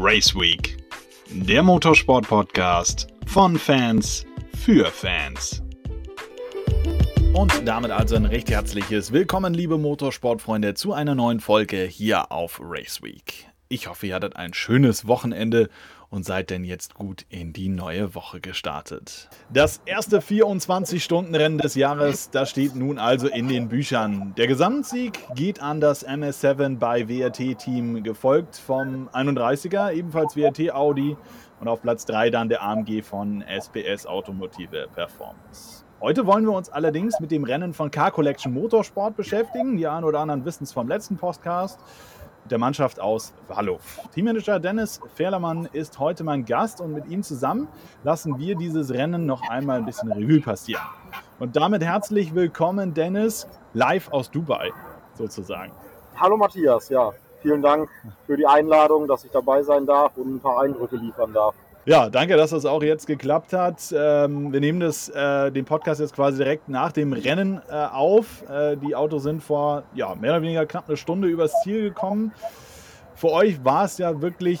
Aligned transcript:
Race 0.00 0.32
Week, 0.36 0.76
der 1.28 1.60
Motorsport-Podcast 1.64 3.08
von 3.26 3.58
Fans 3.58 4.24
für 4.56 4.86
Fans. 4.86 5.60
Und 7.32 7.66
damit 7.66 7.90
also 7.90 8.14
ein 8.14 8.24
recht 8.24 8.48
herzliches 8.48 9.12
Willkommen, 9.12 9.54
liebe 9.54 9.76
Motorsportfreunde, 9.76 10.74
zu 10.74 10.92
einer 10.92 11.16
neuen 11.16 11.40
Folge 11.40 11.82
hier 11.82 12.30
auf 12.30 12.60
Race 12.62 13.02
Week. 13.02 13.48
Ich 13.70 13.86
hoffe, 13.86 14.06
ihr 14.06 14.14
hattet 14.14 14.34
ein 14.36 14.54
schönes 14.54 15.06
Wochenende 15.06 15.68
und 16.08 16.24
seid 16.24 16.48
denn 16.48 16.64
jetzt 16.64 16.94
gut 16.94 17.26
in 17.28 17.52
die 17.52 17.68
neue 17.68 18.14
Woche 18.14 18.40
gestartet. 18.40 19.28
Das 19.52 19.82
erste 19.84 20.20
24-Stunden-Rennen 20.20 21.58
des 21.58 21.74
Jahres, 21.74 22.30
das 22.30 22.48
steht 22.48 22.74
nun 22.74 22.98
also 22.98 23.28
in 23.28 23.46
den 23.46 23.68
Büchern. 23.68 24.32
Der 24.38 24.46
Gesamtsieg 24.46 25.20
geht 25.34 25.60
an 25.60 25.82
das 25.82 26.06
MS7 26.08 26.78
bei 26.78 27.10
WRT-Team, 27.10 28.02
gefolgt 28.02 28.56
vom 28.56 29.10
31er, 29.10 29.92
ebenfalls 29.92 30.34
WRT 30.34 30.72
Audi 30.72 31.14
und 31.60 31.68
auf 31.68 31.82
Platz 31.82 32.06
3 32.06 32.30
dann 32.30 32.48
der 32.48 32.62
AMG 32.62 33.02
von 33.02 33.42
SPS 33.42 34.06
Automotive 34.06 34.88
Performance. 34.94 35.84
Heute 36.00 36.24
wollen 36.26 36.44
wir 36.44 36.52
uns 36.52 36.70
allerdings 36.70 37.18
mit 37.18 37.32
dem 37.32 37.42
Rennen 37.42 37.74
von 37.74 37.90
Car 37.90 38.12
Collection 38.12 38.54
Motorsport 38.54 39.16
beschäftigen. 39.16 39.76
Die 39.76 39.88
einen 39.88 40.04
oder 40.04 40.20
anderen 40.20 40.44
wissen 40.44 40.62
es 40.62 40.72
vom 40.72 40.86
letzten 40.86 41.16
Podcast 41.16 41.80
der 42.50 42.58
Mannschaft 42.58 43.00
aus 43.00 43.32
Wallow. 43.48 43.78
Teammanager 44.14 44.58
Dennis 44.58 45.00
Fährlermann 45.14 45.68
ist 45.72 45.98
heute 45.98 46.24
mein 46.24 46.44
Gast 46.44 46.80
und 46.80 46.92
mit 46.92 47.06
ihm 47.06 47.22
zusammen 47.22 47.68
lassen 48.04 48.38
wir 48.38 48.56
dieses 48.56 48.92
Rennen 48.92 49.26
noch 49.26 49.48
einmal 49.48 49.78
ein 49.78 49.84
bisschen 49.84 50.10
Revue 50.10 50.40
passieren. 50.40 50.82
Und 51.38 51.56
damit 51.56 51.82
herzlich 51.82 52.34
willkommen, 52.34 52.94
Dennis, 52.94 53.46
live 53.74 54.10
aus 54.12 54.30
Dubai 54.30 54.72
sozusagen. 55.14 55.72
Hallo 56.16 56.36
Matthias, 56.36 56.88
ja, 56.88 57.12
vielen 57.42 57.62
Dank 57.62 57.88
für 58.26 58.36
die 58.36 58.46
Einladung, 58.46 59.06
dass 59.06 59.24
ich 59.24 59.30
dabei 59.30 59.62
sein 59.62 59.86
darf 59.86 60.16
und 60.16 60.36
ein 60.36 60.40
paar 60.40 60.62
Eindrücke 60.62 60.96
liefern 60.96 61.32
darf. 61.32 61.54
Ja, 61.84 62.10
danke, 62.10 62.36
dass 62.36 62.50
das 62.50 62.66
auch 62.66 62.82
jetzt 62.82 63.06
geklappt 63.06 63.54
hat. 63.54 63.94
Ähm, 63.96 64.52
wir 64.52 64.60
nehmen 64.60 64.78
das, 64.80 65.08
äh, 65.08 65.50
den 65.50 65.64
Podcast 65.64 66.00
jetzt 66.00 66.14
quasi 66.14 66.36
direkt 66.36 66.68
nach 66.68 66.92
dem 66.92 67.14
Rennen 67.14 67.62
äh, 67.70 67.72
auf. 67.72 68.48
Äh, 68.48 68.76
die 68.76 68.94
Autos 68.94 69.22
sind 69.22 69.42
vor 69.42 69.84
ja, 69.94 70.14
mehr 70.14 70.32
oder 70.32 70.42
weniger 70.42 70.66
knapp 70.66 70.88
eine 70.88 70.98
Stunde 70.98 71.28
übers 71.28 71.52
Ziel 71.62 71.82
gekommen. 71.82 72.32
Für 73.14 73.30
euch 73.30 73.64
war 73.64 73.84
es 73.84 73.96
ja 73.96 74.20
wirklich, 74.20 74.60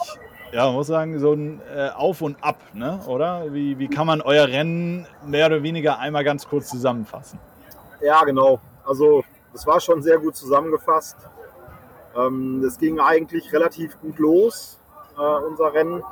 ja, 0.52 0.66
man 0.66 0.74
muss 0.74 0.86
sagen, 0.86 1.18
so 1.18 1.34
ein 1.34 1.60
äh, 1.76 1.90
Auf 1.90 2.22
und 2.22 2.42
Ab, 2.42 2.60
ne? 2.72 2.98
oder? 3.06 3.52
Wie, 3.52 3.78
wie 3.78 3.88
kann 3.88 4.06
man 4.06 4.22
euer 4.22 4.48
Rennen 4.48 5.06
mehr 5.26 5.46
oder 5.46 5.62
weniger 5.62 5.98
einmal 5.98 6.24
ganz 6.24 6.48
kurz 6.48 6.68
zusammenfassen? 6.68 7.38
Ja, 8.00 8.24
genau. 8.24 8.58
Also, 8.86 9.22
das 9.52 9.66
war 9.66 9.80
schon 9.80 10.02
sehr 10.02 10.18
gut 10.18 10.34
zusammengefasst. 10.34 11.16
Ähm, 12.16 12.64
es 12.64 12.78
ging 12.78 12.98
eigentlich 13.00 13.52
relativ 13.52 14.00
gut 14.00 14.18
los, 14.18 14.77
äh, 15.18 15.46
unser 15.46 15.72
Rennen. 15.72 16.02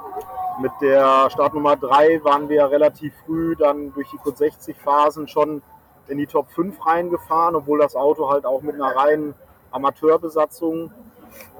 Mit 0.60 0.72
der 0.80 1.28
Startnummer 1.30 1.76
3 1.76 2.24
waren 2.24 2.48
wir 2.48 2.70
relativ 2.70 3.12
früh 3.24 3.56
dann 3.56 3.92
durch 3.92 4.08
die 4.10 4.16
Code 4.16 4.36
60 4.36 4.76
Phasen 4.78 5.28
schon 5.28 5.62
in 6.08 6.18
die 6.18 6.26
Top 6.26 6.48
5 6.50 6.84
reingefahren, 6.86 7.56
obwohl 7.56 7.78
das 7.78 7.94
Auto 7.94 8.30
halt 8.30 8.46
auch 8.46 8.62
mit 8.62 8.74
einer 8.74 8.96
reinen 8.96 9.34
Amateurbesatzung 9.70 10.90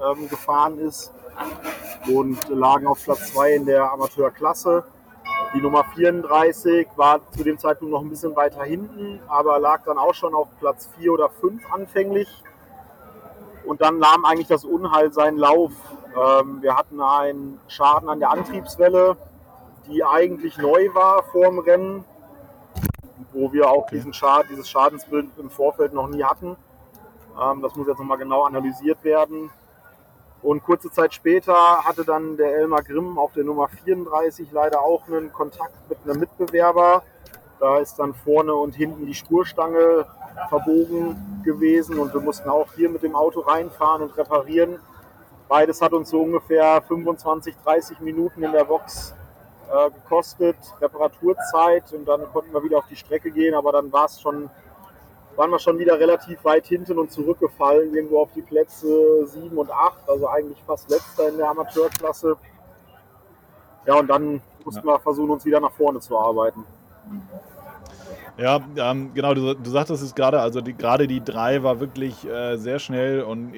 ähm, 0.03 0.29
gefahren 0.29 0.79
ist 0.79 1.13
und 2.07 2.49
lagen 2.49 2.87
auf 2.87 3.03
Platz 3.03 3.33
2 3.33 3.53
in 3.53 3.65
der 3.65 3.91
Amateurklasse. 3.91 4.83
Die 5.53 5.61
Nummer 5.61 5.85
34 5.95 6.87
war 6.95 7.19
zu 7.31 7.43
dem 7.43 7.57
Zeitpunkt 7.57 7.93
noch 7.93 8.01
ein 8.01 8.09
bisschen 8.09 8.35
weiter 8.35 8.63
hinten, 8.63 9.19
aber 9.27 9.59
lag 9.59 9.83
dann 9.85 9.97
auch 9.97 10.13
schon 10.13 10.33
auf 10.33 10.47
Platz 10.59 10.89
4 10.97 11.13
oder 11.13 11.29
5 11.29 11.71
anfänglich. 11.71 12.27
Und 13.65 13.81
dann 13.81 13.99
nahm 13.99 14.25
eigentlich 14.25 14.47
das 14.47 14.65
Unheil 14.65 15.11
seinen 15.13 15.37
Lauf. 15.37 15.71
Ähm, 16.17 16.61
wir 16.61 16.75
hatten 16.75 16.99
einen 16.99 17.59
Schaden 17.67 18.09
an 18.09 18.19
der 18.19 18.31
Antriebswelle, 18.31 19.17
die 19.87 20.03
eigentlich 20.03 20.57
neu 20.57 20.89
war 20.93 21.23
vor 21.23 21.45
dem 21.45 21.59
Rennen, 21.59 22.05
wo 23.33 23.53
wir 23.53 23.69
auch 23.69 23.87
diesen 23.87 24.13
Schad, 24.13 24.47
dieses 24.49 24.69
Schadensbild 24.69 25.27
im 25.37 25.49
Vorfeld 25.49 25.93
noch 25.93 26.07
nie 26.07 26.23
hatten. 26.23 26.55
Ähm, 27.39 27.61
das 27.61 27.75
muss 27.75 27.87
jetzt 27.87 27.99
nochmal 27.99 28.17
genau 28.17 28.45
analysiert 28.45 29.03
werden. 29.03 29.51
Und 30.41 30.63
kurze 30.63 30.91
Zeit 30.91 31.13
später 31.13 31.83
hatte 31.83 32.03
dann 32.03 32.37
der 32.37 32.55
Elmar 32.55 32.83
Grimm 32.83 33.17
auf 33.17 33.33
der 33.33 33.43
Nummer 33.43 33.67
34 33.67 34.51
leider 34.51 34.81
auch 34.81 35.07
einen 35.07 35.31
Kontakt 35.33 35.73
mit 35.89 35.99
einem 36.03 36.19
Mitbewerber. 36.19 37.03
Da 37.59 37.77
ist 37.79 37.97
dann 37.97 38.13
vorne 38.13 38.53
und 38.53 38.75
hinten 38.75 39.05
die 39.05 39.15
Spurstange 39.15 40.05
verbogen 40.49 41.41
gewesen 41.43 41.97
und 41.97 42.13
wir 42.13 42.21
mussten 42.21 42.49
auch 42.49 42.73
hier 42.75 42.89
mit 42.89 43.01
dem 43.01 43.15
Auto 43.15 43.41
reinfahren 43.41 44.03
und 44.03 44.15
reparieren. 44.15 44.79
Beides 45.47 45.81
hat 45.81 45.93
uns 45.93 46.09
so 46.09 46.21
ungefähr 46.21 46.81
25, 46.81 47.55
30 47.63 47.99
Minuten 48.01 48.43
in 48.43 48.51
der 48.51 48.65
Box 48.65 49.13
äh, 49.69 49.91
gekostet, 49.91 50.57
Reparaturzeit 50.81 51.93
und 51.93 52.05
dann 52.05 52.21
konnten 52.33 52.53
wir 52.53 52.63
wieder 52.63 52.79
auf 52.79 52.87
die 52.87 52.95
Strecke 52.95 53.31
gehen, 53.31 53.53
aber 53.53 53.71
dann 53.71 53.91
war 53.91 54.05
es 54.05 54.19
schon, 54.19 54.49
waren 55.35 55.49
wir 55.49 55.59
schon 55.59 55.79
wieder 55.79 55.99
relativ 55.99 56.43
weit 56.43 56.65
hinten 56.67 56.99
und 56.99 57.11
zurückgefallen, 57.11 57.93
irgendwo 57.93 58.21
auf 58.21 58.29
die 58.35 58.41
Plätze 58.41 59.25
7 59.25 59.57
und 59.57 59.71
8, 59.71 60.09
also 60.09 60.27
eigentlich 60.27 60.61
fast 60.65 60.89
letzter 60.89 61.29
in 61.29 61.37
der 61.37 61.49
Amateurklasse. 61.49 62.35
Ja, 63.85 63.95
und 63.95 64.07
dann 64.07 64.41
mussten 64.65 64.85
ja. 64.85 64.95
wir 64.95 64.99
versuchen, 64.99 65.29
uns 65.29 65.45
wieder 65.45 65.61
nach 65.61 65.71
vorne 65.71 65.99
zu 66.01 66.17
arbeiten. 66.17 66.65
Ja, 68.37 68.59
ähm, 68.75 69.13
genau, 69.13 69.33
du, 69.33 69.53
du 69.53 69.69
sagtest 69.69 70.03
es 70.03 70.13
gerade, 70.13 70.41
also 70.41 70.61
die, 70.61 70.73
gerade 70.73 71.07
die 71.07 71.23
3 71.23 71.63
war 71.63 71.79
wirklich 71.79 72.27
äh, 72.27 72.57
sehr 72.57 72.79
schnell 72.79 73.23
und 73.23 73.53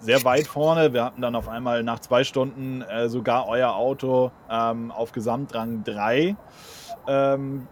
sehr 0.00 0.24
weit 0.24 0.46
vorne. 0.46 0.92
Wir 0.92 1.04
hatten 1.04 1.22
dann 1.22 1.34
auf 1.34 1.48
einmal 1.48 1.82
nach 1.82 2.00
zwei 2.00 2.24
Stunden 2.24 2.82
äh, 2.82 3.08
sogar 3.08 3.48
euer 3.48 3.74
Auto 3.74 4.32
ähm, 4.50 4.90
auf 4.90 5.12
Gesamtrang 5.12 5.84
3 5.84 6.36
ähm, 7.06 7.66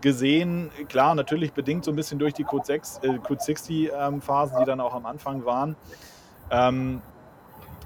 gesehen. 0.00 0.70
Klar, 0.88 1.14
natürlich 1.14 1.52
bedingt 1.52 1.84
so 1.84 1.92
ein 1.92 1.96
bisschen 1.96 2.18
durch 2.18 2.34
die 2.34 2.44
Code, 2.44 2.66
6, 2.66 3.00
äh, 3.02 3.18
Code 3.18 3.40
60 3.40 3.90
ähm, 3.98 4.20
Phasen, 4.20 4.58
die 4.60 4.64
dann 4.64 4.80
auch 4.80 4.94
am 4.94 5.06
Anfang 5.06 5.44
waren. 5.44 5.76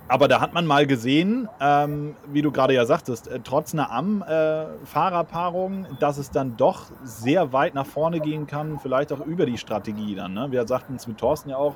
Aber 0.09 0.29
da 0.29 0.41
hat 0.41 0.53
man 0.53 0.67
mal 0.67 0.87
gesehen, 0.87 1.49
ähm, 1.61 2.17
wie 2.27 2.43
du 2.43 2.51
gerade 2.51 2.75
ja 2.75 2.85
sagtest, 2.85 3.29
äh, 3.29 3.41
trotz 3.43 3.73
einer 3.73 3.91
Am-Fahrerpaarung, 3.91 5.85
äh, 5.85 5.89
dass 6.01 6.19
es 6.19 6.31
dann 6.31 6.57
doch 6.57 6.87
sehr 7.03 7.53
weit 7.53 7.75
nach 7.75 7.87
vorne 7.87 8.21
gehen 8.21 8.47
kann, 8.47 8.79
vielleicht 8.79 9.13
auch 9.13 9.25
über 9.25 9.47
die 9.47 9.59
Strategie 9.59 10.15
dann. 10.15 10.35
Ne? 10.35 10.49
Wir 10.51 10.67
sagten 10.67 10.97
es 10.97 11.07
mit 11.07 11.19
Thorsten 11.19 11.51
ja 11.51 11.57
auch, 11.57 11.75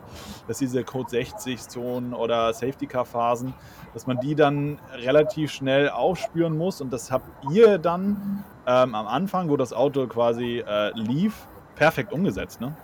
dass 0.49 0.59
diese 0.59 0.85
Code 0.85 1.09
60-Zonen 1.09 2.13
oder 2.13 2.53
Safety-Car-Phasen, 2.53 3.55
dass 3.95 4.07
man 4.07 4.21
die 4.21 4.35
dann 4.35 4.79
relativ 4.95 5.53
schnell 5.53 5.89
aufspüren 5.89 6.59
muss. 6.59 6.81
Und 6.81 6.93
das 6.93 7.11
habt 7.11 7.29
ihr 7.51 7.79
dann 7.79 8.45
ähm, 8.67 8.95
am 8.95 9.07
Anfang, 9.07 9.49
wo 9.49 9.57
das 9.57 9.73
Auto 9.73 10.07
quasi 10.07 10.63
äh, 10.67 10.91
lief, 10.99 11.47
perfekt 11.77 12.13
umgesetzt. 12.13 12.61
Ne? 12.61 12.75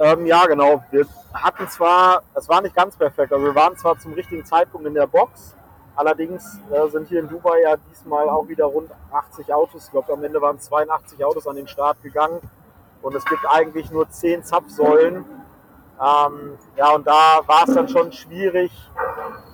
Ähm, 0.00 0.24
ja, 0.24 0.46
genau. 0.46 0.82
Wir 0.90 1.06
hatten 1.34 1.68
zwar, 1.68 2.22
es 2.34 2.48
war 2.48 2.62
nicht 2.62 2.74
ganz 2.74 2.96
perfekt, 2.96 3.34
also 3.34 3.44
wir 3.44 3.54
waren 3.54 3.76
zwar 3.76 3.98
zum 3.98 4.14
richtigen 4.14 4.46
Zeitpunkt 4.46 4.86
in 4.86 4.94
der 4.94 5.06
Box, 5.06 5.54
allerdings 5.94 6.58
äh, 6.70 6.88
sind 6.88 7.08
hier 7.08 7.20
in 7.20 7.28
Dubai 7.28 7.60
ja 7.62 7.76
diesmal 7.90 8.26
auch 8.30 8.48
wieder 8.48 8.64
rund 8.64 8.90
80 9.12 9.52
Autos, 9.52 9.84
ich 9.84 9.90
glaube 9.90 10.10
am 10.14 10.24
Ende 10.24 10.40
waren 10.40 10.58
82 10.58 11.22
Autos 11.22 11.46
an 11.46 11.56
den 11.56 11.68
Start 11.68 12.02
gegangen 12.02 12.40
und 13.02 13.14
es 13.14 13.26
gibt 13.26 13.42
eigentlich 13.46 13.90
nur 13.90 14.08
10 14.08 14.42
Zapfsäulen. 14.42 15.26
Ähm, 16.02 16.58
ja, 16.76 16.94
und 16.94 17.06
da 17.06 17.40
war 17.46 17.68
es 17.68 17.74
dann 17.74 17.86
schon 17.86 18.10
schwierig, 18.10 18.72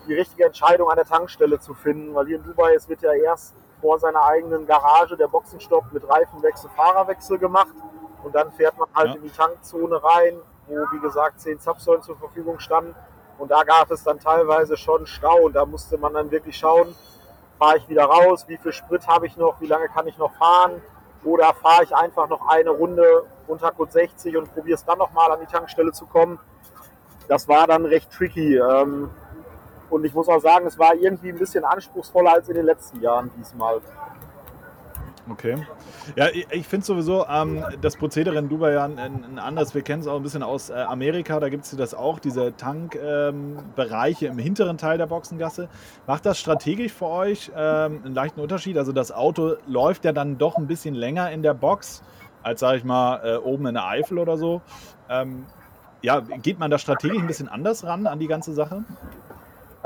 die 0.06 0.14
richtige 0.14 0.44
Entscheidung 0.44 0.88
an 0.88 0.96
der 0.96 1.06
Tankstelle 1.06 1.58
zu 1.58 1.74
finden, 1.74 2.14
weil 2.14 2.26
hier 2.26 2.36
in 2.36 2.44
Dubai, 2.44 2.72
es 2.74 2.88
wird 2.88 3.02
ja 3.02 3.12
erst 3.12 3.56
vor 3.80 3.98
seiner 3.98 4.22
eigenen 4.22 4.64
Garage 4.64 5.16
der 5.16 5.26
Boxenstopp 5.26 5.92
mit 5.92 6.08
Reifenwechsel, 6.08 6.70
Fahrerwechsel 6.76 7.36
gemacht 7.36 7.74
und 8.26 8.34
dann 8.34 8.50
fährt 8.50 8.76
man 8.76 8.88
halt 8.92 9.10
ja. 9.10 9.14
in 9.14 9.22
die 9.22 9.30
Tankzone 9.30 10.02
rein, 10.02 10.34
wo 10.66 10.74
wie 10.90 10.98
gesagt 10.98 11.40
zehn 11.40 11.60
Zapfsäulen 11.60 12.02
zur 12.02 12.16
Verfügung 12.16 12.58
standen. 12.58 12.92
Und 13.38 13.52
da 13.52 13.62
gab 13.62 13.88
es 13.92 14.02
dann 14.02 14.18
teilweise 14.18 14.76
schon 14.76 15.06
Stau. 15.06 15.42
Und 15.42 15.52
da 15.52 15.64
musste 15.64 15.96
man 15.96 16.12
dann 16.12 16.28
wirklich 16.32 16.56
schauen, 16.56 16.92
fahre 17.56 17.76
ich 17.76 17.88
wieder 17.88 18.06
raus, 18.06 18.46
wie 18.48 18.56
viel 18.56 18.72
Sprit 18.72 19.06
habe 19.06 19.28
ich 19.28 19.36
noch, 19.36 19.60
wie 19.60 19.68
lange 19.68 19.86
kann 19.86 20.08
ich 20.08 20.18
noch 20.18 20.32
fahren. 20.34 20.82
Oder 21.22 21.54
fahre 21.54 21.84
ich 21.84 21.94
einfach 21.94 22.28
noch 22.28 22.48
eine 22.48 22.70
Runde 22.70 23.22
unter 23.46 23.70
Code 23.70 23.92
60 23.92 24.36
und 24.36 24.52
probiere 24.52 24.74
es 24.74 24.84
dann 24.84 24.98
nochmal 24.98 25.30
an 25.30 25.38
die 25.38 25.46
Tankstelle 25.46 25.92
zu 25.92 26.06
kommen. 26.06 26.40
Das 27.28 27.46
war 27.46 27.68
dann 27.68 27.84
recht 27.84 28.10
tricky. 28.10 28.56
Ähm, 28.56 29.08
und 29.88 30.04
ich 30.04 30.12
muss 30.14 30.28
auch 30.28 30.40
sagen, 30.40 30.66
es 30.66 30.76
war 30.80 30.96
irgendwie 30.96 31.28
ein 31.28 31.38
bisschen 31.38 31.64
anspruchsvoller 31.64 32.32
als 32.32 32.48
in 32.48 32.56
den 32.56 32.66
letzten 32.66 33.00
Jahren 33.00 33.30
diesmal. 33.38 33.80
Okay. 35.28 35.56
Ja, 36.14 36.28
ich, 36.28 36.46
ich 36.50 36.66
finde 36.66 36.86
sowieso 36.86 37.26
ähm, 37.26 37.64
das 37.80 37.96
Prozedere 37.96 38.38
in 38.38 38.48
Dubai 38.48 38.72
ja 38.72 38.84
ein, 38.84 38.98
ein 38.98 39.38
anderes. 39.38 39.74
Wir 39.74 39.82
kennen 39.82 40.02
es 40.02 40.06
auch 40.06 40.16
ein 40.16 40.22
bisschen 40.22 40.44
aus 40.44 40.70
äh, 40.70 40.74
Amerika. 40.74 41.40
Da 41.40 41.48
gibt 41.48 41.64
es 41.64 41.70
das 41.72 41.94
auch, 41.94 42.20
diese 42.20 42.56
Tankbereiche 42.56 44.26
ähm, 44.26 44.32
im 44.32 44.38
hinteren 44.38 44.78
Teil 44.78 44.98
der 44.98 45.06
Boxengasse. 45.06 45.68
Macht 46.06 46.26
das 46.26 46.38
strategisch 46.38 46.92
für 46.92 47.06
euch 47.06 47.50
ähm, 47.56 48.02
einen 48.04 48.14
leichten 48.14 48.40
Unterschied? 48.40 48.78
Also 48.78 48.92
das 48.92 49.10
Auto 49.10 49.56
läuft 49.66 50.04
ja 50.04 50.12
dann 50.12 50.38
doch 50.38 50.56
ein 50.56 50.68
bisschen 50.68 50.94
länger 50.94 51.30
in 51.32 51.42
der 51.42 51.54
Box 51.54 52.02
als, 52.42 52.60
sage 52.60 52.78
ich 52.78 52.84
mal, 52.84 53.20
äh, 53.24 53.36
oben 53.38 53.66
in 53.66 53.74
der 53.74 53.86
Eifel 53.86 54.18
oder 54.18 54.36
so. 54.36 54.62
Ähm, 55.08 55.44
ja, 56.02 56.20
geht 56.20 56.60
man 56.60 56.70
da 56.70 56.78
strategisch 56.78 57.18
ein 57.18 57.26
bisschen 57.26 57.48
anders 57.48 57.84
ran 57.84 58.06
an 58.06 58.20
die 58.20 58.28
ganze 58.28 58.52
Sache? 58.52 58.84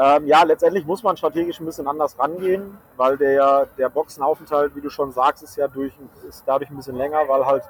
Ähm, 0.03 0.27
ja, 0.27 0.43
letztendlich 0.45 0.87
muss 0.87 1.03
man 1.03 1.19
strategisch 1.19 1.61
ein 1.61 1.67
bisschen 1.67 1.87
anders 1.87 2.19
rangehen, 2.19 2.79
weil 2.97 3.19
der, 3.19 3.67
der 3.77 3.91
Boxenaufenthalt, 3.91 4.75
wie 4.75 4.81
du 4.81 4.89
schon 4.89 5.13
sagst, 5.13 5.43
ist 5.43 5.57
ja 5.57 5.69
durch, 5.69 5.93
ist 6.27 6.43
dadurch 6.47 6.71
ein 6.71 6.77
bisschen 6.77 6.97
länger, 6.97 7.29
weil 7.29 7.45
halt 7.45 7.65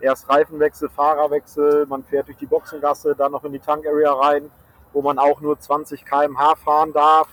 erst 0.00 0.28
Reifenwechsel, 0.28 0.88
Fahrerwechsel, 0.88 1.86
man 1.86 2.02
fährt 2.02 2.26
durch 2.26 2.38
die 2.38 2.46
Boxengasse, 2.46 3.14
dann 3.14 3.30
noch 3.30 3.44
in 3.44 3.52
die 3.52 3.60
Tankarea 3.60 4.12
rein, 4.12 4.50
wo 4.92 5.00
man 5.00 5.20
auch 5.20 5.40
nur 5.40 5.60
20 5.60 6.04
km/h 6.04 6.56
fahren 6.56 6.92
darf. 6.92 7.28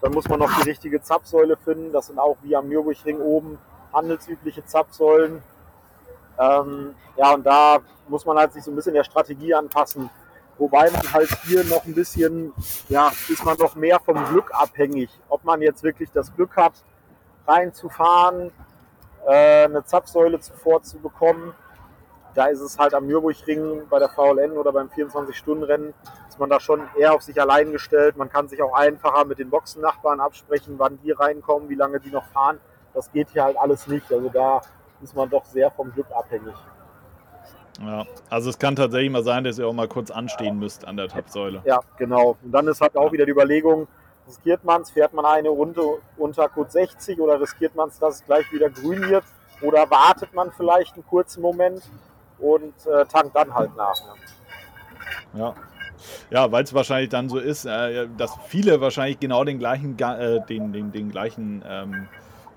Dann 0.00 0.12
muss 0.12 0.28
man 0.28 0.38
noch 0.38 0.50
die 0.62 0.68
richtige 0.68 1.02
Zapfsäule 1.02 1.58
finden. 1.58 1.92
Das 1.92 2.06
sind 2.06 2.18
auch 2.18 2.38
wie 2.40 2.56
am 2.56 2.68
Nürburgring 2.68 3.20
oben 3.20 3.58
handelsübliche 3.92 4.64
Zapfsäulen. 4.64 5.42
Ähm, 6.38 6.94
ja, 7.18 7.34
und 7.34 7.44
da 7.44 7.80
muss 8.08 8.24
man 8.24 8.38
halt 8.38 8.54
sich 8.54 8.64
so 8.64 8.70
ein 8.70 8.76
bisschen 8.76 8.94
der 8.94 9.04
Strategie 9.04 9.52
anpassen. 9.52 10.08
Wobei 10.58 10.90
man 10.90 11.12
halt 11.12 11.28
hier 11.46 11.64
noch 11.64 11.84
ein 11.84 11.94
bisschen, 11.94 12.52
ja, 12.88 13.10
ist 13.28 13.44
man 13.44 13.56
noch 13.58 13.74
mehr 13.74 13.98
vom 13.98 14.24
Glück 14.26 14.52
abhängig. 14.52 15.10
Ob 15.28 15.44
man 15.44 15.60
jetzt 15.62 15.82
wirklich 15.82 16.10
das 16.12 16.34
Glück 16.34 16.56
hat, 16.56 16.74
reinzufahren, 17.46 18.52
äh, 19.26 19.64
eine 19.64 19.84
Zapfsäule 19.84 20.38
zuvor 20.40 20.82
zu 20.82 20.98
bekommen. 20.98 21.54
Da 22.34 22.46
ist 22.46 22.60
es 22.60 22.78
halt 22.78 22.94
am 22.94 23.06
Nürburgring 23.06 23.86
bei 23.88 23.98
der 23.98 24.08
VLN 24.08 24.52
oder 24.52 24.72
beim 24.72 24.88
24-Stunden-Rennen, 24.88 25.94
ist 26.28 26.38
man 26.38 26.50
da 26.50 26.58
schon 26.58 26.82
eher 26.98 27.14
auf 27.14 27.22
sich 27.22 27.40
allein 27.40 27.70
gestellt. 27.70 28.16
Man 28.16 28.28
kann 28.28 28.48
sich 28.48 28.60
auch 28.60 28.74
einfacher 28.74 29.24
mit 29.24 29.38
den 29.38 29.50
Boxennachbarn 29.50 30.20
absprechen, 30.20 30.74
wann 30.78 30.98
die 31.02 31.12
reinkommen, 31.12 31.68
wie 31.68 31.76
lange 31.76 32.00
die 32.00 32.10
noch 32.10 32.26
fahren. 32.26 32.58
Das 32.92 33.10
geht 33.12 33.28
hier 33.30 33.44
halt 33.44 33.56
alles 33.56 33.86
nicht. 33.86 34.12
Also 34.12 34.28
da 34.28 34.60
ist 35.00 35.14
man 35.14 35.30
doch 35.30 35.44
sehr 35.44 35.70
vom 35.70 35.92
Glück 35.92 36.10
abhängig. 36.12 36.54
Ja, 37.80 38.06
also 38.30 38.50
es 38.50 38.58
kann 38.58 38.76
tatsächlich 38.76 39.10
mal 39.10 39.24
sein, 39.24 39.44
dass 39.44 39.58
ihr 39.58 39.66
auch 39.66 39.72
mal 39.72 39.88
kurz 39.88 40.10
anstehen 40.10 40.58
müsst 40.58 40.86
an 40.86 40.96
der 40.96 41.08
Tapsäule. 41.08 41.62
Ja, 41.64 41.80
genau. 41.98 42.36
Und 42.42 42.52
dann 42.52 42.68
ist 42.68 42.80
halt 42.80 42.96
auch 42.96 43.10
wieder 43.12 43.26
die 43.26 43.32
Überlegung, 43.32 43.88
riskiert 44.28 44.64
man 44.64 44.82
es, 44.82 44.90
fährt 44.90 45.12
man 45.12 45.24
eine 45.24 45.48
Runde 45.48 45.82
unter 46.16 46.48
Code 46.48 46.70
60 46.70 47.20
oder 47.20 47.40
riskiert 47.40 47.74
man 47.74 47.88
es, 47.88 47.98
dass 47.98 48.16
es 48.16 48.24
gleich 48.24 48.50
wieder 48.52 48.70
grün 48.70 49.02
wird 49.08 49.24
oder 49.60 49.90
wartet 49.90 50.32
man 50.34 50.52
vielleicht 50.52 50.94
einen 50.94 51.06
kurzen 51.06 51.42
Moment 51.42 51.82
und 52.38 52.74
äh, 52.86 53.04
tankt 53.06 53.34
dann 53.34 53.52
halt 53.54 53.74
nach. 53.76 53.96
Ne? 54.04 55.40
Ja. 55.40 55.54
Ja, 56.30 56.52
weil 56.52 56.64
es 56.64 56.74
wahrscheinlich 56.74 57.08
dann 57.08 57.28
so 57.28 57.38
ist, 57.38 57.64
äh, 57.64 58.08
dass 58.16 58.36
viele 58.46 58.80
wahrscheinlich 58.80 59.20
genau 59.20 59.44
den 59.44 59.58
gleichen, 59.58 59.98
äh, 59.98 60.44
den, 60.46 60.72
den, 60.72 60.92
den 60.92 61.10
gleichen 61.10 61.64
ähm, 61.66 62.08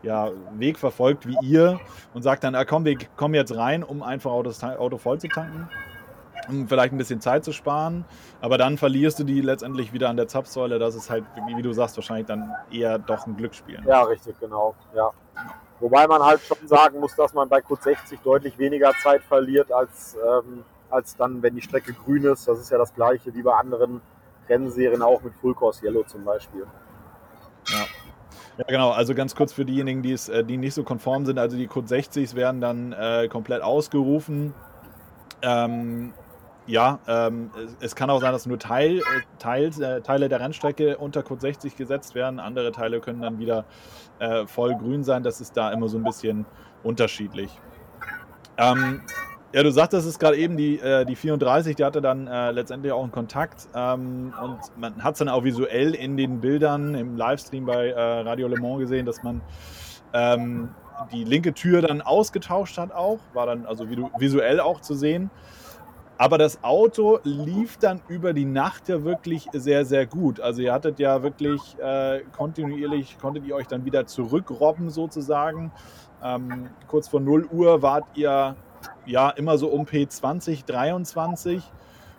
ja, 0.07 0.31
Weg 0.54 0.80
verfolgt 0.80 1.27
wie 1.27 1.38
ihr 1.42 1.80
und 2.13 2.24
sagt 2.24 2.44
dann, 2.44 2.56
ah, 2.56 2.65
komm, 2.65 2.86
wir 2.86 2.98
kommen 3.18 3.33
jetzt 3.33 3.56
rein, 3.56 3.83
um 3.83 4.01
einfach 4.01 4.42
das 4.44 4.63
Auto 4.63 4.98
voll 4.98 5.19
zu 5.19 5.27
tanken, 5.27 5.69
um 6.48 6.68
vielleicht 6.68 6.94
ein 6.94 6.98
bisschen 6.98 7.19
Zeit 7.19 7.44
zu 7.44 7.51
sparen. 7.51 8.06
Aber 8.42 8.57
dann 8.57 8.77
verlierst 8.77 9.19
du 9.19 9.25
die 9.25 9.42
letztendlich 9.42 9.92
wieder 9.92 10.09
an 10.09 10.15
der 10.15 10.27
Zapfsäule. 10.27 10.80
Das 10.80 10.95
ist 10.95 11.09
halt, 11.09 11.25
wie, 11.56 11.62
du 11.62 11.74
sagst, 11.74 11.98
wahrscheinlich 11.98 12.25
dann 12.25 12.56
eher 12.71 12.98
doch 12.98 13.27
ein 13.27 13.36
Glücksspiel. 13.36 13.83
Ja, 13.86 14.04
richtig, 14.04 14.39
genau. 14.39 14.75
Ja. 14.95 15.12
Wobei 15.80 16.07
man 16.07 16.24
halt 16.24 16.42
schon 16.42 16.65
sagen 16.65 17.00
muss, 17.00 17.15
dass 17.15 17.33
man 17.33 17.50
bei 17.50 17.62
Code 17.62 17.81
60 17.83 18.19
deutlich 18.21 18.57
weniger 18.57 18.94
Zeit 19.04 19.21
verliert 19.24 19.71
als, 19.71 20.15
ähm, 20.15 20.63
als 20.89 21.15
dann, 21.18 21.44
wenn 21.44 21.54
die 21.54 21.62
Strecke 21.62 21.94
grün 21.94 22.24
ist. 22.24 22.48
Das 22.48 22.59
ist 22.59 22.71
ja 22.71 22.77
das 22.77 22.94
gleiche 22.95 23.36
wie 23.36 23.44
bei 23.44 23.54
anderen 23.54 24.01
Rennserien, 24.48 25.01
auch 25.01 25.21
mit 25.21 25.36
Full 25.36 25.54
Course 25.54 25.86
Yellow 25.86 26.04
zum 26.04 26.24
Beispiel. 26.24 26.65
Ja. 27.68 27.86
Ja, 28.57 28.63
genau. 28.68 28.92
Also 28.92 29.13
ganz 29.13 29.36
kurz 29.36 29.54
für 29.54 29.65
diejenigen, 29.65 30.01
die, 30.01 30.13
es, 30.13 30.30
äh, 30.30 30.44
die 30.44 30.57
nicht 30.57 30.74
so 30.74 30.83
konform 30.83 31.25
sind. 31.25 31.38
Also 31.38 31.57
die 31.57 31.68
Code 31.68 31.88
60s 31.88 32.36
werden 32.36 32.62
dann 32.62 32.94
äh, 32.94 33.27
komplett 33.30 33.62
ausgerufen. 33.62 34.54
Ähm, 35.42 36.13
ja, 36.65 37.00
ähm, 37.07 37.51
es, 37.80 37.95
kann 37.95 38.09
auch 38.09 38.19
sein, 38.19 38.33
dass 38.33 38.45
nur 38.45 38.59
Teil, 38.59 38.98
äh, 38.98 39.01
Teil, 39.39 39.71
äh, 39.81 40.01
Teile 40.01 40.27
der 40.27 40.39
Rennstrecke 40.39 40.98
unter 40.98 41.24
Code 41.24 41.39
60 41.42 41.77
gesetzt 41.77 42.13
werden. 42.15 42.39
Andere 42.39 42.71
Teile 42.71 43.00
können 43.00 43.21
dann 43.21 43.39
wieder 43.39 43.65
äh, 44.19 44.45
voll 44.48 44.75
grün 44.75 45.04
sein. 45.04 45.24
Das 45.24 45.39
ist 45.39 45.56
da 45.56 45.71
immer 45.71 45.88
so 45.88 45.98
ein 45.98 46.04
bisschen 46.04 46.45
unterschiedlich. 46.83 47.51
Ähm, 48.57 49.01
ja, 49.53 49.63
du 49.63 49.71
sagtest 49.71 50.07
es 50.07 50.19
gerade 50.19 50.38
eben, 50.38 50.57
die, 50.57 50.79
äh, 50.79 51.05
die 51.05 51.15
34, 51.15 51.75
die 51.75 51.85
hatte 51.85 52.01
dann 52.01 52.27
äh, 52.27 52.51
letztendlich 52.51 52.91
auch 52.91 53.03
einen 53.03 53.11
Kontakt 53.11 53.67
ähm, 53.73 54.33
und 54.41 54.59
man 54.77 55.03
hat 55.03 55.13
es 55.13 55.19
dann 55.19 55.29
auch 55.29 55.44
visuell 55.44 55.95
in 55.95 56.17
den 56.17 56.41
Bildern 56.41 56.95
im 56.95 57.15
Livestream 57.15 57.65
bei 57.65 57.89
äh, 57.89 58.19
Radio 58.21 58.47
Le 58.47 58.59
Mans 58.59 58.79
gesehen, 58.79 59.05
dass 59.05 59.23
man 59.23 59.41
ähm, 60.13 60.69
die 61.11 61.23
linke 61.23 61.53
Tür 61.53 61.81
dann 61.81 62.01
ausgetauscht 62.01 62.77
hat 62.77 62.91
auch, 62.91 63.19
war 63.33 63.45
dann 63.45 63.65
also 63.65 63.88
visuell 63.89 64.59
auch 64.59 64.81
zu 64.81 64.95
sehen. 64.95 65.29
Aber 66.19 66.39
das 66.39 66.63
Auto 66.63 67.19
lief 67.23 67.77
dann 67.77 68.01
über 68.07 68.33
die 68.33 68.45
Nacht 68.45 68.89
ja 68.89 69.03
wirklich 69.03 69.47
sehr, 69.53 69.85
sehr 69.85 70.07
gut. 70.07 70.39
Also 70.39 70.63
ihr 70.63 70.73
hattet 70.73 70.97
ja 70.99 71.21
wirklich 71.21 71.77
äh, 71.79 72.21
kontinuierlich, 72.35 73.19
konntet 73.19 73.45
ihr 73.45 73.55
euch 73.55 73.67
dann 73.67 73.85
wieder 73.85 74.07
zurückrobben 74.07 74.89
sozusagen. 74.89 75.71
Ähm, 76.23 76.69
kurz 76.88 77.07
vor 77.07 77.19
0 77.19 77.45
Uhr 77.51 77.83
wart 77.83 78.05
ihr 78.15 78.55
ja 79.06 79.29
immer 79.29 79.57
so 79.57 79.68
um 79.69 79.85
P20, 79.85 80.65
23. 80.65 81.63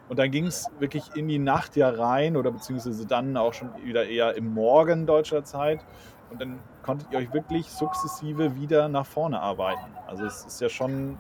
Und 0.09 0.19
dann 0.19 0.31
ging 0.31 0.47
es 0.47 0.67
wirklich 0.79 1.15
in 1.17 1.29
die 1.29 1.39
Nacht 1.39 1.77
ja 1.77 1.91
rein 1.91 2.37
oder 2.37 2.51
beziehungsweise 2.51 3.07
dann 3.07 3.37
auch 3.37 3.53
schon 3.53 3.71
wieder 3.85 4.07
eher 4.07 4.37
im 4.37 4.55
Morgen 4.55 5.07
deutscher 5.07 5.45
Zeit. 5.45 5.85
Und 6.31 6.41
dann 6.41 6.59
konntet 6.83 7.13
ihr 7.13 7.19
euch 7.19 7.33
wirklich 7.33 7.71
sukzessive 7.71 8.57
wieder 8.57 8.89
nach 8.89 9.07
vorne 9.07 9.41
arbeiten. 9.41 9.85
Also 10.07 10.25
es 10.25 10.45
ist 10.45 10.61
ja 10.61 10.69
schon, 10.69 11.19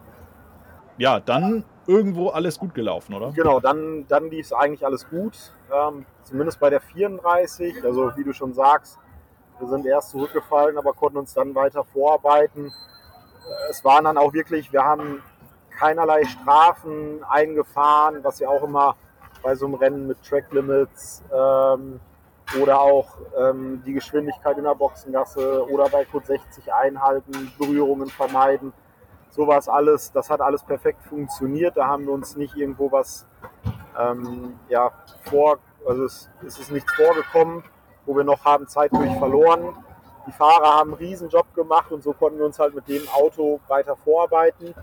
ja, 0.96 1.20
dann 1.20 1.64
irgendwo 1.86 2.28
alles 2.28 2.58
gut 2.58 2.74
gelaufen, 2.74 3.14
oder? 3.14 3.32
Genau, 3.32 3.60
dann, 3.60 4.06
dann 4.08 4.30
lief 4.30 4.46
es 4.46 4.52
eigentlich 4.52 4.84
alles 4.84 5.08
gut. 5.08 5.52
Ähm, 5.72 6.06
zumindest 6.22 6.58
bei 6.60 6.70
der 6.70 6.80
34. 6.80 7.84
Also 7.84 8.12
wie 8.16 8.24
du 8.24 8.32
schon 8.32 8.54
sagst, 8.54 8.98
wir 9.58 9.68
sind 9.68 9.86
erst 9.86 10.10
zurückgefallen, 10.10 10.78
aber 10.78 10.92
konnten 10.92 11.18
uns 11.18 11.34
dann 11.34 11.54
weiter 11.54 11.84
vorarbeiten. 11.84 12.72
Es 13.70 13.84
waren 13.84 14.04
dann 14.04 14.18
auch 14.18 14.32
wirklich, 14.32 14.72
wir 14.72 14.84
haben 14.84 15.22
keinerlei 15.78 16.24
Strafen 16.24 17.24
eingefahren, 17.24 18.22
was 18.24 18.40
ja 18.40 18.48
auch 18.48 18.62
immer 18.62 18.96
bei 19.42 19.54
so 19.54 19.66
einem 19.66 19.74
Rennen 19.74 20.06
mit 20.06 20.22
Track 20.22 20.52
Limits 20.52 21.22
ähm, 21.32 22.00
oder 22.60 22.80
auch 22.80 23.18
ähm, 23.38 23.82
die 23.86 23.92
Geschwindigkeit 23.92 24.58
in 24.58 24.64
der 24.64 24.74
Boxengasse 24.74 25.68
oder 25.68 25.88
bei 25.88 26.04
Code 26.04 26.26
60 26.26 26.72
einhalten, 26.72 27.52
Berührungen 27.58 28.08
vermeiden. 28.08 28.72
Sowas 29.30 29.68
alles, 29.68 30.10
das 30.12 30.30
hat 30.30 30.40
alles 30.40 30.62
perfekt 30.62 31.02
funktioniert. 31.04 31.76
Da 31.76 31.86
haben 31.86 32.06
wir 32.06 32.12
uns 32.12 32.36
nicht 32.36 32.56
irgendwo 32.56 32.90
was 32.90 33.26
ähm, 33.98 34.58
ja, 34.68 34.90
vor, 35.24 35.58
also 35.86 36.04
es, 36.04 36.30
es 36.46 36.58
ist 36.58 36.72
nichts 36.72 36.92
vorgekommen, 36.94 37.62
wo 38.06 38.16
wir 38.16 38.24
noch 38.24 38.44
haben 38.44 38.66
Zeit 38.68 38.92
durch 38.92 39.12
verloren. 39.18 39.76
Die 40.28 40.32
Fahrer 40.32 40.74
haben 40.74 40.92
einen 40.92 40.98
Riesenjob 40.98 41.54
gemacht 41.54 41.90
und 41.90 42.02
so 42.02 42.12
konnten 42.12 42.38
wir 42.38 42.44
uns 42.44 42.58
halt 42.58 42.74
mit 42.74 42.86
dem 42.86 43.08
Auto 43.08 43.60
weiter 43.66 43.96
vorarbeiten. 43.96 44.74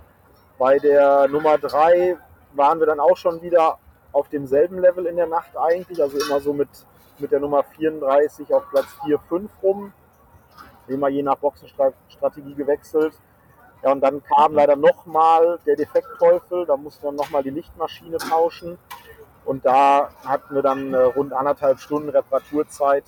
Bei 0.57 0.79
der 0.79 1.27
Nummer 1.27 1.59
3 1.59 2.17
waren 2.53 2.79
wir 2.79 2.87
dann 2.87 2.99
auch 2.99 3.15
schon 3.15 3.43
wieder 3.43 3.77
auf 4.11 4.27
demselben 4.27 4.79
Level 4.79 5.05
in 5.05 5.17
der 5.17 5.27
Nacht 5.27 5.55
eigentlich, 5.55 6.01
also 6.01 6.17
immer 6.17 6.39
so 6.39 6.51
mit, 6.51 6.69
mit 7.19 7.31
der 7.31 7.39
Nummer 7.39 7.61
34 7.61 8.51
auf 8.55 8.67
Platz 8.71 8.87
4, 9.05 9.19
5 9.19 9.51
rum. 9.61 9.93
Immer 10.87 11.09
je 11.09 11.21
nach 11.21 11.35
Boxenstrategie 11.35 12.55
gewechselt. 12.55 13.13
Ja, 13.83 13.91
und 13.91 14.01
dann 14.01 14.23
kam 14.23 14.55
leider 14.55 14.75
nochmal 14.75 15.59
der 15.67 15.75
Defektteufel, 15.75 16.65
da 16.65 16.75
mussten 16.75 17.03
wir 17.03 17.11
nochmal 17.11 17.43
die 17.43 17.51
Lichtmaschine 17.51 18.17
tauschen. 18.17 18.79
Und 19.43 19.63
da 19.63 20.09
hatten 20.25 20.55
wir 20.55 20.63
dann 20.63 20.91
äh, 20.95 20.97
rund 20.97 21.33
anderthalb 21.33 21.79
Stunden 21.79 22.09
Reparaturzeit, 22.09 23.03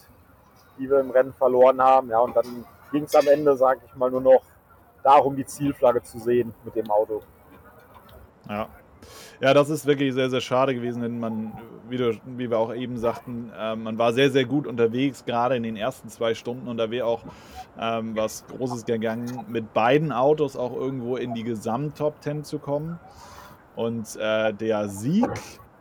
die 0.80 0.90
wir 0.90 1.00
im 1.00 1.12
Rennen 1.12 1.34
verloren 1.34 1.82
haben. 1.82 2.10
Ja, 2.10 2.20
und 2.20 2.36
dann 2.36 2.66
ging 2.92 3.04
es 3.04 3.16
am 3.16 3.28
Ende, 3.28 3.56
sage 3.58 3.82
ich 3.86 3.96
mal, 3.96 4.12
nur 4.12 4.22
noch 4.22 4.42
darum, 5.04 5.36
die 5.36 5.46
Zielflagge 5.46 6.02
zu 6.04 6.20
sehen 6.20 6.54
mit 6.64 6.76
dem 6.76 6.90
Auto. 6.90 7.22
Ja. 8.50 8.68
Ja, 9.40 9.54
das 9.54 9.70
ist 9.70 9.86
wirklich 9.86 10.16
sehr, 10.16 10.32
sehr 10.32 10.42
schade 10.42 10.74
gewesen, 10.74 11.04
denn 11.04 11.20
man, 11.20 11.54
wie, 11.88 11.98
du, 11.98 12.20
wie 12.26 12.50
wir 12.50 12.58
auch 12.58 12.74
eben 12.74 12.98
sagten, 12.98 13.52
äh, 13.56 13.76
man 13.76 13.98
war 14.00 14.12
sehr, 14.12 14.32
sehr 14.32 14.46
gut 14.46 14.66
unterwegs, 14.66 15.26
gerade 15.26 15.56
in 15.56 15.62
den 15.62 15.76
ersten 15.76 16.10
zwei 16.10 16.34
Stunden 16.34 16.68
und 16.68 16.78
da 16.78 16.90
wäre 16.90 17.06
auch 17.06 17.22
ähm, 17.80 18.18
was 18.18 18.46
Großes 18.48 18.86
gegangen, 18.86 19.46
mit 19.48 19.74
beiden 19.74 20.12
Autos 20.12 20.58
auch 20.58 20.74
irgendwo 20.74 21.18
in 21.18 21.36
die 21.36 21.44
Gesamt-Top 21.44 22.16
10 22.22 22.44
zu 22.46 22.58
kommen. 22.58 23.00
Und 23.76 24.16
äh, 24.16 24.54
der 24.54 24.90
Sieg 24.90 25.30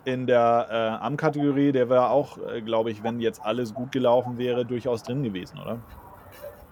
in 0.06 0.26
der 0.26 0.68
äh, 0.70 1.04
Am-Kategorie, 1.04 1.72
der 1.72 1.90
wäre 1.90 2.10
auch, 2.10 2.38
äh, 2.38 2.62
glaube 2.62 2.92
ich, 2.92 3.02
wenn 3.02 3.18
jetzt 3.20 3.44
alles 3.44 3.74
gut 3.74 3.90
gelaufen 3.90 4.38
wäre, 4.38 4.64
durchaus 4.64 5.02
drin 5.02 5.24
gewesen, 5.24 5.58
oder? 5.60 5.78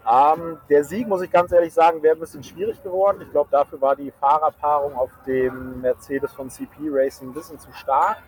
Ähm, 0.09 0.59
der 0.69 0.85
Sieg, 0.85 1.09
muss 1.09 1.23
ich 1.23 1.31
ganz 1.31 1.51
ehrlich 1.51 1.73
sagen, 1.73 2.01
wäre 2.03 2.15
ein 2.15 2.21
bisschen 2.21 2.45
schwierig 2.45 2.81
geworden. 2.83 3.23
Ich 3.23 3.31
glaube, 3.33 3.49
dafür 3.51 3.81
war 3.81 3.97
die 3.97 4.13
Fahrerpaarung 4.21 4.95
auf 4.95 5.11
dem 5.27 5.81
Mercedes 5.81 6.33
von 6.33 6.49
CP 6.49 6.77
Racing 6.91 7.31
ein 7.31 7.35
bisschen 7.35 7.59
zu 7.59 7.73
stark. 7.73 8.19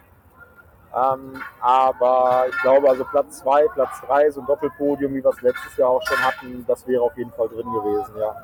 Ähm, 0.96 1.40
aber 1.60 2.46
ich 2.48 2.56
glaube, 2.62 2.88
also 2.88 3.04
Platz 3.04 3.38
2, 3.38 3.68
Platz 3.74 4.00
3, 4.06 4.30
so 4.30 4.40
ein 4.40 4.46
Doppelpodium, 4.46 5.14
wie 5.14 5.22
wir 5.22 5.30
es 5.30 5.42
letztes 5.42 5.76
Jahr 5.76 5.90
auch 5.90 6.02
schon 6.02 6.18
hatten, 6.18 6.64
das 6.66 6.86
wäre 6.88 7.02
auf 7.02 7.16
jeden 7.16 7.32
Fall 7.32 7.48
drin 7.48 7.66
gewesen, 7.70 8.14
ja. 8.18 8.34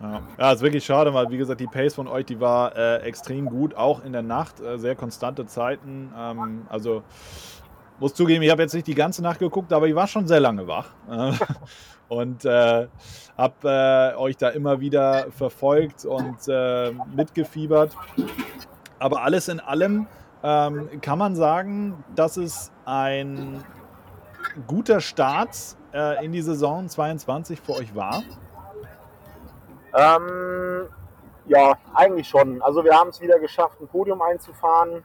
Ja. 0.00 0.22
ja, 0.38 0.52
ist 0.52 0.62
wirklich 0.62 0.84
schade, 0.84 1.12
weil 1.12 1.28
wie 1.30 1.38
gesagt, 1.38 1.60
die 1.60 1.66
Pace 1.66 1.94
von 1.94 2.06
euch, 2.06 2.24
die 2.26 2.40
war 2.40 2.76
äh, 2.76 2.98
extrem 2.98 3.46
gut, 3.46 3.74
auch 3.74 4.04
in 4.04 4.12
der 4.12 4.22
Nacht, 4.22 4.60
äh, 4.60 4.78
sehr 4.78 4.94
konstante 4.94 5.46
Zeiten. 5.46 6.12
Ähm, 6.16 6.66
also 6.68 7.02
muss 7.98 8.14
zugeben, 8.14 8.42
ich 8.42 8.50
habe 8.50 8.62
jetzt 8.62 8.74
nicht 8.74 8.86
die 8.86 8.94
ganze 8.94 9.22
Nacht 9.22 9.40
geguckt, 9.40 9.72
aber 9.72 9.88
ich 9.88 9.94
war 9.94 10.06
schon 10.06 10.28
sehr 10.28 10.38
lange 10.38 10.68
wach. 10.68 10.90
und 12.08 12.44
äh, 12.44 12.86
habe 13.36 13.54
äh, 13.64 14.16
euch 14.16 14.36
da 14.36 14.50
immer 14.50 14.80
wieder 14.80 15.26
verfolgt 15.32 16.04
und 16.04 16.36
äh, 16.46 16.92
mitgefiebert. 17.14 17.92
Aber 19.00 19.22
alles 19.22 19.48
in 19.48 19.58
allem 19.58 20.06
ähm, 20.42 20.88
kann 21.00 21.18
man 21.18 21.34
sagen, 21.34 22.04
dass 22.14 22.36
es 22.36 22.70
ein 22.84 23.64
guter 24.66 25.00
Start 25.00 25.56
äh, 25.92 26.24
in 26.24 26.32
die 26.32 26.42
Saison 26.42 26.88
22 26.88 27.60
für 27.60 27.72
euch 27.72 27.94
war? 27.94 28.22
Ähm, 29.94 30.88
ja, 31.46 31.78
eigentlich 31.94 32.28
schon. 32.28 32.60
Also 32.62 32.84
wir 32.84 32.94
haben 32.94 33.10
es 33.10 33.20
wieder 33.20 33.38
geschafft, 33.38 33.80
ein 33.80 33.88
Podium 33.88 34.20
einzufahren. 34.22 35.02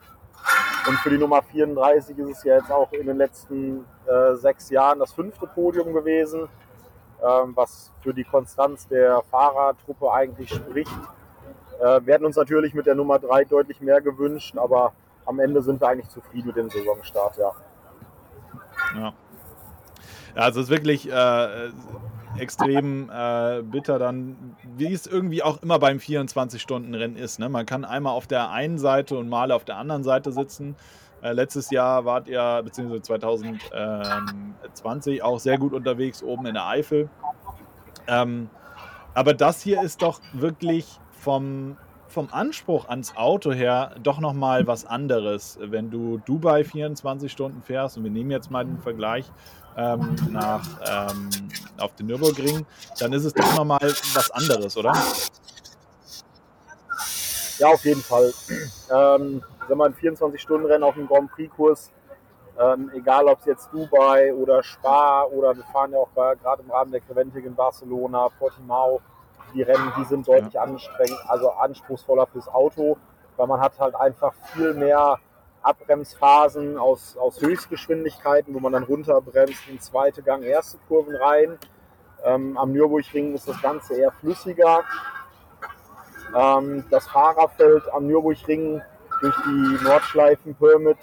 Und 0.87 0.97
für 0.99 1.09
die 1.09 1.17
Nummer 1.17 1.41
34 1.41 2.17
ist 2.17 2.37
es 2.37 2.43
ja 2.43 2.57
jetzt 2.57 2.71
auch 2.71 2.91
in 2.91 3.07
den 3.07 3.17
letzten 3.17 3.85
äh, 4.05 4.35
sechs 4.35 4.69
Jahren 4.69 4.99
das 4.99 5.13
fünfte 5.13 5.47
Podium 5.47 5.93
gewesen, 5.93 6.49
ähm, 7.23 7.53
was 7.55 7.91
für 8.01 8.13
die 8.13 8.25
Konstanz 8.25 8.87
der 8.89 9.21
Fahrertruppe 9.31 10.11
eigentlich 10.11 10.49
spricht. 10.49 10.91
Äh, 11.79 12.01
wir 12.03 12.13
hätten 12.13 12.25
uns 12.25 12.35
natürlich 12.35 12.73
mit 12.73 12.85
der 12.85 12.95
Nummer 12.95 13.19
3 13.19 13.45
deutlich 13.45 13.79
mehr 13.79 14.01
gewünscht, 14.01 14.57
aber 14.57 14.91
am 15.25 15.39
Ende 15.39 15.61
sind 15.61 15.79
wir 15.79 15.87
eigentlich 15.87 16.09
zufrieden 16.09 16.47
mit 16.47 16.57
dem 16.57 16.69
Saisonstart, 16.69 17.37
ja. 17.37 17.51
Ja. 18.95 19.13
Also 20.35 20.59
es 20.59 20.65
ist 20.65 20.71
wirklich 20.71 21.09
äh, 21.09 21.69
extrem 22.37 23.09
äh, 23.09 23.61
bitter 23.63 23.99
dann, 23.99 24.55
wie 24.77 24.91
es 24.91 25.07
irgendwie 25.07 25.43
auch 25.43 25.61
immer 25.61 25.79
beim 25.79 25.97
24-Stunden-Rennen 25.97 27.15
ist. 27.15 27.39
Ne? 27.39 27.47
Man 27.49 27.65
kann 27.65 27.85
einmal 27.85 28.13
auf 28.13 28.27
der 28.27 28.51
einen 28.51 28.77
Seite 28.77 29.17
und 29.17 29.29
mal 29.29 29.51
auf 29.51 29.65
der 29.65 29.77
anderen 29.77 30.03
Seite 30.03 30.31
sitzen. 30.31 30.75
Äh, 31.21 31.33
letztes 31.33 31.69
Jahr 31.69 32.05
wart 32.05 32.27
ihr, 32.27 32.61
beziehungsweise 32.63 33.01
2020, 33.01 35.23
auch 35.23 35.39
sehr 35.39 35.57
gut 35.57 35.73
unterwegs 35.73 36.21
oben 36.21 36.45
in 36.45 36.55
der 36.55 36.67
Eifel. 36.67 37.09
Ähm, 38.07 38.49
aber 39.13 39.33
das 39.33 39.61
hier 39.61 39.81
ist 39.81 40.01
doch 40.01 40.19
wirklich 40.33 40.99
vom, 41.11 41.77
vom 42.07 42.27
Anspruch 42.31 42.89
ans 42.89 43.15
Auto 43.15 43.53
her 43.53 43.95
doch 44.01 44.19
nochmal 44.19 44.67
was 44.67 44.85
anderes. 44.85 45.57
Wenn 45.61 45.91
du 45.91 46.17
Dubai 46.17 46.65
24 46.65 47.31
Stunden 47.31 47.61
fährst, 47.61 47.97
und 47.97 48.03
wir 48.03 48.11
nehmen 48.11 48.31
jetzt 48.31 48.51
mal 48.51 48.65
den 48.65 48.79
Vergleich 48.79 49.31
ähm, 49.77 50.15
nach, 50.29 50.67
ähm, 50.85 51.29
auf 51.77 51.95
den 51.95 52.07
Nürburgring, 52.07 52.65
dann 52.99 53.13
ist 53.13 53.25
es 53.25 53.33
doch 53.33 53.55
nochmal 53.55 53.79
was 54.13 54.31
anderes, 54.31 54.77
oder? 54.77 54.93
Ja, 57.59 57.67
auf 57.67 57.85
jeden 57.85 58.01
Fall. 58.01 58.33
Ähm, 58.91 59.43
wenn 59.67 59.77
man 59.77 59.93
24-Stunden-Rennen 59.93 60.83
auf 60.83 60.95
dem 60.95 61.07
Grand 61.07 61.31
Prix-Kurs, 61.31 61.91
ähm, 62.59 62.91
egal 62.93 63.27
ob 63.27 63.39
es 63.39 63.45
jetzt 63.45 63.69
Dubai 63.71 64.33
oder 64.33 64.61
Spa 64.63 65.23
oder 65.23 65.55
wir 65.55 65.63
fahren 65.65 65.91
ja 65.91 65.99
auch 65.99 66.13
gerade 66.13 66.61
im 66.61 66.71
Rahmen 66.71 66.91
der 66.91 67.01
Creventic 67.01 67.45
in 67.45 67.55
Barcelona, 67.55 68.29
Portimao, 68.37 69.01
die 69.53 69.61
Rennen, 69.61 69.91
die 69.97 70.05
sind 70.05 70.27
deutlich 70.27 70.53
ja. 70.53 70.61
anstrengend, 70.61 71.19
also 71.27 71.51
anspruchsvoller 71.51 72.27
fürs 72.27 72.47
Auto, 72.47 72.97
weil 73.37 73.47
man 73.47 73.59
hat 73.59 73.79
halt 73.79 73.95
einfach 73.95 74.33
viel 74.53 74.73
mehr 74.73 75.19
Abbremsphasen 75.63 76.77
aus, 76.77 77.17
aus 77.17 77.41
Höchstgeschwindigkeiten, 77.41 78.53
wo 78.53 78.59
man 78.59 78.73
dann 78.73 78.83
runterbremst 78.83 79.67
in 79.69 79.79
zweite 79.79 80.21
Gang, 80.21 80.43
erste 80.43 80.77
Kurven 80.87 81.15
rein. 81.15 81.57
Ähm, 82.23 82.57
am 82.57 82.71
Nürburgring 82.71 83.33
ist 83.33 83.47
das 83.47 83.61
Ganze 83.61 83.95
eher 83.95 84.11
flüssiger. 84.11 84.83
Ähm, 86.35 86.85
das 86.89 87.07
Fahrerfeld 87.07 87.83
am 87.93 88.07
Nürburgring 88.07 88.81
durch 89.21 89.35
die 89.45 89.83
Nordschleifen-Permit, 89.83 90.97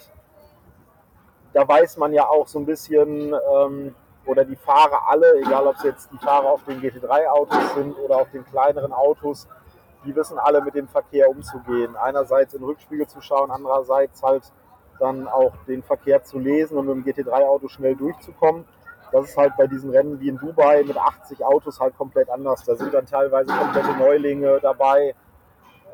da 1.53 1.67
weiß 1.67 1.97
man 1.97 2.13
ja 2.13 2.27
auch 2.27 2.47
so 2.47 2.59
ein 2.59 2.65
bisschen, 2.65 3.33
ähm, 3.53 3.95
oder 4.25 4.45
die 4.45 4.55
Fahrer 4.55 5.09
alle, 5.09 5.39
egal 5.39 5.67
ob 5.67 5.75
es 5.77 5.83
jetzt 5.83 6.11
die 6.11 6.17
Fahrer 6.17 6.45
auf 6.45 6.63
den 6.65 6.81
GT3-Autos 6.81 7.73
sind 7.73 7.97
oder 7.97 8.17
auf 8.17 8.29
den 8.31 8.45
kleineren 8.45 8.93
Autos, 8.93 9.47
die 10.05 10.15
wissen 10.15 10.37
alle 10.39 10.61
mit 10.61 10.75
dem 10.75 10.87
Verkehr 10.87 11.29
umzugehen. 11.29 11.95
Einerseits 11.95 12.53
in 12.53 12.61
den 12.61 12.65
Rückspiegel 12.65 13.07
zu 13.07 13.21
schauen, 13.21 13.51
andererseits 13.51 14.23
halt 14.23 14.43
dann 14.99 15.27
auch 15.27 15.53
den 15.67 15.83
Verkehr 15.83 16.23
zu 16.23 16.39
lesen 16.39 16.77
und 16.77 16.85
mit 16.87 17.17
dem 17.17 17.25
GT3-Auto 17.25 17.67
schnell 17.67 17.95
durchzukommen. 17.95 18.65
Das 19.11 19.29
ist 19.29 19.37
halt 19.37 19.57
bei 19.57 19.67
diesen 19.67 19.89
Rennen 19.89 20.19
wie 20.21 20.29
in 20.29 20.37
Dubai 20.37 20.83
mit 20.83 20.97
80 20.97 21.43
Autos 21.43 21.79
halt 21.79 21.97
komplett 21.97 22.29
anders. 22.29 22.63
Da 22.63 22.75
sind 22.75 22.93
dann 22.93 23.05
teilweise 23.05 23.51
komplette 23.51 23.93
Neulinge 23.97 24.59
dabei, 24.61 25.15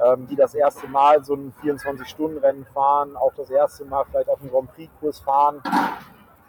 ähm, 0.06 0.28
die 0.28 0.36
das 0.36 0.54
erste 0.54 0.88
Mal 0.88 1.24
so 1.24 1.34
ein 1.34 1.54
24-Stunden-Rennen 1.64 2.66
fahren, 2.74 3.16
auch 3.16 3.34
das 3.36 3.50
erste 3.50 3.86
Mal 3.86 4.06
vielleicht 4.06 4.30
auf 4.30 4.40
einem 4.42 4.52
Grand 4.52 4.72
Prix-Kurs 4.74 5.20
fahren. 5.20 5.64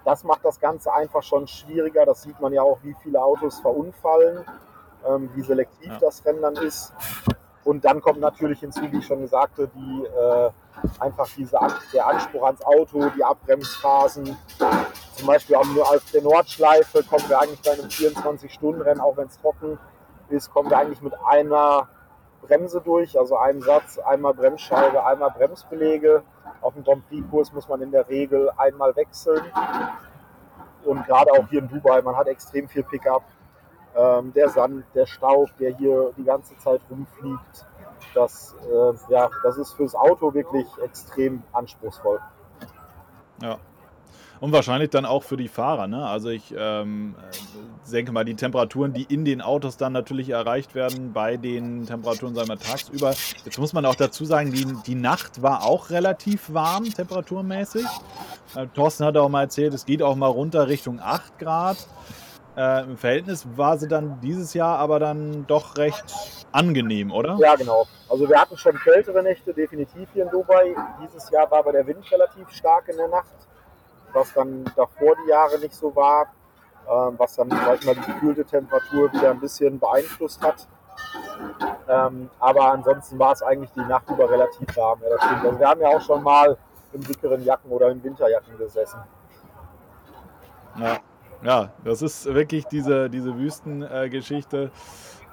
Das 0.04 0.24
macht 0.24 0.44
das 0.44 0.60
Ganze 0.60 0.92
einfach 0.92 1.22
schon 1.22 1.46
schwieriger. 1.46 2.04
Das 2.04 2.22
sieht 2.22 2.38
man 2.40 2.52
ja 2.52 2.62
auch, 2.62 2.78
wie 2.82 2.94
viele 3.02 3.22
Autos 3.22 3.60
verunfallen, 3.60 4.44
ähm, 5.08 5.30
wie 5.34 5.42
selektiv 5.42 5.92
ja. 5.92 5.98
das 6.00 6.24
Rennen 6.24 6.42
dann 6.42 6.56
ist. 6.56 6.92
Und 7.68 7.84
dann 7.84 8.00
kommt 8.00 8.20
natürlich 8.20 8.60
hinzu, 8.60 8.80
wie 8.90 8.96
ich 8.96 9.06
schon 9.06 9.26
sagte, 9.26 9.68
die, 9.68 10.04
äh, 10.06 10.50
einfach 11.00 11.28
diese, 11.37 11.58
der 11.92 12.06
Anspruch 12.06 12.44
ans 12.44 12.64
Auto, 12.64 13.10
die 13.14 13.22
Abbremsphasen. 13.22 14.38
Zum 15.12 15.26
Beispiel 15.26 15.54
auf 15.54 15.66
der 16.14 16.22
Nordschleife 16.22 17.02
kommen 17.02 17.28
wir 17.28 17.38
eigentlich 17.38 17.60
bei 17.60 17.72
einem 17.72 17.88
24-Stunden-Rennen, 17.88 19.02
auch 19.02 19.18
wenn 19.18 19.26
es 19.26 19.38
trocken 19.38 19.78
ist, 20.30 20.50
kommen 20.50 20.70
wir 20.70 20.78
eigentlich 20.78 21.02
mit 21.02 21.12
einer 21.26 21.88
Bremse 22.40 22.80
durch, 22.80 23.18
also 23.18 23.37
einem 23.37 23.60
Satz, 23.60 23.98
einmal 23.98 24.32
Bremsscheibe, 24.32 25.04
einmal 25.04 25.30
Bremsbelege. 25.32 26.22
Auf 26.62 26.72
dem 26.72 26.84
Grand 26.84 27.06
Prix-Kurs 27.10 27.52
muss 27.52 27.68
man 27.68 27.82
in 27.82 27.90
der 27.90 28.08
Regel 28.08 28.50
einmal 28.56 28.96
wechseln. 28.96 29.42
Und 30.87 31.04
gerade 31.04 31.32
auch 31.32 31.46
hier 31.50 31.58
in 31.58 31.68
Dubai, 31.68 32.00
man 32.00 32.16
hat 32.16 32.28
extrem 32.28 32.66
viel 32.66 32.84
Pickup 32.84 33.25
ähm, 33.97 34.33
der 34.35 34.49
Sand, 34.49 34.85
der 34.95 35.07
Staub, 35.07 35.49
der 35.59 35.76
hier 35.76 36.12
die 36.16 36.25
ganze 36.25 36.57
Zeit 36.59 36.80
rumfliegt, 36.90 37.66
das, 38.14 38.54
äh, 38.68 39.12
ja, 39.12 39.28
das 39.42 39.59
ist 39.59 39.73
fürs 39.73 39.95
Auto 39.95 40.33
wirklich 40.35 40.66
extrem 40.83 41.42
anspruchsvoll. 41.52 42.21
Ja. 43.42 43.59
Und 44.40 44.52
wahrscheinlich 44.52 44.90
dann 44.90 45.04
auch 45.04 45.25
für 45.25 45.37
die 45.37 45.49
Fahrer. 45.49 45.88
Ne? 45.88 46.07
Also 46.07 46.28
ich 46.28 46.54
ähm, 46.57 47.16
denke 47.90 48.12
mal, 48.12 48.25
die 48.25 48.37
Temperaturen, 48.37 48.92
die 48.92 49.02
in 49.02 49.25
den 49.25 49.40
Autos 49.40 49.76
dann 49.76 49.92
natürlich 49.92 50.28
erreicht 50.30 50.76
werden, 50.76 51.12
bei 51.12 51.37
den 51.37 51.87
Temperaturen, 51.87 52.37
sagen 52.37 52.49
wir 52.49 52.59
tagsüber. 52.59 53.14
Jetzt 53.45 53.59
muss 53.59 53.73
man 53.73 53.85
auch 53.85 53.97
dazu 53.97 54.25
sagen, 54.25 54.52
die, 54.52 54.64
die 54.87 54.95
Nacht 54.95 55.42
war 55.42 55.64
auch 55.64 55.90
relativ 55.90 56.52
warm, 56.54 56.85
temperaturmäßig. 56.85 57.87
Äh, 58.54 58.68
Thorsten 58.75 59.04
hat 59.04 59.16
auch 59.16 59.28
mal 59.28 59.42
erzählt, 59.42 59.75
es 59.75 59.85
geht 59.85 60.02
auch 60.02 60.14
mal 60.14 60.28
runter 60.28 60.68
Richtung 60.68 61.00
8 61.00 61.38
Grad. 61.38 61.78
Äh, 62.58 62.82
Im 62.82 62.96
Verhältnis 62.96 63.46
war 63.54 63.78
sie 63.78 63.86
dann 63.86 64.20
dieses 64.20 64.52
Jahr 64.52 64.80
aber 64.80 64.98
dann 64.98 65.46
doch 65.46 65.76
recht 65.76 66.04
angenehm, 66.50 67.12
oder? 67.12 67.36
Ja, 67.38 67.54
genau. 67.54 67.86
Also 68.08 68.28
wir 68.28 68.36
hatten 68.36 68.56
schon 68.56 68.76
kältere 68.80 69.22
Nächte, 69.22 69.54
definitiv 69.54 70.08
hier 70.12 70.24
in 70.24 70.30
Dubai. 70.30 70.74
Dieses 71.00 71.30
Jahr 71.30 71.48
war 71.52 71.60
aber 71.60 71.70
der 71.70 71.86
Wind 71.86 72.10
relativ 72.10 72.50
stark 72.50 72.88
in 72.88 72.96
der 72.96 73.06
Nacht, 73.06 73.32
was 74.12 74.32
dann 74.34 74.64
davor 74.74 75.14
die 75.24 75.30
Jahre 75.30 75.56
nicht 75.60 75.72
so 75.72 75.94
war, 75.94 76.26
ähm, 76.90 77.14
was 77.16 77.36
dann, 77.36 77.48
sag 77.48 77.78
ich 77.78 77.86
mal, 77.86 77.94
die 77.94 78.12
gekühlte 78.12 78.44
Temperatur 78.44 79.12
wieder 79.12 79.30
ein 79.30 79.38
bisschen 79.38 79.78
beeinflusst 79.78 80.42
hat. 80.42 80.66
Ähm, 81.88 82.28
aber 82.40 82.72
ansonsten 82.72 83.20
war 83.20 83.34
es 83.34 83.42
eigentlich 83.42 83.70
die 83.70 83.84
Nacht 83.84 84.10
über 84.10 84.28
relativ 84.28 84.76
warm. 84.76 84.98
Ja, 85.04 85.10
das 85.10 85.24
stimmt. 85.24 85.44
Also 85.44 85.60
wir 85.60 85.68
haben 85.68 85.80
ja 85.80 85.88
auch 85.88 86.00
schon 86.00 86.24
mal 86.24 86.58
in 86.92 87.02
dickeren 87.02 87.44
Jacken 87.44 87.70
oder 87.70 87.88
in 87.90 88.02
Winterjacken 88.02 88.58
gesessen. 88.58 88.98
Ja. 90.76 90.98
Ja, 91.42 91.71
das 91.85 92.02
ist 92.02 92.26
wirklich 92.26 92.64
diese, 92.66 93.09
diese 93.09 93.37
Wüstengeschichte, 93.37 94.73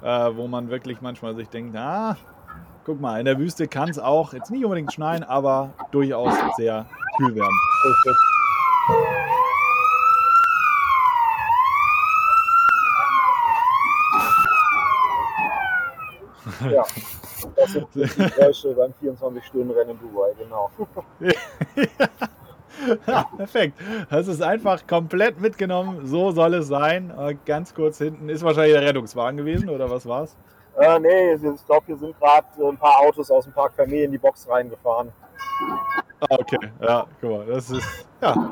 äh, 0.04 0.08
wo 0.36 0.48
man 0.48 0.70
wirklich 0.70 1.02
manchmal 1.02 1.36
sich 1.36 1.50
denkt, 1.50 1.76
ah, 1.76 2.16
guck 2.86 3.02
mal, 3.02 3.20
in 3.20 3.26
der 3.26 3.40
Wüste 3.40 3.68
kann 3.68 3.90
es 3.90 3.98
auch 3.98 4.34
jetzt 4.34 4.52
nicht 4.52 4.64
unbedingt 4.64 4.94
schneien, 4.94 5.24
aber 5.24 5.74
durchaus 5.92 6.34
sehr 6.58 6.86
kühl 7.18 7.34
werden. 7.36 7.60
Ja, 16.72 16.86
das 17.56 17.72
sind 17.72 17.88
die 17.96 18.02
Geräusche 18.02 18.74
beim 18.74 18.94
24-Stunden-Rennen 19.02 19.92
in 19.92 20.00
Dubai, 20.00 20.34
genau. 20.38 20.70
ja. 21.20 22.08
ja, 23.08 23.24
perfekt. 23.38 23.78
Das 24.10 24.28
ist 24.28 24.42
einfach 24.42 24.86
komplett 24.88 25.40
mitgenommen. 25.40 26.06
So 26.06 26.32
soll 26.32 26.56
es 26.56 26.68
sein. 26.68 27.12
Äh, 27.18 27.36
ganz 27.46 27.74
kurz 27.74 27.98
hinten 27.98 28.30
ist 28.30 28.44
wahrscheinlich 28.44 28.74
der 28.74 28.84
Rettungswagen 28.84 29.38
gewesen, 29.38 29.70
oder 29.70 29.90
was 29.90 30.06
war's? 30.06 30.36
Äh, 30.78 31.00
nee, 31.00 31.34
ich 31.34 31.66
glaube, 31.66 31.86
hier 31.86 31.98
sind 31.98 32.20
gerade 32.20 32.46
ein 32.58 32.78
paar 32.78 33.00
Autos 33.00 33.32
aus 33.32 33.46
dem 33.46 33.54
Park 33.54 33.74
Vermeer 33.76 34.06
in 34.06 34.12
die 34.12 34.18
Box 34.18 34.48
reingefahren. 34.50 35.12
Ah, 36.20 36.36
okay. 36.38 36.60
Ja, 36.82 37.06
guck 37.22 37.30
mal, 37.30 37.46
das 37.46 37.70
ist, 37.70 38.06
ja, 38.22 38.52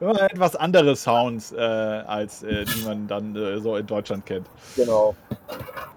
immer 0.00 0.22
etwas 0.22 0.56
andere 0.56 0.96
Sounds, 0.96 1.52
äh, 1.52 1.58
als 1.60 2.42
äh, 2.42 2.64
die 2.64 2.84
man 2.84 3.06
dann 3.06 3.36
äh, 3.36 3.58
so 3.60 3.76
in 3.76 3.86
Deutschland 3.86 4.26
kennt. 4.26 4.46
Genau. 4.74 5.14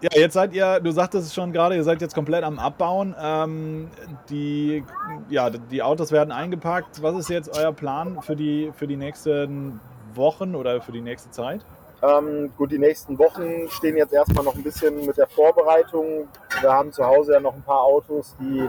Ja, 0.01 0.09
jetzt 0.13 0.33
seid 0.33 0.53
ihr, 0.53 0.79
du 0.79 0.91
sagtest 0.91 1.27
es 1.27 1.33
schon 1.33 1.53
gerade, 1.53 1.75
ihr 1.75 1.83
seid 1.83 2.01
jetzt 2.01 2.13
komplett 2.13 2.43
am 2.43 2.59
Abbauen. 2.59 3.15
Ähm, 3.19 3.89
die, 4.29 4.83
ja, 5.29 5.49
die 5.49 5.81
Autos 5.81 6.11
werden 6.11 6.31
eingepackt. 6.31 7.01
Was 7.01 7.15
ist 7.15 7.29
jetzt 7.29 7.57
euer 7.57 7.71
Plan 7.71 8.21
für 8.21 8.35
die, 8.35 8.71
für 8.75 8.87
die 8.87 8.97
nächsten 8.97 9.79
Wochen 10.13 10.55
oder 10.55 10.81
für 10.81 10.91
die 10.91 11.01
nächste 11.01 11.31
Zeit? 11.31 11.65
Ähm, 12.03 12.51
gut, 12.57 12.69
die 12.71 12.79
nächsten 12.79 13.17
Wochen 13.17 13.69
stehen 13.69 13.95
jetzt 13.95 14.11
erstmal 14.11 14.43
noch 14.43 14.55
ein 14.55 14.63
bisschen 14.63 15.05
mit 15.05 15.15
der 15.15 15.27
Vorbereitung. 15.27 16.27
Wir 16.59 16.73
haben 16.73 16.91
zu 16.91 17.05
Hause 17.05 17.31
ja 17.31 17.39
noch 17.39 17.53
ein 17.53 17.61
paar 17.61 17.81
Autos, 17.81 18.35
die 18.41 18.67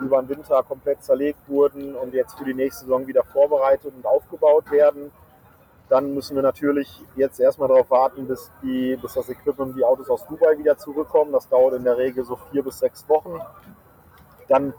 über 0.00 0.20
den 0.20 0.28
Winter 0.28 0.60
komplett 0.64 1.04
zerlegt 1.04 1.38
wurden 1.46 1.94
und 1.94 2.12
jetzt 2.14 2.36
für 2.36 2.44
die 2.44 2.52
nächste 2.52 2.84
Saison 2.84 3.06
wieder 3.06 3.22
vorbereitet 3.22 3.92
und 3.94 4.04
aufgebaut 4.04 4.72
werden. 4.72 5.12
Dann 5.88 6.14
müssen 6.14 6.34
wir 6.34 6.42
natürlich 6.42 7.00
jetzt 7.14 7.38
erstmal 7.38 7.68
darauf 7.68 7.88
warten, 7.90 8.26
bis, 8.26 8.50
die, 8.60 8.96
bis 9.00 9.14
das 9.14 9.28
Equipment 9.28 9.76
die 9.76 9.84
Autos 9.84 10.10
aus 10.10 10.26
Dubai 10.26 10.58
wieder 10.58 10.76
zurückkommen. 10.76 11.30
Das 11.30 11.48
dauert 11.48 11.74
in 11.74 11.84
der 11.84 11.96
Regel 11.96 12.24
so 12.24 12.36
vier 12.50 12.64
bis 12.64 12.80
sechs 12.80 13.08
Wochen. 13.08 13.40
Dann 14.48 14.74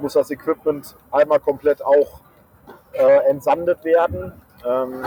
muss 0.00 0.14
das 0.14 0.32
Equipment 0.32 0.96
einmal 1.12 1.38
komplett 1.38 1.84
auch 1.84 2.20
äh, 2.94 3.28
entsandet 3.28 3.84
werden. 3.84 4.32
Ähm, 4.66 5.04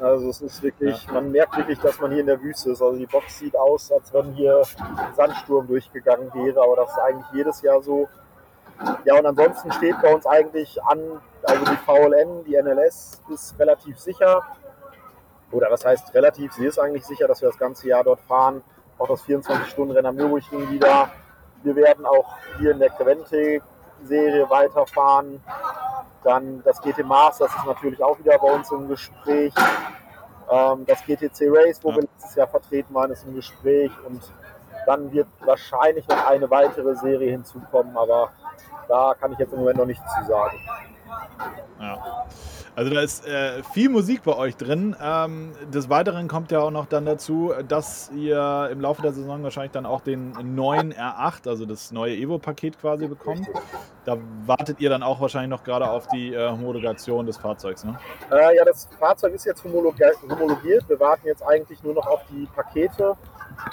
also 0.00 0.30
es 0.30 0.40
ist 0.40 0.62
wirklich, 0.62 1.06
ja. 1.06 1.12
man 1.12 1.30
merkt 1.30 1.56
wirklich, 1.56 1.78
dass 1.80 2.00
man 2.00 2.10
hier 2.10 2.20
in 2.20 2.26
der 2.26 2.40
Wüste 2.40 2.70
ist. 2.70 2.82
Also 2.82 2.98
die 2.98 3.06
Box 3.06 3.38
sieht 3.38 3.56
aus, 3.56 3.90
als 3.92 4.12
wenn 4.12 4.32
hier 4.32 4.62
Sandsturm 5.16 5.66
durchgegangen 5.66 6.32
wäre, 6.34 6.62
aber 6.62 6.76
das 6.76 6.90
ist 6.90 6.98
eigentlich 6.98 7.26
jedes 7.32 7.62
Jahr 7.62 7.82
so. 7.82 8.08
Ja, 9.04 9.18
und 9.18 9.26
ansonsten 9.26 9.70
steht 9.72 10.00
bei 10.02 10.12
uns 10.12 10.26
eigentlich 10.26 10.82
an, 10.82 11.20
also 11.44 11.64
die 11.64 11.76
VLN, 11.76 12.44
die 12.44 12.60
NLS 12.60 13.22
ist 13.32 13.58
relativ 13.58 13.98
sicher. 13.98 14.42
Oder 15.52 15.70
was 15.70 15.84
heißt 15.84 16.14
relativ? 16.14 16.52
Sie 16.54 16.66
ist 16.66 16.78
eigentlich 16.78 17.04
sicher, 17.04 17.28
dass 17.28 17.42
wir 17.42 17.48
das 17.48 17.58
ganze 17.58 17.86
Jahr 17.88 18.02
dort 18.02 18.20
fahren. 18.22 18.62
Auch 18.98 19.08
das 19.08 19.22
24-Stunden-Rennen 19.24 20.06
am 20.06 20.16
Nürburgring 20.16 20.70
wieder. 20.70 21.10
Wir 21.62 21.76
werden 21.76 22.06
auch 22.06 22.36
hier 22.58 22.72
in 22.72 22.78
der 22.78 22.90
Crevente-Serie 24.02 24.48
weiterfahren. 24.48 25.40
Dann 26.24 26.62
das 26.64 26.80
GT 26.80 27.04
Masters 27.04 27.50
ist 27.54 27.66
natürlich 27.66 28.02
auch 28.02 28.18
wieder 28.18 28.38
bei 28.38 28.52
uns 28.52 28.70
im 28.70 28.88
Gespräch. 28.88 29.52
Ähm, 30.50 30.84
das 30.86 31.04
GTC 31.04 31.48
Race, 31.50 31.80
wo 31.82 31.90
ja. 31.90 31.96
wir 31.96 32.02
letztes 32.02 32.34
Jahr 32.34 32.48
vertreten 32.48 32.94
waren, 32.94 33.10
ist 33.10 33.26
im 33.26 33.34
Gespräch. 33.34 33.90
Und 34.06 34.22
dann 34.86 35.10
wird 35.12 35.26
wahrscheinlich 35.40 36.06
noch 36.08 36.26
eine 36.26 36.48
weitere 36.50 36.94
Serie 36.96 37.30
hinzukommen, 37.32 37.96
aber 37.96 38.30
da 38.88 39.14
kann 39.18 39.32
ich 39.32 39.38
jetzt 39.38 39.52
im 39.52 39.60
Moment 39.60 39.78
noch 39.78 39.86
nichts 39.86 40.04
zu 40.14 40.24
sagen. 40.26 40.58
Ja. 41.80 42.26
Also 42.74 42.90
da 42.94 43.02
ist 43.02 43.26
äh, 43.26 43.62
viel 43.74 43.90
Musik 43.90 44.22
bei 44.22 44.34
euch 44.34 44.56
drin. 44.56 44.96
Ähm, 45.02 45.52
des 45.74 45.90
Weiteren 45.90 46.26
kommt 46.26 46.50
ja 46.50 46.60
auch 46.60 46.70
noch 46.70 46.86
dann 46.86 47.04
dazu, 47.04 47.52
dass 47.68 48.10
ihr 48.14 48.70
im 48.72 48.80
Laufe 48.80 49.02
der 49.02 49.12
Saison 49.12 49.42
wahrscheinlich 49.42 49.72
dann 49.72 49.84
auch 49.84 50.00
den 50.00 50.32
neuen 50.54 50.94
R8, 50.94 51.48
also 51.48 51.66
das 51.66 51.92
neue 51.92 52.16
Evo-Paket 52.16 52.80
quasi 52.80 53.08
bekommt. 53.08 53.46
Da 54.06 54.16
wartet 54.46 54.80
ihr 54.80 54.88
dann 54.88 55.02
auch 55.02 55.20
wahrscheinlich 55.20 55.50
noch 55.50 55.64
gerade 55.64 55.90
auf 55.90 56.06
die 56.08 56.32
äh, 56.32 56.50
Homologation 56.50 57.26
des 57.26 57.36
Fahrzeugs, 57.36 57.84
ne? 57.84 57.98
Äh, 58.30 58.56
ja, 58.56 58.64
das 58.64 58.88
Fahrzeug 58.98 59.34
ist 59.34 59.44
jetzt 59.44 59.62
homologiert. 59.64 60.16
Wir 60.88 60.98
warten 60.98 61.26
jetzt 61.26 61.42
eigentlich 61.42 61.82
nur 61.82 61.94
noch 61.94 62.06
auf 62.06 62.20
die 62.30 62.48
Pakete, 62.56 63.16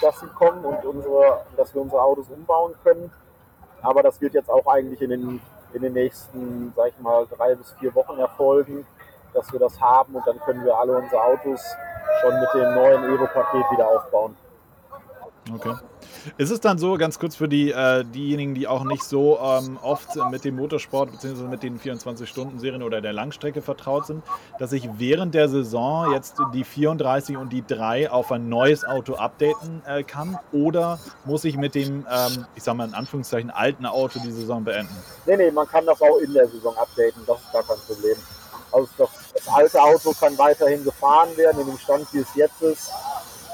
dass 0.02 0.20
sie 0.20 0.26
kommen 0.26 0.62
und 0.62 0.84
unsere, 0.84 1.40
dass 1.56 1.74
wir 1.74 1.80
unsere 1.80 2.02
Autos 2.02 2.28
umbauen 2.28 2.74
können. 2.84 3.10
Aber 3.80 4.02
das 4.02 4.20
wird 4.20 4.34
jetzt 4.34 4.50
auch 4.50 4.66
eigentlich 4.66 5.00
in 5.00 5.10
den 5.10 5.40
in 5.72 5.82
den 5.82 5.92
nächsten, 5.92 6.72
sag 6.76 6.88
ich 6.88 6.98
mal, 7.00 7.26
drei 7.26 7.54
bis 7.54 7.72
vier 7.78 7.94
Wochen 7.94 8.18
erfolgen, 8.18 8.86
dass 9.32 9.52
wir 9.52 9.60
das 9.60 9.80
haben 9.80 10.14
und 10.14 10.26
dann 10.26 10.38
können 10.40 10.64
wir 10.64 10.76
alle 10.76 10.96
unsere 10.96 11.22
Autos 11.22 11.62
schon 12.20 12.40
mit 12.40 12.48
dem 12.54 12.74
neuen 12.74 13.04
Evo-Paket 13.14 13.70
wieder 13.70 13.88
aufbauen. 13.88 14.36
Okay. 15.54 15.74
Ist 16.38 16.50
es 16.50 16.60
dann 16.60 16.78
so, 16.78 16.96
ganz 16.96 17.18
kurz 17.18 17.36
für 17.36 17.48
die, 17.48 17.70
äh, 17.70 18.04
diejenigen, 18.04 18.54
die 18.54 18.68
auch 18.68 18.84
nicht 18.84 19.02
so 19.02 19.38
ähm, 19.38 19.78
oft 19.82 20.08
mit 20.30 20.44
dem 20.44 20.56
Motorsport 20.56 21.12
bzw. 21.12 21.44
mit 21.44 21.62
den 21.62 21.80
24-Stunden-Serien 21.80 22.82
oder 22.82 23.00
der 23.00 23.12
Langstrecke 23.12 23.62
vertraut 23.62 24.06
sind, 24.06 24.22
dass 24.58 24.72
ich 24.72 24.88
während 24.98 25.34
der 25.34 25.48
Saison 25.48 26.12
jetzt 26.12 26.36
die 26.52 26.64
34 26.64 27.36
und 27.36 27.52
die 27.52 27.64
3 27.66 28.10
auf 28.10 28.32
ein 28.32 28.48
neues 28.48 28.84
Auto 28.84 29.14
updaten 29.14 29.82
äh, 29.86 30.02
kann? 30.02 30.38
Oder 30.52 30.98
muss 31.24 31.44
ich 31.44 31.56
mit 31.56 31.74
dem, 31.74 32.06
ähm, 32.10 32.46
ich 32.54 32.62
sag 32.62 32.74
mal 32.74 32.88
in 32.88 32.94
Anführungszeichen, 32.94 33.50
alten 33.50 33.86
Auto 33.86 34.20
die 34.22 34.32
Saison 34.32 34.64
beenden? 34.64 34.94
Nee, 35.26 35.36
nee, 35.36 35.50
man 35.50 35.66
kann 35.66 35.86
das 35.86 36.00
auch 36.02 36.18
in 36.18 36.32
der 36.32 36.48
Saison 36.48 36.76
updaten, 36.76 37.22
das 37.26 37.40
ist 37.40 37.52
gar 37.52 37.62
kein 37.62 37.78
Problem. 37.86 38.16
Also 38.72 38.88
das, 38.98 39.08
das 39.34 39.48
alte 39.48 39.82
Auto 39.82 40.12
kann 40.12 40.36
weiterhin 40.38 40.84
gefahren 40.84 41.36
werden 41.36 41.60
in 41.60 41.66
dem 41.66 41.78
Stand, 41.78 42.06
wie 42.12 42.18
es 42.18 42.34
jetzt 42.34 42.62
ist. 42.62 42.90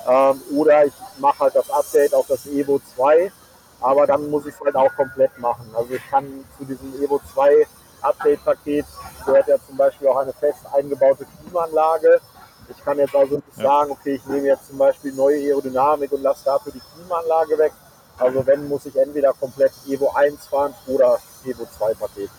Ähm, 0.07 0.41
oder 0.55 0.85
ich 0.85 0.93
mache 1.19 1.41
halt 1.41 1.55
das 1.57 1.69
Update 1.71 2.15
auf 2.15 2.27
das 2.29 2.47
Evo 2.47 2.81
2, 2.95 3.33
aber 3.81 4.07
dann 4.07 4.31
muss 4.31 4.47
ich 4.47 4.55
es 4.55 4.61
halt 4.61 4.77
auch 4.77 4.95
komplett 4.95 5.37
machen. 5.39 5.69
Also 5.75 5.95
ich 5.95 6.11
kann 6.11 6.45
zu 6.59 6.65
diesem 6.65 7.03
Evo 7.03 7.21
2 7.35 7.67
Update-Paket 8.03 8.87
gehört 9.25 9.49
ja 9.49 9.57
zum 9.67 9.77
Beispiel 9.77 10.09
auch 10.09 10.19
eine 10.19 10.33
fest 10.33 10.61
eingebaute 10.73 11.27
Klimaanlage. 11.43 12.21
Ich 12.69 12.85
kann 12.85 12.99
jetzt 12.99 13.15
also 13.15 13.37
nicht 13.37 13.57
ja. 13.57 13.65
sagen, 13.65 13.91
okay, 13.91 14.15
ich 14.15 14.27
nehme 14.27 14.47
jetzt 14.49 14.69
zum 14.69 14.79
Beispiel 14.79 15.13
neue 15.13 15.39
Aerodynamik 15.39 16.13
und 16.13 16.23
lasse 16.23 16.45
dafür 16.45 16.73
die 16.73 16.83
Klimaanlage 16.95 17.59
weg. 17.59 17.73
Also 18.19 18.47
wenn, 18.47 18.69
muss 18.69 18.87
ich 18.87 18.97
entweder 18.97 19.33
komplett 19.35 19.73
Evo 19.89 20.11
1 20.15 20.47
fahren 20.47 20.75
oder 20.87 21.19
Evo 21.45 21.67
2 21.67 21.95
Paket. 21.95 22.31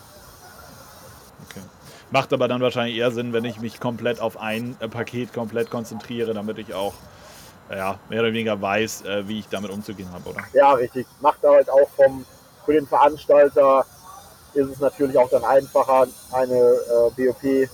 Okay. 1.49 1.61
Macht 2.11 2.33
aber 2.33 2.47
dann 2.47 2.61
wahrscheinlich 2.61 2.97
eher 2.97 3.11
Sinn, 3.11 3.33
wenn 3.33 3.45
ich 3.45 3.59
mich 3.59 3.79
komplett 3.79 4.19
auf 4.19 4.39
ein 4.39 4.75
äh, 4.79 4.87
Paket 4.87 5.33
komplett 5.33 5.69
konzentriere, 5.69 6.33
damit 6.33 6.57
ich 6.57 6.73
auch 6.73 6.93
ja, 7.69 7.99
mehr 8.09 8.21
oder 8.21 8.33
weniger 8.33 8.61
weiß, 8.61 9.03
äh, 9.03 9.27
wie 9.27 9.39
ich 9.39 9.49
damit 9.49 9.71
umzugehen 9.71 10.11
habe, 10.11 10.29
oder? 10.29 10.41
Ja, 10.53 10.73
richtig. 10.73 11.07
Macht 11.19 11.43
halt 11.43 11.69
auch 11.69 11.89
vom, 11.95 12.25
für 12.65 12.73
den 12.73 12.87
Veranstalter 12.87 13.85
ist 14.53 14.69
es 14.69 14.79
natürlich 14.79 15.17
auch 15.17 15.29
dann 15.29 15.43
einfacher, 15.43 16.07
eine 16.31 16.55
äh, 16.55 17.09
BOP 17.15 17.69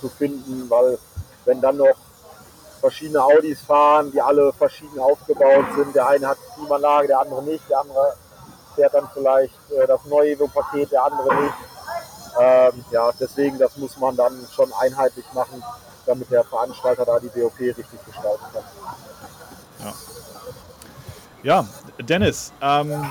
zu 0.00 0.08
finden, 0.08 0.68
weil 0.70 0.98
wenn 1.44 1.60
dann 1.60 1.76
noch 1.76 1.96
verschiedene 2.80 3.22
Audis 3.22 3.60
fahren, 3.62 4.12
die 4.12 4.20
alle 4.20 4.52
verschieden 4.52 4.98
aufgebaut 4.98 5.64
sind, 5.76 5.94
der 5.94 6.06
eine 6.08 6.28
hat 6.28 6.38
Klimaanlage, 6.54 7.08
der 7.08 7.20
andere 7.20 7.42
nicht, 7.42 7.68
der 7.68 7.80
andere 7.80 8.14
fährt 8.74 8.94
dann 8.94 9.08
vielleicht 9.12 9.54
äh, 9.70 9.86
das 9.86 10.04
neue 10.04 10.32
Evo-Paket, 10.32 10.92
der 10.92 11.04
andere 11.04 11.34
nicht. 11.42 11.54
Ähm, 12.40 12.84
ja, 12.90 13.10
deswegen, 13.18 13.58
das 13.58 13.76
muss 13.76 13.96
man 13.98 14.16
dann 14.16 14.46
schon 14.52 14.72
einheitlich 14.80 15.24
machen, 15.32 15.62
damit 16.06 16.30
der 16.30 16.44
Veranstalter 16.44 17.04
da 17.04 17.18
die 17.20 17.28
BOP 17.28 17.58
richtig 17.58 18.04
gestalten 18.04 18.44
kann. 18.52 18.64
Ja, 21.44 21.66
Dennis, 22.00 22.54
ähm, 22.62 23.04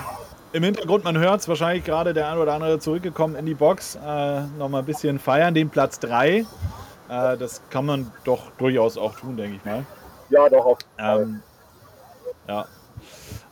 im 0.53 0.63
Hintergrund, 0.63 1.03
man 1.03 1.15
hört 1.19 1.41
es 1.41 1.47
wahrscheinlich 1.47 1.83
gerade 1.83 2.15
der 2.15 2.31
ein 2.31 2.39
oder 2.39 2.53
andere 2.53 2.79
zurückgekommen 2.79 3.35
in 3.35 3.45
die 3.45 3.53
Box. 3.53 3.95
Äh, 3.95 4.41
Nochmal 4.57 4.81
ein 4.81 4.85
bisschen 4.87 5.19
feiern, 5.19 5.53
den 5.53 5.69
Platz 5.69 5.99
3. 5.99 6.37
Äh, 6.37 6.45
das 7.09 7.61
kann 7.69 7.85
man 7.85 8.11
doch 8.23 8.49
durchaus 8.57 8.97
auch 8.97 9.13
tun, 9.13 9.37
denke 9.37 9.57
ich 9.57 9.65
mal. 9.65 9.85
Ja, 10.31 10.49
doch. 10.49 10.65
Auf 10.65 10.79
ähm, 10.97 11.43
ja. 12.47 12.65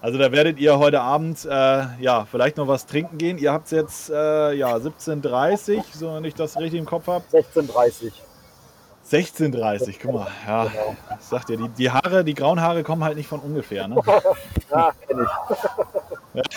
Also 0.01 0.17
da 0.17 0.31
werdet 0.31 0.57
ihr 0.57 0.79
heute 0.79 0.99
Abend 1.01 1.45
äh, 1.45 1.85
ja 1.99 2.25
vielleicht 2.25 2.57
noch 2.57 2.67
was 2.67 2.87
trinken 2.87 3.19
gehen. 3.19 3.37
Ihr 3.37 3.53
habt 3.53 3.65
es 3.65 3.71
jetzt 3.71 4.09
äh, 4.09 4.53
ja 4.53 4.75
17.30 4.75 5.83
so 5.93 6.15
wenn 6.15 6.23
ich 6.23 6.33
das 6.33 6.57
richtig 6.57 6.79
im 6.79 6.87
Kopf 6.87 7.05
habe. 7.05 7.23
16.30 7.31 8.11
16,30, 9.11 9.97
guck 10.01 10.13
mal. 10.13 10.27
Ja, 10.47 10.65
genau. 10.65 10.95
sagt 11.19 11.49
ja, 11.49 11.57
die, 11.57 11.67
die 11.69 11.91
Haare, 11.91 12.23
die 12.23 12.33
grauen 12.33 12.61
Haare 12.61 12.81
kommen 12.83 13.03
halt 13.03 13.17
nicht 13.17 13.27
von 13.27 13.41
ungefähr. 13.41 13.87
Ne? 13.87 14.01
ja, 14.71 14.91
kenn 15.05 15.27
ich. 16.33 16.47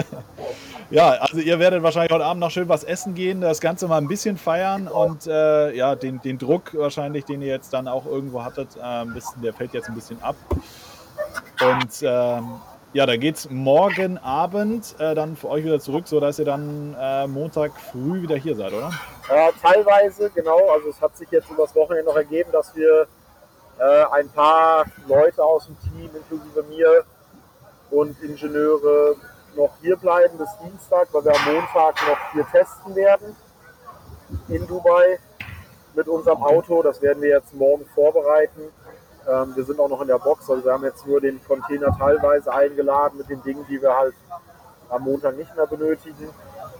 ja, 0.90 1.08
also 1.10 1.38
ihr 1.38 1.58
werdet 1.58 1.82
wahrscheinlich 1.82 2.12
heute 2.12 2.24
Abend 2.24 2.40
noch 2.40 2.50
schön 2.50 2.68
was 2.68 2.82
essen 2.82 3.14
gehen, 3.14 3.42
das 3.42 3.60
Ganze 3.60 3.88
mal 3.88 3.98
ein 3.98 4.08
bisschen 4.08 4.38
feiern 4.38 4.88
und 4.88 5.26
äh, 5.26 5.74
ja, 5.74 5.94
den, 5.96 6.22
den 6.22 6.38
Druck 6.38 6.72
wahrscheinlich, 6.74 7.26
den 7.26 7.42
ihr 7.42 7.48
jetzt 7.48 7.74
dann 7.74 7.86
auch 7.86 8.06
irgendwo 8.06 8.42
hattet, 8.42 8.68
äh, 8.82 9.04
bisschen, 9.04 9.42
der 9.42 9.52
fällt 9.52 9.74
jetzt 9.74 9.88
ein 9.88 9.94
bisschen 9.94 10.22
ab. 10.22 10.36
Und 11.60 12.02
ähm, 12.02 12.52
ja, 12.92 13.06
dann 13.06 13.20
geht 13.20 13.36
es 13.36 13.50
morgen 13.50 14.18
Abend 14.18 14.94
äh, 14.98 15.14
dann 15.14 15.36
für 15.36 15.48
euch 15.48 15.64
wieder 15.64 15.80
zurück, 15.80 16.08
sodass 16.08 16.38
ihr 16.38 16.44
dann 16.44 16.96
äh, 16.98 17.26
Montag 17.26 17.72
früh 17.92 18.22
wieder 18.22 18.36
hier 18.36 18.56
seid, 18.56 18.72
oder? 18.72 18.90
Äh, 19.28 19.52
teilweise, 19.60 20.30
genau. 20.30 20.70
Also 20.70 20.88
es 20.88 21.00
hat 21.00 21.16
sich 21.16 21.30
jetzt 21.30 21.50
übers 21.50 21.74
Wochenende 21.74 22.08
noch 22.10 22.16
ergeben, 22.16 22.50
dass 22.50 22.74
wir 22.74 23.06
äh, 23.78 24.04
ein 24.12 24.28
paar 24.30 24.86
Leute 25.06 25.42
aus 25.42 25.66
dem 25.66 25.76
Team, 25.80 26.10
inklusive 26.14 26.62
mir 26.64 27.04
und 27.90 28.20
Ingenieure, 28.22 29.16
noch 29.56 29.70
hier 29.80 29.96
bleiben 29.96 30.38
bis 30.38 30.48
Dienstag, 30.62 31.08
weil 31.12 31.24
wir 31.24 31.34
am 31.34 31.54
Montag 31.54 31.96
noch 32.08 32.32
hier 32.32 32.46
testen 32.50 32.94
werden 32.94 33.36
in 34.48 34.66
Dubai 34.66 35.18
mit 35.94 36.08
unserem 36.08 36.42
Auto. 36.42 36.82
Das 36.82 37.02
werden 37.02 37.22
wir 37.22 37.30
jetzt 37.30 37.54
morgen 37.54 37.84
vorbereiten. 37.94 38.62
Ähm, 39.28 39.54
wir 39.54 39.64
sind 39.64 39.78
auch 39.78 39.88
noch 39.88 40.00
in 40.00 40.08
der 40.08 40.18
Box, 40.18 40.48
also 40.48 40.64
wir 40.64 40.72
haben 40.72 40.84
jetzt 40.84 41.06
nur 41.06 41.20
den 41.20 41.42
Container 41.44 41.94
teilweise 41.98 42.52
eingeladen 42.52 43.18
mit 43.18 43.28
den 43.28 43.42
Dingen, 43.42 43.64
die 43.68 43.80
wir 43.80 43.94
halt 43.94 44.14
am 44.88 45.02
Montag 45.02 45.36
nicht 45.36 45.54
mehr 45.54 45.66
benötigen. 45.66 46.30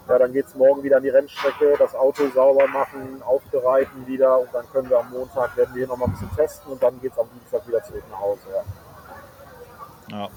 Ja, 0.08 0.18
dann 0.18 0.32
geht 0.32 0.46
es 0.46 0.54
morgen 0.54 0.82
wieder 0.82 0.96
an 0.96 1.02
die 1.02 1.10
Rennstrecke, 1.10 1.74
das 1.78 1.94
Auto 1.94 2.22
sauber 2.34 2.66
machen, 2.68 3.22
aufbereiten 3.22 4.06
wieder 4.06 4.40
und 4.40 4.48
dann 4.52 4.64
können 4.72 4.88
wir 4.88 4.98
am 4.98 5.10
Montag, 5.10 5.54
werden 5.58 5.74
wir 5.74 5.80
hier 5.80 5.88
nochmal 5.88 6.08
ein 6.08 6.12
bisschen 6.12 6.34
testen 6.34 6.72
und 6.72 6.82
dann 6.82 6.98
geht 7.02 7.12
es 7.12 7.18
am 7.18 7.28
Dienstag 7.38 7.68
wieder 7.68 7.84
zurück 7.84 8.04
nach 8.10 8.20
Hause. 8.20 8.40
Ja. 10.10 10.18
ja. 10.18 10.28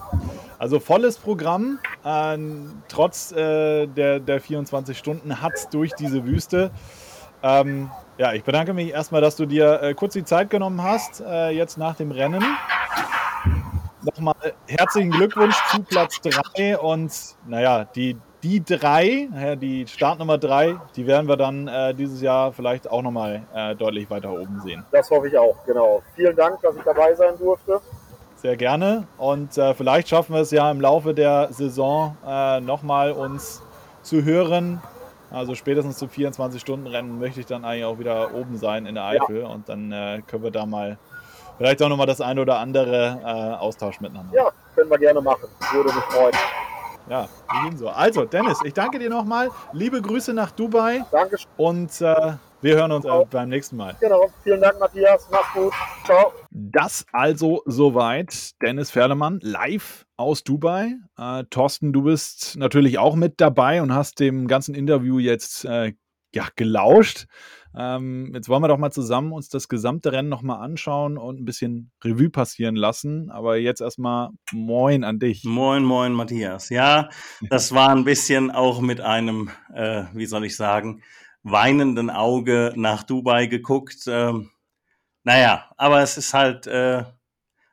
Also 0.59 0.81
volles 0.81 1.17
Programm, 1.17 1.79
äh, 2.03 2.37
trotz 2.89 3.31
äh, 3.31 3.87
der, 3.87 4.19
der 4.19 4.41
24 4.41 4.97
Stunden 4.97 5.41
hat 5.41 5.53
es 5.55 5.69
durch 5.69 5.93
diese 5.93 6.25
Wüste. 6.25 6.71
Ähm, 7.41 7.89
ja, 8.21 8.33
ich 8.33 8.43
bedanke 8.43 8.71
mich 8.73 8.91
erstmal, 8.91 9.19
dass 9.19 9.35
du 9.35 9.47
dir 9.47 9.81
äh, 9.81 9.95
kurz 9.95 10.13
die 10.13 10.23
Zeit 10.23 10.51
genommen 10.51 10.83
hast, 10.83 11.21
äh, 11.21 11.49
jetzt 11.49 11.79
nach 11.79 11.95
dem 11.95 12.11
Rennen. 12.11 12.43
Nochmal 14.03 14.35
herzlichen 14.67 15.09
Glückwunsch 15.09 15.57
zu 15.71 15.81
Platz 15.81 16.21
3 16.21 16.77
und 16.77 17.11
naja, 17.47 17.85
die, 17.95 18.15
die 18.43 18.63
drei, 18.63 19.27
die 19.59 19.87
Startnummer 19.87 20.37
3, 20.37 20.75
die 20.95 21.07
werden 21.07 21.27
wir 21.27 21.35
dann 21.35 21.67
äh, 21.67 21.95
dieses 21.95 22.21
Jahr 22.21 22.53
vielleicht 22.53 22.87
auch 22.87 23.01
nochmal 23.01 23.41
äh, 23.55 23.75
deutlich 23.75 24.07
weiter 24.11 24.31
oben 24.31 24.61
sehen. 24.61 24.85
Das 24.91 25.09
hoffe 25.09 25.27
ich 25.27 25.35
auch, 25.35 25.55
genau. 25.65 26.03
Vielen 26.15 26.35
Dank, 26.35 26.61
dass 26.61 26.75
ich 26.75 26.83
dabei 26.83 27.15
sein 27.15 27.33
durfte. 27.39 27.81
Sehr 28.35 28.55
gerne 28.55 29.07
und 29.17 29.57
äh, 29.57 29.73
vielleicht 29.73 30.09
schaffen 30.09 30.35
wir 30.35 30.41
es 30.41 30.51
ja 30.51 30.69
im 30.69 30.79
Laufe 30.79 31.15
der 31.15 31.47
Saison 31.51 32.15
äh, 32.27 32.59
nochmal 32.59 33.13
uns 33.13 33.63
zu 34.03 34.23
hören, 34.23 34.79
also 35.31 35.55
spätestens 35.55 35.97
zum 35.97 36.09
24-Stunden-Rennen 36.09 37.19
möchte 37.19 37.39
ich 37.39 37.45
dann 37.45 37.63
eigentlich 37.63 37.85
auch 37.85 37.99
wieder 37.99 38.33
oben 38.33 38.57
sein 38.57 38.85
in 38.85 38.95
der 38.95 39.05
Eifel 39.05 39.41
ja. 39.41 39.47
und 39.47 39.69
dann 39.69 39.91
äh, 39.91 40.21
können 40.27 40.43
wir 40.43 40.51
da 40.51 40.65
mal 40.65 40.97
vielleicht 41.57 41.81
auch 41.81 41.89
nochmal 41.89 42.07
das 42.07 42.21
eine 42.21 42.41
oder 42.41 42.57
andere 42.57 43.19
äh, 43.23 43.55
Austausch 43.59 44.01
miteinander. 44.01 44.35
Ja, 44.35 44.51
können 44.75 44.89
wir 44.89 44.97
gerne 44.97 45.21
machen. 45.21 45.47
Würde 45.71 45.93
mich 45.93 46.03
freuen. 46.05 46.33
Ja, 47.09 47.27
ebenso. 47.65 47.89
Also, 47.89 48.25
Dennis, 48.25 48.59
ich 48.63 48.73
danke 48.73 48.99
dir 48.99 49.09
nochmal. 49.09 49.49
Liebe 49.73 50.01
Grüße 50.01 50.33
nach 50.33 50.51
Dubai. 50.51 51.03
Dankeschön. 51.11 51.49
Und 51.57 52.01
äh, 52.01 52.33
wir 52.61 52.75
hören 52.75 52.91
uns 52.91 53.05
äh, 53.05 53.25
beim 53.29 53.49
nächsten 53.49 53.75
Mal. 53.75 53.95
Genau. 53.99 54.29
Vielen 54.43 54.61
Dank, 54.61 54.79
Matthias. 54.79 55.27
Mach's 55.31 55.53
gut. 55.53 55.73
Ciao. 56.05 56.33
Das 56.49 57.05
also 57.11 57.63
soweit. 57.65 58.51
Dennis 58.61 58.91
Ferlemann 58.91 59.39
live 59.41 60.05
aus 60.17 60.43
Dubai. 60.43 60.95
Äh, 61.17 61.43
Thorsten, 61.49 61.93
du 61.93 62.03
bist 62.03 62.57
natürlich 62.57 62.99
auch 62.99 63.15
mit 63.15 63.41
dabei 63.41 63.81
und 63.81 63.93
hast 63.93 64.19
dem 64.19 64.47
ganzen 64.47 64.75
Interview 64.75 65.19
jetzt 65.19 65.65
äh, 65.65 65.93
ja, 66.33 66.47
gelauscht. 66.55 67.25
Ähm, 67.75 68.31
jetzt 68.33 68.49
wollen 68.49 68.61
wir 68.61 68.67
doch 68.67 68.77
mal 68.77 68.91
zusammen 68.91 69.31
uns 69.31 69.47
das 69.47 69.69
gesamte 69.69 70.11
Rennen 70.11 70.27
nochmal 70.27 70.61
anschauen 70.61 71.17
und 71.17 71.39
ein 71.39 71.45
bisschen 71.45 71.91
Revue 72.03 72.29
passieren 72.29 72.75
lassen. 72.75 73.31
Aber 73.31 73.57
jetzt 73.57 73.81
erstmal 73.81 74.29
Moin 74.51 75.03
an 75.03 75.19
dich. 75.19 75.43
Moin, 75.45 75.83
moin, 75.83 76.11
Matthias. 76.11 76.69
Ja, 76.69 77.09
das 77.49 77.73
war 77.73 77.89
ein 77.89 78.03
bisschen 78.03 78.51
auch 78.51 78.81
mit 78.81 78.99
einem, 78.99 79.49
äh, 79.73 80.03
wie 80.13 80.25
soll 80.25 80.45
ich 80.45 80.55
sagen, 80.57 81.01
weinenden 81.43 82.09
Auge 82.09 82.73
nach 82.75 83.03
Dubai 83.03 83.47
geguckt. 83.47 84.03
Ähm, 84.07 84.51
naja, 85.23 85.69
aber 85.77 86.01
es 86.01 86.17
ist 86.17 86.33
halt 86.33 86.67
äh, 86.67 87.03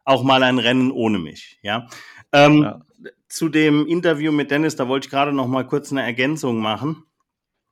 auch 0.04 0.22
mal 0.22 0.42
ein 0.42 0.59
Rennen 0.59 0.90
ohne 0.90 1.18
mich. 1.18 1.59
Ja. 1.62 1.87
Ähm, 2.33 2.62
ja. 2.62 2.81
Zu 3.28 3.48
dem 3.48 3.87
Interview 3.87 4.33
mit 4.33 4.50
Dennis, 4.50 4.76
da 4.76 4.88
wollte 4.88 5.07
ich 5.07 5.11
gerade 5.11 5.33
noch 5.33 5.46
mal 5.46 5.66
kurz 5.66 5.92
eine 5.92 6.02
Ergänzung 6.02 6.59
machen. 6.59 7.04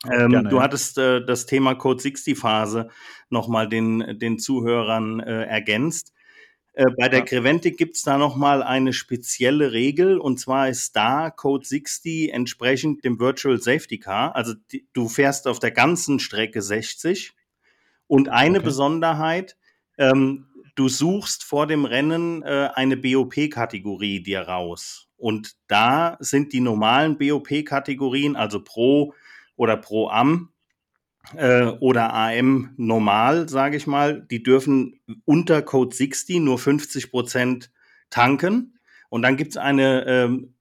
Ähm, 0.04 0.30
Gerne, 0.30 0.48
du 0.50 0.56
ja. 0.56 0.62
hattest 0.62 0.98
äh, 0.98 1.24
das 1.24 1.46
Thema 1.46 1.74
Code 1.74 2.00
60 2.00 2.38
Phase 2.38 2.90
noch 3.30 3.48
mal 3.48 3.68
den, 3.68 4.18
den 4.18 4.38
Zuhörern 4.38 5.20
äh, 5.20 5.44
ergänzt. 5.44 6.12
Äh, 6.76 6.90
bei 6.98 7.08
der 7.08 7.20
ja. 7.20 7.24
Creventic 7.24 7.78
gibt 7.78 7.96
es 7.96 8.02
da 8.02 8.18
nochmal 8.18 8.62
eine 8.62 8.92
spezielle 8.92 9.72
Regel 9.72 10.18
und 10.18 10.38
zwar 10.38 10.68
ist 10.68 10.94
da 10.94 11.30
Code 11.30 11.66
60 11.66 12.34
entsprechend 12.34 13.02
dem 13.02 13.18
Virtual 13.18 13.58
Safety 13.58 13.98
Car. 13.98 14.36
Also 14.36 14.52
die, 14.70 14.86
du 14.92 15.08
fährst 15.08 15.48
auf 15.48 15.58
der 15.58 15.70
ganzen 15.70 16.18
Strecke 16.18 16.60
60 16.60 17.32
und 18.06 18.28
eine 18.28 18.58
okay. 18.58 18.66
Besonderheit, 18.66 19.56
ähm, 19.96 20.48
du 20.74 20.90
suchst 20.90 21.44
vor 21.44 21.66
dem 21.66 21.86
Rennen 21.86 22.42
äh, 22.42 22.68
eine 22.74 22.98
BOP-Kategorie 22.98 24.22
dir 24.22 24.42
raus. 24.42 25.08
Und 25.16 25.56
da 25.68 26.18
sind 26.20 26.52
die 26.52 26.60
normalen 26.60 27.16
BOP-Kategorien, 27.16 28.36
also 28.36 28.62
Pro 28.62 29.14
oder 29.56 29.78
Pro 29.78 30.10
Am, 30.10 30.50
äh, 31.34 31.64
oder 31.80 32.14
AM 32.14 32.74
normal, 32.76 33.48
sage 33.48 33.76
ich 33.76 33.86
mal, 33.86 34.26
die 34.30 34.42
dürfen 34.42 35.00
unter 35.24 35.62
Code 35.62 35.94
60 35.94 36.40
nur 36.40 36.58
50 36.58 37.10
Prozent 37.10 37.72
tanken. 38.10 38.78
Und 39.08 39.22
dann 39.22 39.36
gibt 39.36 39.52
es 39.52 39.56
eine 39.56 40.04
ähm, 40.06 40.54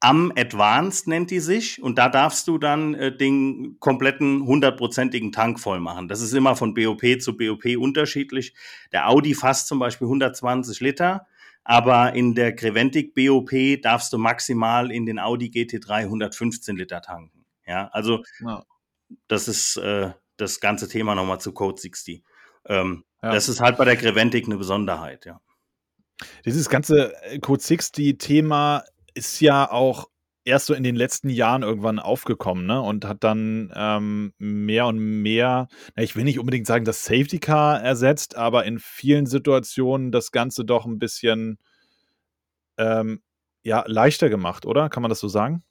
Am 0.00 0.32
Advanced 0.36 1.08
nennt 1.08 1.30
die 1.30 1.40
sich 1.40 1.82
und 1.82 1.96
da 1.96 2.10
darfst 2.10 2.46
du 2.46 2.58
dann 2.58 2.92
äh, 2.92 3.16
den 3.16 3.78
kompletten 3.80 4.44
hundertprozentigen 4.44 5.32
Tank 5.32 5.58
voll 5.58 5.80
machen. 5.80 6.08
Das 6.08 6.20
ist 6.20 6.34
immer 6.34 6.56
von 6.56 6.74
BOP 6.74 7.22
zu 7.22 7.38
BOP 7.38 7.64
unterschiedlich. 7.78 8.52
Der 8.92 9.08
Audi 9.08 9.32
fasst 9.32 9.66
zum 9.66 9.78
Beispiel 9.78 10.06
120 10.06 10.80
Liter, 10.80 11.26
aber 11.62 12.12
in 12.12 12.34
der 12.34 12.54
Creventic 12.54 13.14
BOP 13.14 13.80
darfst 13.80 14.12
du 14.12 14.18
maximal 14.18 14.90
in 14.90 15.06
den 15.06 15.18
Audi 15.18 15.46
GT3 15.46 16.00
115 16.00 16.76
Liter 16.76 17.00
tanken. 17.00 17.46
Ja, 17.66 17.88
also 17.88 18.22
ja 18.40 18.62
das 19.28 19.48
ist 19.48 19.76
äh, 19.76 20.12
das 20.36 20.60
ganze 20.60 20.88
Thema 20.88 21.14
nochmal 21.14 21.40
zu 21.40 21.52
Code 21.52 21.80
60. 21.80 22.22
Ähm, 22.66 23.04
ja. 23.22 23.32
Das 23.32 23.48
ist 23.48 23.60
halt 23.60 23.76
bei 23.76 23.84
der 23.84 23.96
Creventic 23.96 24.46
eine 24.46 24.56
Besonderheit, 24.56 25.26
ja. 25.26 25.40
Dieses 26.44 26.68
ganze 26.68 27.14
äh, 27.24 27.38
Code 27.38 27.60
60-Thema 27.60 28.84
ist 29.14 29.40
ja 29.40 29.70
auch 29.70 30.08
erst 30.44 30.66
so 30.66 30.74
in 30.74 30.82
den 30.82 30.94
letzten 30.94 31.30
Jahren 31.30 31.62
irgendwann 31.62 31.98
aufgekommen, 31.98 32.66
ne? 32.66 32.80
Und 32.80 33.04
hat 33.04 33.24
dann 33.24 33.72
ähm, 33.74 34.32
mehr 34.38 34.86
und 34.86 34.98
mehr, 34.98 35.68
na, 35.94 36.02
ich 36.02 36.16
will 36.16 36.24
nicht 36.24 36.38
unbedingt 36.38 36.66
sagen, 36.66 36.84
das 36.84 37.04
Safety 37.04 37.38
Car 37.38 37.80
ersetzt, 37.80 38.36
aber 38.36 38.64
in 38.64 38.78
vielen 38.78 39.26
Situationen 39.26 40.12
das 40.12 40.30
Ganze 40.32 40.64
doch 40.64 40.84
ein 40.86 40.98
bisschen 40.98 41.58
ähm, 42.76 43.22
ja, 43.62 43.84
leichter 43.86 44.28
gemacht, 44.28 44.66
oder? 44.66 44.90
Kann 44.90 45.02
man 45.02 45.08
das 45.08 45.20
so 45.20 45.28
sagen? 45.28 45.64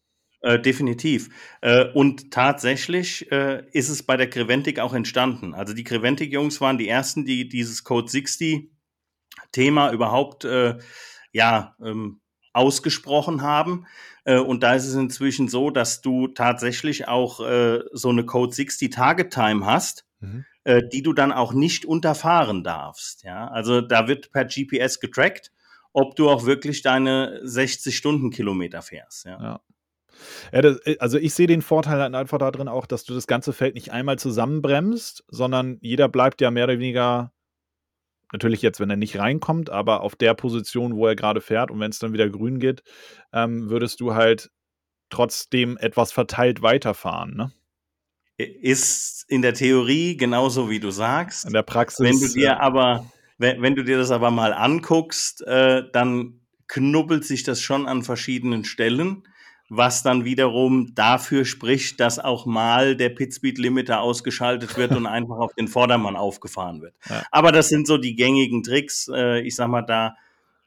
Äh, 0.43 0.59
definitiv. 0.59 1.29
Äh, 1.61 1.85
und 1.93 2.31
tatsächlich 2.31 3.31
äh, 3.31 3.63
ist 3.71 3.87
es 3.87 4.03
bei 4.03 4.17
der 4.17 4.29
Creventic 4.29 4.77
auch 4.77 4.93
entstanden. 4.93 5.53
Also 5.53 5.73
die 5.73 5.85
Creventic-Jungs 5.85 6.59
waren 6.59 6.77
die 6.77 6.89
ersten, 6.89 7.23
die 7.23 7.47
dieses 7.47 7.85
Code 7.85 8.11
60 8.11 8.69
Thema 9.53 9.93
überhaupt 9.93 10.43
äh, 10.43 10.79
ja, 11.31 11.77
ähm, 11.81 12.19
ausgesprochen 12.51 13.41
haben. 13.41 13.85
Äh, 14.25 14.37
und 14.37 14.63
da 14.63 14.75
ist 14.75 14.85
es 14.85 14.95
inzwischen 14.95 15.47
so, 15.47 15.69
dass 15.69 16.01
du 16.01 16.27
tatsächlich 16.27 17.07
auch 17.07 17.39
äh, 17.39 17.79
so 17.93 18.09
eine 18.09 18.25
Code 18.25 18.53
60 18.53 18.89
Target 18.89 19.31
Time 19.31 19.65
hast, 19.65 20.05
mhm. 20.19 20.43
die 20.91 21.03
du 21.03 21.13
dann 21.13 21.31
auch 21.31 21.53
nicht 21.53 21.85
unterfahren 21.85 22.65
darfst. 22.65 23.23
Ja? 23.23 23.47
Also 23.47 23.79
da 23.79 24.09
wird 24.09 24.33
per 24.33 24.43
GPS 24.43 24.99
getrackt, 24.99 25.53
ob 25.93 26.17
du 26.17 26.29
auch 26.29 26.45
wirklich 26.45 26.81
deine 26.81 27.39
60 27.43 27.95
Stundenkilometer 27.95 28.81
fährst. 28.81 29.23
Ja. 29.23 29.41
ja. 29.41 29.61
Ja, 30.51 30.61
das, 30.61 30.77
äh, 30.85 30.97
also 30.99 31.17
ich 31.17 31.33
sehe 31.33 31.47
den 31.47 31.61
Vorteil 31.61 31.99
halt 31.99 32.15
einfach 32.15 32.37
darin 32.37 32.67
auch, 32.67 32.85
dass 32.85 33.03
du 33.03 33.13
das 33.13 33.27
ganze 33.27 33.53
Feld 33.53 33.75
nicht 33.75 33.91
einmal 33.91 34.17
zusammenbremst, 34.17 35.23
sondern 35.27 35.77
jeder 35.81 36.07
bleibt 36.09 36.41
ja 36.41 36.51
mehr 36.51 36.65
oder 36.65 36.79
weniger, 36.79 37.31
natürlich 38.31 38.61
jetzt, 38.61 38.79
wenn 38.79 38.89
er 38.89 38.97
nicht 38.97 39.17
reinkommt, 39.17 39.69
aber 39.69 40.01
auf 40.01 40.15
der 40.15 40.33
Position, 40.33 40.95
wo 40.95 41.07
er 41.07 41.15
gerade 41.15 41.41
fährt 41.41 41.71
und 41.71 41.79
wenn 41.79 41.91
es 41.91 41.99
dann 41.99 42.13
wieder 42.13 42.29
grün 42.29 42.59
geht, 42.59 42.83
ähm, 43.31 43.69
würdest 43.69 44.01
du 44.01 44.13
halt 44.15 44.51
trotzdem 45.09 45.77
etwas 45.77 46.11
verteilt 46.11 46.61
weiterfahren, 46.61 47.35
ne? 47.35 47.51
Ist 48.37 49.25
in 49.27 49.43
der 49.43 49.53
Theorie 49.53 50.17
genauso, 50.17 50.69
wie 50.69 50.79
du 50.79 50.89
sagst. 50.89 51.45
In 51.45 51.53
der 51.53 51.61
Praxis. 51.61 51.99
Wenn 51.99 52.19
du 52.19 52.33
dir 52.33 52.59
aber, 52.61 53.05
wenn, 53.37 53.61
wenn 53.61 53.75
du 53.75 53.83
dir 53.83 53.97
das 53.99 54.09
aber 54.09 54.31
mal 54.31 54.53
anguckst, 54.53 55.45
äh, 55.45 55.83
dann 55.93 56.41
knubbelt 56.67 57.25
sich 57.25 57.43
das 57.43 57.61
schon 57.61 57.87
an 57.87 58.01
verschiedenen 58.01 58.65
Stellen 58.65 59.27
was 59.75 60.03
dann 60.03 60.23
wiederum 60.23 60.93
dafür 60.93 61.45
spricht, 61.45 61.99
dass 61.99 62.19
auch 62.19 62.45
mal 62.45 62.95
der 62.95 63.09
Pitspeed 63.09 63.57
Limiter 63.57 64.01
ausgeschaltet 64.01 64.77
wird 64.77 64.91
und 64.91 65.05
einfach 65.07 65.37
auf 65.37 65.53
den 65.53 65.67
Vordermann 65.67 66.15
aufgefahren 66.15 66.81
wird. 66.81 66.95
Ja. 67.09 67.23
Aber 67.31 67.51
das 67.51 67.69
sind 67.69 67.87
so 67.87 67.97
die 67.97 68.15
gängigen 68.15 68.63
Tricks. 68.63 69.09
Äh, 69.13 69.41
ich 69.41 69.55
sag 69.55 69.67
mal, 69.69 69.81
da 69.81 70.15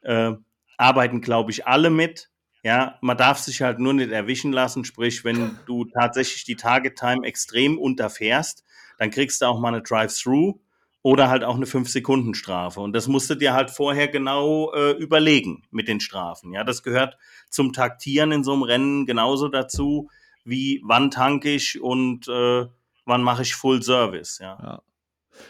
äh, 0.01 0.33
arbeiten, 0.77 1.21
glaube 1.21 1.51
ich, 1.51 1.65
alle 1.67 1.89
mit. 1.89 2.29
Ja, 2.63 2.97
man 3.01 3.17
darf 3.17 3.39
sich 3.39 3.61
halt 3.61 3.79
nur 3.79 3.93
nicht 3.93 4.11
erwischen 4.11 4.51
lassen. 4.51 4.83
Sprich, 4.83 5.23
wenn 5.23 5.57
du 5.65 5.85
tatsächlich 5.85 6.43
die 6.43 6.55
Target 6.55 6.97
Time 6.97 7.25
extrem 7.25 7.77
unterfährst, 7.77 8.65
dann 8.97 9.09
kriegst 9.09 9.41
du 9.41 9.45
auch 9.45 9.59
mal 9.59 9.69
eine 9.69 9.83
Drive-Through 9.83 10.59
oder 11.01 11.29
halt 11.29 11.43
auch 11.43 11.55
eine 11.55 11.65
5-Sekunden-Strafe. 11.65 12.79
Und 12.79 12.93
das 12.93 13.07
musst 13.07 13.29
du 13.29 13.35
dir 13.35 13.53
halt 13.53 13.71
vorher 13.71 14.07
genau 14.07 14.73
äh, 14.73 14.91
überlegen 14.91 15.63
mit 15.71 15.87
den 15.87 15.99
Strafen. 15.99 16.51
Ja, 16.51 16.63
das 16.63 16.83
gehört 16.83 17.17
zum 17.49 17.73
Taktieren 17.73 18.31
in 18.31 18.43
so 18.43 18.53
einem 18.53 18.63
Rennen 18.63 19.05
genauso 19.05 19.47
dazu, 19.47 20.09
wie 20.43 20.81
wann 20.83 21.11
tanke 21.11 21.49
ich 21.49 21.79
und 21.81 22.27
äh, 22.27 22.65
wann 23.05 23.23
mache 23.23 23.43
ich 23.43 23.55
Full 23.55 23.83
Service. 23.83 24.39
Ja. 24.39 24.57
ja. 24.61 24.81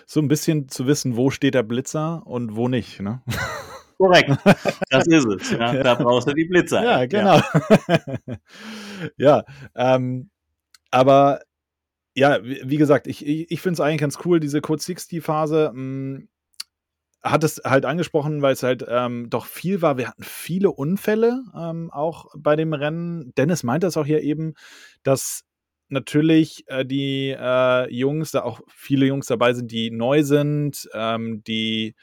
So 0.05 0.19
ein 0.19 0.27
bisschen 0.27 0.69
zu 0.69 0.86
wissen, 0.88 1.15
wo 1.15 1.29
steht 1.29 1.53
der 1.53 1.63
Blitzer 1.63 2.25
und 2.25 2.55
wo 2.55 2.67
nicht, 2.67 2.99
ne? 2.99 3.21
Korrekt, 3.97 4.31
das 4.89 5.07
ist 5.07 5.25
es. 5.25 5.51
Ja. 5.51 5.73
Da 5.81 5.95
brauchst 5.95 6.27
du 6.27 6.33
die 6.33 6.45
Blitzer. 6.45 6.83
Ja, 6.83 7.05
genau. 7.05 7.41
Ja, 7.88 8.38
ja 9.17 9.43
ähm, 9.75 10.29
aber 10.91 11.41
ja, 12.17 12.39
wie, 12.43 12.77
gesagt, 12.77 13.06
ich, 13.06 13.23
ich, 13.23 13.51
ich 13.51 13.62
finde 13.62 13.73
es 13.73 13.80
eigentlich 13.80 14.01
ganz 14.01 14.17
cool, 14.25 14.39
diese 14.39 14.60
Code 14.60 14.82
60-Phase. 14.82 15.69
Hm, 15.71 16.27
hat 17.21 17.43
es 17.43 17.62
halt 17.63 17.86
angesprochen, 17.86 18.41
weil 18.41 18.53
es 18.53 18.63
halt 18.63 18.84
ähm, 18.88 19.30
doch 19.30 19.45
viel 19.45 19.84
war. 19.84 19.97
Wir 19.97 20.08
hatten 20.08 20.23
viele 20.23 20.71
Unfälle 20.71 21.43
ähm, 21.56 21.91
auch 21.91 22.25
bei 22.36 22.56
dem 22.56 22.73
Rennen. 22.73 23.34
Dennis 23.38 23.62
meinte 23.62 23.86
es 23.86 23.97
auch 23.97 24.06
hier 24.06 24.23
eben, 24.23 24.56
dass 25.03 25.43
natürlich 25.89 26.63
äh, 26.67 26.86
die 26.86 27.36
äh, 27.38 27.93
Jungs, 27.93 28.32
da 28.32 28.41
auch 28.41 28.62
viele 28.67 29.06
Jungs 29.06 29.27
dabei 29.27 29.53
sind, 29.53 29.71
die 29.71 29.91
neu 29.91 30.23
sind, 30.23 30.89
ähm, 30.93 31.43
die 31.43 31.95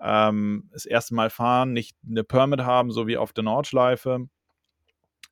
ähm, 0.00 0.68
das 0.72 0.84
erste 0.84 1.14
Mal 1.14 1.30
fahren, 1.30 1.72
nicht 1.72 1.96
eine 2.08 2.24
Permit 2.24 2.62
haben, 2.62 2.90
so 2.90 3.06
wie 3.06 3.18
auf 3.18 3.32
der 3.32 3.44
Nordschleife. 3.44 4.26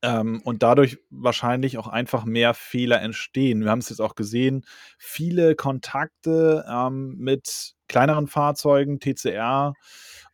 Ähm, 0.02 0.40
und 0.44 0.62
dadurch 0.62 0.98
wahrscheinlich 1.10 1.76
auch 1.76 1.88
einfach 1.88 2.24
mehr 2.24 2.54
Fehler 2.54 3.02
entstehen. 3.02 3.62
Wir 3.62 3.70
haben 3.70 3.80
es 3.80 3.88
jetzt 3.88 4.00
auch 4.00 4.14
gesehen, 4.14 4.64
viele 4.96 5.56
Kontakte 5.56 6.64
ähm, 6.70 7.16
mit 7.18 7.74
kleineren 7.88 8.28
Fahrzeugen, 8.28 9.00
TCR 9.00 9.74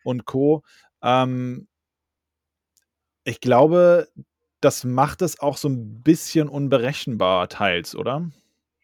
und 0.02 0.26
Co. 0.26 0.62
Ähm, 1.02 1.66
ich 3.24 3.40
glaube, 3.40 4.08
das 4.60 4.84
macht 4.84 5.22
es 5.22 5.40
auch 5.40 5.56
so 5.56 5.68
ein 5.68 6.02
bisschen 6.02 6.48
unberechenbar 6.48 7.48
teils, 7.48 7.96
oder? 7.96 8.30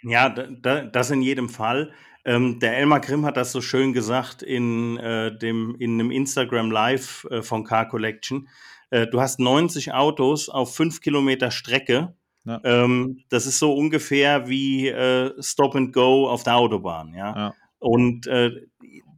Ja, 0.02 0.30
da, 0.30 0.82
das 0.82 1.10
in 1.10 1.22
jedem 1.22 1.48
Fall. 1.48 1.92
Ähm, 2.24 2.58
der 2.60 2.76
Elmar 2.76 3.00
Grimm 3.00 3.24
hat 3.24 3.36
das 3.36 3.52
so 3.52 3.60
schön 3.60 3.92
gesagt 3.92 4.42
in, 4.42 4.98
äh, 4.98 5.36
dem, 5.36 5.76
in 5.78 5.94
einem 5.94 6.10
Instagram 6.10 6.70
Live 6.70 7.26
äh, 7.30 7.42
von 7.42 7.64
Car 7.64 7.88
Collection. 7.88 8.48
Äh, 8.90 9.06
du 9.06 9.20
hast 9.20 9.40
90 9.40 9.92
Autos 9.92 10.48
auf 10.48 10.74
5 10.74 11.00
Kilometer 11.00 11.50
Strecke. 11.50 12.14
Ja. 12.44 12.60
Ähm, 12.64 13.24
das 13.28 13.46
ist 13.46 13.58
so 13.58 13.74
ungefähr 13.74 14.48
wie 14.48 14.88
äh, 14.88 15.32
Stop 15.42 15.76
and 15.76 15.92
Go 15.92 16.28
auf 16.28 16.42
der 16.42 16.56
Autobahn. 16.56 17.14
Ja. 17.14 17.36
ja. 17.36 17.54
Und 17.78 18.26
äh, 18.26 18.50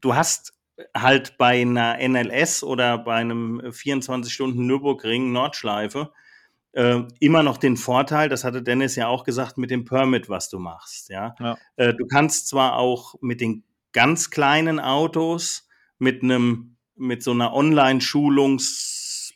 du 0.01 0.15
hast 0.15 0.55
halt 0.97 1.37
bei 1.39 1.61
einer 1.61 1.97
NLS 2.01 2.65
oder 2.65 2.99
bei 2.99 3.17
einem 3.17 3.61
24-Stunden-Nürburgring 3.61 5.33
Nordschleife 5.33 6.13
äh, 6.73 7.03
immer 7.21 7.43
noch 7.43 7.59
den 7.59 7.77
Vorteil, 7.77 8.29
das 8.29 8.45
hatte 8.45 8.63
Dennis 8.63 8.97
ja 8.97 9.07
auch 9.07 9.25
gesagt, 9.25 9.59
mit 9.59 9.71
dem 9.71 9.85
Permit, 9.85 10.29
was 10.29 10.49
du 10.49 10.59
machst. 10.59 11.11
Ja? 11.11 11.35
ja. 11.39 11.57
Äh, 11.77 11.95
du 11.95 12.07
kannst 12.07 12.49
zwar 12.49 12.77
auch 12.77 13.15
mit 13.21 13.41
den 13.41 13.65
ganz 13.93 14.31
kleinen 14.31 14.81
Autos 14.81 15.69
mit 15.99 16.23
einem 16.23 16.77
mit 16.95 17.23
so 17.23 17.33
einer 17.33 17.53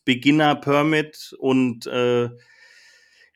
Online-Schulungs-Beginner-Permit 0.06 1.34
und 1.38 1.86
äh, 1.86 2.30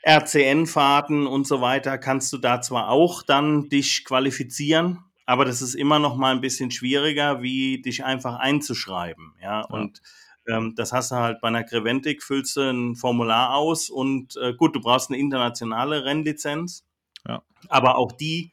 RCN-Fahrten 0.03 1.27
und 1.27 1.47
so 1.47 1.61
weiter 1.61 1.99
kannst 1.99 2.33
du 2.33 2.39
da 2.39 2.61
zwar 2.63 2.89
auch 2.89 3.23
dann 3.23 3.69
dich 3.69 4.05
qualifizieren, 4.05 5.05
aber 5.27 5.45
das 5.45 5.61
ist 5.61 5.75
immer 5.75 5.99
noch 5.99 6.17
mal 6.17 6.35
ein 6.35 6.41
bisschen 6.41 6.71
schwieriger, 6.71 7.43
wie 7.43 7.83
dich 7.83 8.05
einfach 8.05 8.37
einzuschreiben. 8.37 9.35
Ja, 9.43 9.61
ja. 9.61 9.67
und 9.67 10.01
ähm, 10.49 10.75
das 10.75 10.93
hast 10.93 11.11
du 11.11 11.17
halt 11.17 11.41
bei 11.41 11.49
einer 11.49 11.65
Creventic, 11.65 12.23
füllst 12.23 12.57
du 12.57 12.63
ein 12.63 12.97
Formular 12.97 13.55
aus 13.55 13.91
und 13.91 14.37
äh, 14.37 14.55
gut, 14.55 14.75
du 14.75 14.81
brauchst 14.81 15.11
eine 15.11 15.19
internationale 15.19 16.05
Rennlizenz. 16.05 16.87
Ja. 17.29 17.43
Aber 17.69 17.99
auch 17.99 18.13
die 18.13 18.53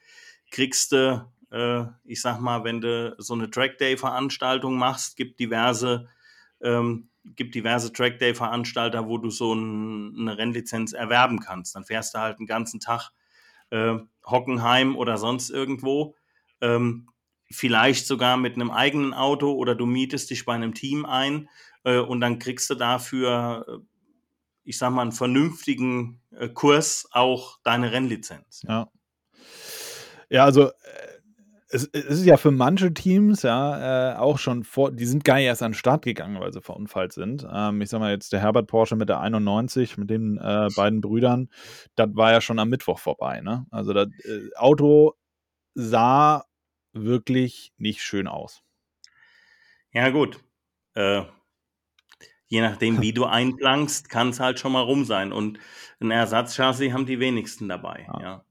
kriegst 0.51 0.91
du, 0.91 1.25
äh, 1.49 1.85
ich 2.03 2.21
sag 2.21 2.41
mal, 2.41 2.65
wenn 2.65 2.81
du 2.81 3.15
so 3.17 3.33
eine 3.33 3.49
Trackday-Veranstaltung 3.49 4.77
machst, 4.77 5.15
gibt 5.15 5.39
diverse, 5.39 6.09
ähm, 6.61 7.07
gibt 7.35 7.55
diverse 7.55 7.91
Trackday-Veranstalter, 7.91 9.07
wo 9.07 9.17
du 9.17 9.29
so 9.29 9.53
ein, 9.53 10.15
eine 10.19 10.37
Rennlizenz 10.37 10.93
erwerben 10.93 11.39
kannst. 11.39 11.75
Dann 11.75 11.85
fährst 11.85 12.13
du 12.13 12.19
halt 12.19 12.37
einen 12.37 12.47
ganzen 12.47 12.79
Tag 12.79 13.11
äh, 13.69 13.95
Hockenheim 14.25 14.95
oder 14.95 15.17
sonst 15.17 15.49
irgendwo. 15.49 16.15
Ähm, 16.61 17.09
vielleicht 17.49 18.07
sogar 18.07 18.37
mit 18.37 18.55
einem 18.55 18.71
eigenen 18.71 19.13
Auto 19.13 19.53
oder 19.53 19.75
du 19.75 19.85
mietest 19.85 20.29
dich 20.29 20.45
bei 20.45 20.53
einem 20.53 20.73
Team 20.73 21.05
ein 21.05 21.49
äh, 21.83 21.99
und 21.99 22.19
dann 22.21 22.39
kriegst 22.39 22.69
du 22.69 22.75
dafür, 22.75 23.65
äh, 23.67 23.77
ich 24.63 24.77
sag 24.77 24.91
mal, 24.91 25.01
einen 25.01 25.11
vernünftigen 25.11 26.21
äh, 26.31 26.49
Kurs 26.49 27.07
auch 27.11 27.59
deine 27.63 27.91
Rennlizenz. 27.91 28.63
Ja. 28.67 28.89
Ja, 30.29 30.43
also 30.43 30.71
es, 31.69 31.89
es, 31.91 32.05
ist 32.05 32.25
ja 32.25 32.37
für 32.37 32.51
manche 32.51 32.93
Teams 32.93 33.43
ja 33.43 34.13
äh, 34.13 34.15
auch 34.17 34.37
schon 34.37 34.63
vor, 34.63 34.91
die 34.91 35.05
sind 35.05 35.23
gar 35.23 35.35
nicht 35.35 35.45
erst 35.45 35.63
an 35.63 35.71
den 35.71 35.77
Start 35.77 36.03
gegangen, 36.03 36.39
weil 36.39 36.53
sie 36.53 36.61
verunfallt 36.61 37.13
sind. 37.13 37.45
Ähm, 37.51 37.81
ich 37.81 37.89
sag 37.89 37.99
mal 37.99 38.11
jetzt 38.11 38.31
der 38.31 38.39
Herbert 38.39 38.67
Porsche 38.67 38.95
mit 38.95 39.09
der 39.09 39.19
91, 39.19 39.97
mit 39.97 40.09
den 40.09 40.37
äh, 40.37 40.69
beiden 40.75 41.01
Brüdern, 41.01 41.49
das 41.95 42.09
war 42.13 42.31
ja 42.31 42.41
schon 42.41 42.59
am 42.59 42.69
Mittwoch 42.69 42.99
vorbei. 42.99 43.41
Ne? 43.41 43.65
Also 43.69 43.93
das 43.93 44.07
äh, 44.23 44.49
Auto 44.55 45.15
sah 45.73 46.45
wirklich 46.93 47.73
nicht 47.77 48.01
schön 48.01 48.27
aus. 48.27 48.63
Ja 49.91 50.09
gut, 50.09 50.39
äh, 50.93 51.23
je 52.47 52.61
nachdem, 52.61 53.01
wie 53.01 53.13
du 53.13 53.25
einplankst, 53.25 54.09
kann 54.09 54.29
es 54.29 54.39
halt 54.39 54.59
schon 54.59 54.71
mal 54.71 54.81
rum 54.81 55.05
sein. 55.05 55.33
Und 55.33 55.59
ein 55.99 56.11
Ersatzchassis 56.11 56.93
haben 56.93 57.05
die 57.05 57.19
wenigsten 57.19 57.67
dabei. 57.67 58.05
Ja. 58.07 58.21
ja. 58.21 58.45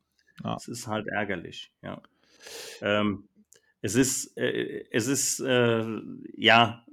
ja. 0.45 0.55
Das 0.55 0.69
ist 0.69 0.87
halt 0.87 1.07
ärgerlich. 1.07 1.73
Ja. 1.83 2.03
Ähm, 2.83 3.29
es 3.83 3.95
ist, 3.95 4.37
äh, 4.37 4.85
es 4.91 5.07
ist 5.07 5.41
äh, 5.41 5.85
ja 6.37 6.85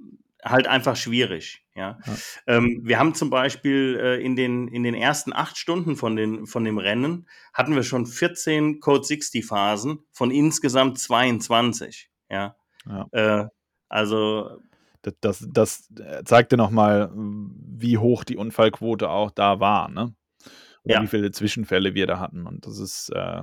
halt 0.44 0.66
einfach 0.66 0.96
schwierig. 0.96 1.64
Ja. 1.74 1.98
ja. 2.06 2.16
Ähm, 2.46 2.80
wir 2.84 2.98
haben 2.98 3.14
zum 3.14 3.30
Beispiel 3.30 3.98
äh, 4.00 4.22
in, 4.22 4.36
den, 4.36 4.68
in 4.68 4.82
den 4.82 4.94
ersten 4.94 5.32
acht 5.32 5.56
Stunden 5.56 5.96
von, 5.96 6.14
den, 6.16 6.46
von 6.46 6.64
dem 6.64 6.78
Rennen 6.78 7.26
hatten 7.52 7.74
wir 7.74 7.82
schon 7.82 8.06
14 8.06 8.80
Code 8.80 9.04
60 9.04 9.44
Phasen 9.44 10.00
von 10.12 10.30
insgesamt 10.30 10.98
22. 10.98 12.10
Ja. 12.30 12.56
ja. 12.86 13.08
Äh, 13.12 13.48
also 13.88 14.60
das, 15.02 15.14
das, 15.20 15.48
das 15.50 15.90
äh, 15.98 16.24
zeigte 16.24 16.56
nochmal, 16.56 17.10
wie 17.14 17.98
hoch 17.98 18.24
die 18.24 18.36
Unfallquote 18.36 19.08
auch 19.10 19.30
da 19.30 19.60
war, 19.60 19.88
ne? 19.90 20.14
Oder 20.84 20.96
ja. 20.96 21.02
wie 21.02 21.06
viele 21.06 21.30
Zwischenfälle 21.30 21.94
wir 21.94 22.06
da 22.06 22.18
hatten. 22.18 22.46
Und 22.46 22.66
das 22.66 22.78
ist 22.78 23.10
äh, 23.10 23.42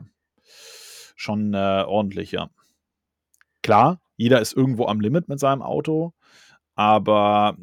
schon 1.22 1.54
äh, 1.54 1.84
ordentlich, 1.86 2.32
ja. 2.32 2.50
Klar, 3.64 4.02
jeder 4.18 4.42
ist 4.42 4.54
irgendwo 4.54 4.88
am 4.88 5.00
Limit 5.00 5.30
mit 5.30 5.40
seinem 5.40 5.62
Auto, 5.62 6.14
aber 6.76 7.56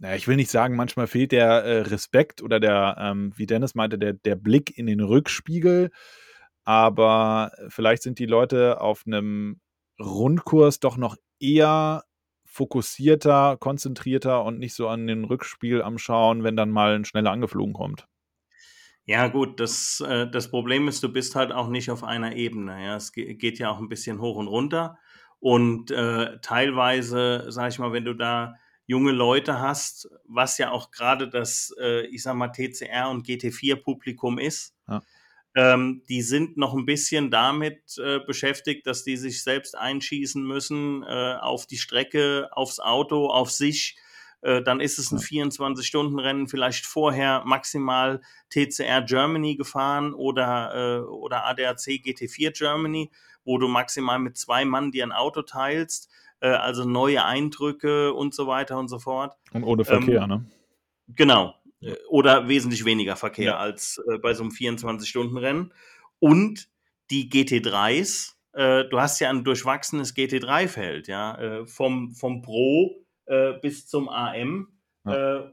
naja, 0.00 0.14
ich 0.14 0.28
will 0.28 0.36
nicht 0.36 0.50
sagen, 0.50 0.76
manchmal 0.76 1.08
fehlt 1.08 1.32
der 1.32 1.64
äh, 1.64 1.80
Respekt 1.80 2.42
oder 2.42 2.60
der, 2.60 2.96
ähm, 3.00 3.32
wie 3.36 3.46
Dennis 3.46 3.74
meinte, 3.74 3.98
der, 3.98 4.12
der 4.12 4.36
Blick 4.36 4.78
in 4.78 4.86
den 4.86 5.00
Rückspiegel. 5.00 5.90
Aber 6.64 7.50
vielleicht 7.68 8.02
sind 8.02 8.18
die 8.18 8.26
Leute 8.26 8.80
auf 8.80 9.04
einem 9.06 9.60
Rundkurs 10.00 10.78
doch 10.78 10.96
noch 10.96 11.16
eher 11.40 12.04
fokussierter, 12.44 13.56
konzentrierter 13.58 14.44
und 14.44 14.58
nicht 14.58 14.74
so 14.74 14.88
an 14.88 15.06
den 15.06 15.24
Rückspiel 15.24 15.82
am 15.82 15.98
Schauen, 15.98 16.44
wenn 16.44 16.56
dann 16.56 16.70
mal 16.70 16.94
ein 16.94 17.04
schneller 17.04 17.30
angeflogen 17.32 17.72
kommt. 17.72 18.06
Ja, 19.08 19.28
gut, 19.28 19.58
das, 19.58 20.04
äh, 20.06 20.30
das 20.30 20.50
Problem 20.50 20.86
ist, 20.86 21.02
du 21.02 21.10
bist 21.10 21.34
halt 21.34 21.50
auch 21.50 21.68
nicht 21.68 21.90
auf 21.90 22.04
einer 22.04 22.36
Ebene. 22.36 22.84
Ja? 22.84 22.96
Es 22.96 23.12
geht 23.12 23.58
ja 23.58 23.70
auch 23.70 23.78
ein 23.78 23.88
bisschen 23.88 24.20
hoch 24.20 24.36
und 24.36 24.48
runter. 24.48 24.98
Und 25.40 25.90
äh, 25.90 26.38
teilweise, 26.42 27.46
sag 27.48 27.70
ich 27.70 27.78
mal, 27.78 27.92
wenn 27.92 28.04
du 28.04 28.12
da 28.12 28.56
junge 28.86 29.12
Leute 29.12 29.60
hast, 29.60 30.10
was 30.26 30.58
ja 30.58 30.70
auch 30.72 30.90
gerade 30.90 31.26
das, 31.30 31.74
äh, 31.80 32.06
ich 32.08 32.22
sag 32.22 32.34
mal, 32.34 32.48
TCR 32.48 33.08
und 33.08 33.26
GT4-Publikum 33.26 34.38
ist, 34.38 34.74
ja 34.86 35.00
ähm, 35.54 36.02
die 36.08 36.22
sind 36.22 36.56
noch 36.56 36.74
ein 36.74 36.86
bisschen 36.86 37.30
damit 37.30 37.98
äh, 37.98 38.20
beschäftigt, 38.20 38.86
dass 38.86 39.02
die 39.02 39.16
sich 39.16 39.42
selbst 39.42 39.76
einschießen 39.76 40.46
müssen 40.46 41.02
äh, 41.02 41.34
auf 41.40 41.66
die 41.66 41.78
Strecke, 41.78 42.48
aufs 42.52 42.78
Auto, 42.78 43.26
auf 43.28 43.50
sich. 43.50 43.96
Äh, 44.42 44.62
dann 44.62 44.80
ist 44.80 44.98
es 44.98 45.10
ein 45.10 45.18
24-Stunden-Rennen, 45.18 46.48
vielleicht 46.48 46.86
vorher 46.86 47.42
maximal 47.44 48.20
TCR 48.50 49.02
Germany 49.02 49.56
gefahren 49.56 50.14
oder, 50.14 50.74
äh, 50.74 51.00
oder 51.00 51.46
ADAC 51.46 52.02
GT4 52.04 52.56
Germany, 52.56 53.10
wo 53.44 53.58
du 53.58 53.68
maximal 53.68 54.18
mit 54.18 54.36
zwei 54.36 54.64
Mann 54.64 54.92
dir 54.92 55.04
ein 55.04 55.12
Auto 55.12 55.42
teilst 55.42 56.10
äh, 56.40 56.48
also 56.48 56.84
neue 56.84 57.24
Eindrücke 57.24 58.12
und 58.14 58.34
so 58.34 58.46
weiter 58.46 58.78
und 58.78 58.88
so 58.88 58.98
fort. 58.98 59.36
Und 59.52 59.64
ohne 59.64 59.84
Verkehr, 59.84 60.22
ähm, 60.22 60.28
ne? 60.28 60.44
Genau, 61.08 61.54
oder 62.08 62.48
wesentlich 62.48 62.84
weniger 62.84 63.16
Verkehr 63.16 63.44
ja. 63.44 63.56
als 63.56 64.00
äh, 64.10 64.18
bei 64.18 64.34
so 64.34 64.42
einem 64.42 64.52
24-Stunden-Rennen. 64.52 65.72
Und 66.20 66.68
die 67.10 67.30
GT3s, 67.30 68.34
äh, 68.52 68.84
du 68.88 69.00
hast 69.00 69.20
ja 69.20 69.30
ein 69.30 69.44
durchwachsenes 69.44 70.14
GT3-Feld, 70.14 71.08
ja, 71.08 71.64
vom, 71.66 72.12
vom 72.12 72.42
Pro 72.42 73.04
äh, 73.28 73.54
bis 73.60 73.86
zum 73.86 74.08
AM. 74.08 74.68
Ja. 75.04 75.36
Äh, 75.38 75.50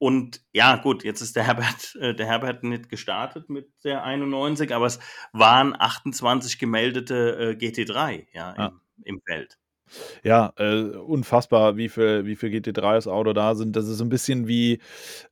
und 0.00 0.42
ja, 0.52 0.76
gut, 0.76 1.02
jetzt 1.02 1.20
ist 1.20 1.34
der 1.34 1.44
Herbert, 1.44 1.94
der 2.00 2.26
Herbert 2.26 2.62
nicht 2.62 2.88
gestartet 2.88 3.48
mit 3.50 3.68
der 3.84 4.04
91, 4.04 4.74
aber 4.74 4.86
es 4.86 5.00
waren 5.32 5.74
28 5.78 6.58
gemeldete 6.58 7.56
GT3 7.58 8.26
ja, 8.32 8.54
ja. 8.56 8.66
Im, 8.66 8.80
im, 9.04 9.20
Feld. 9.26 9.58
Ja, 10.22 10.52
äh, 10.56 10.82
unfassbar, 10.82 11.76
wie 11.76 11.88
viel, 11.88 12.26
wie 12.26 12.36
viel 12.36 12.50
GT3 12.50 12.94
das 12.94 13.08
Auto 13.08 13.32
da 13.32 13.54
sind. 13.54 13.74
Das 13.74 13.88
ist 13.88 13.98
so 13.98 14.04
ein 14.04 14.10
bisschen 14.10 14.46
wie 14.46 14.80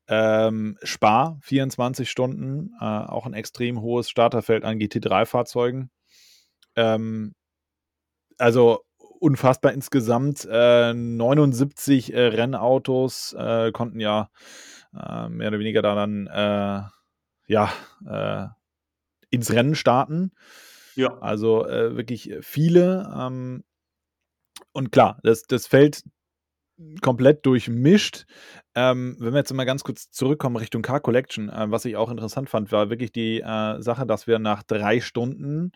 ähm, 0.08 0.78
Spar, 0.82 1.38
24 1.42 2.10
Stunden, 2.10 2.74
äh, 2.80 2.84
auch 2.84 3.26
ein 3.26 3.34
extrem 3.34 3.80
hohes 3.80 4.10
Starterfeld 4.10 4.64
an 4.64 4.78
GT3-Fahrzeugen. 4.78 5.90
Ähm, 6.76 7.34
also 8.38 8.85
unfassbar 9.20 9.72
insgesamt. 9.72 10.46
Äh, 10.50 10.94
79 10.94 12.12
äh, 12.12 12.20
Rennautos 12.26 13.34
äh, 13.38 13.72
konnten 13.72 14.00
ja 14.00 14.30
äh, 14.94 15.28
mehr 15.28 15.48
oder 15.48 15.58
weniger 15.58 15.82
da 15.82 15.94
dann 15.94 16.26
äh, 16.26 16.82
ja 17.52 17.72
äh, 18.06 18.46
ins 19.30 19.52
Rennen 19.52 19.74
starten. 19.74 20.32
Ja. 20.94 21.18
Also 21.18 21.66
wirklich 21.66 22.32
viele. 22.40 23.12
Ähm, 23.14 23.64
und 24.72 24.92
klar, 24.92 25.18
das, 25.22 25.42
das 25.42 25.66
Feld 25.66 26.04
komplett 27.02 27.44
durchmischt. 27.44 28.24
Ähm, 28.74 29.16
wenn 29.18 29.34
wir 29.34 29.38
jetzt 29.40 29.52
mal 29.52 29.64
ganz 29.64 29.84
kurz 29.84 30.10
zurückkommen 30.10 30.56
Richtung 30.56 30.80
Car 30.80 31.00
Collection, 31.00 31.50
was 31.52 31.84
ich 31.84 31.96
auch 31.96 32.10
interessant 32.10 32.48
fand, 32.48 32.72
war 32.72 32.88
wirklich 32.88 33.12
die 33.12 33.40
Sache, 33.78 34.06
dass 34.06 34.26
wir 34.26 34.38
nach 34.38 34.62
drei 34.62 35.00
Stunden 35.00 35.72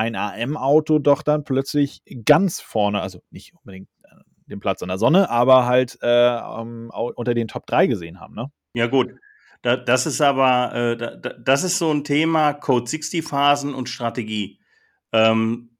ein 0.00 0.16
AM-Auto 0.16 0.98
doch 0.98 1.22
dann 1.22 1.44
plötzlich 1.44 2.02
ganz 2.24 2.60
vorne, 2.60 3.02
also 3.02 3.20
nicht 3.30 3.52
unbedingt 3.54 3.90
äh, 4.02 4.08
den 4.46 4.58
Platz 4.58 4.82
an 4.82 4.88
der 4.88 4.96
Sonne, 4.96 5.28
aber 5.28 5.66
halt 5.66 5.98
äh, 6.00 6.40
unter 6.40 7.34
den 7.34 7.48
Top 7.48 7.66
3 7.66 7.86
gesehen 7.86 8.18
haben. 8.18 8.34
Ne? 8.34 8.46
Ja, 8.74 8.86
gut. 8.86 9.14
Da, 9.60 9.76
das 9.76 10.06
ist 10.06 10.22
aber, 10.22 10.74
äh, 10.74 10.96
da, 10.96 11.16
das 11.16 11.64
ist 11.64 11.76
so 11.76 11.90
ein 11.92 12.02
Thema 12.02 12.54
Code 12.54 12.88
60 12.88 13.22
Phasen 13.22 13.74
und 13.74 13.90
Strategie. 13.90 14.58
Ähm, 15.12 15.76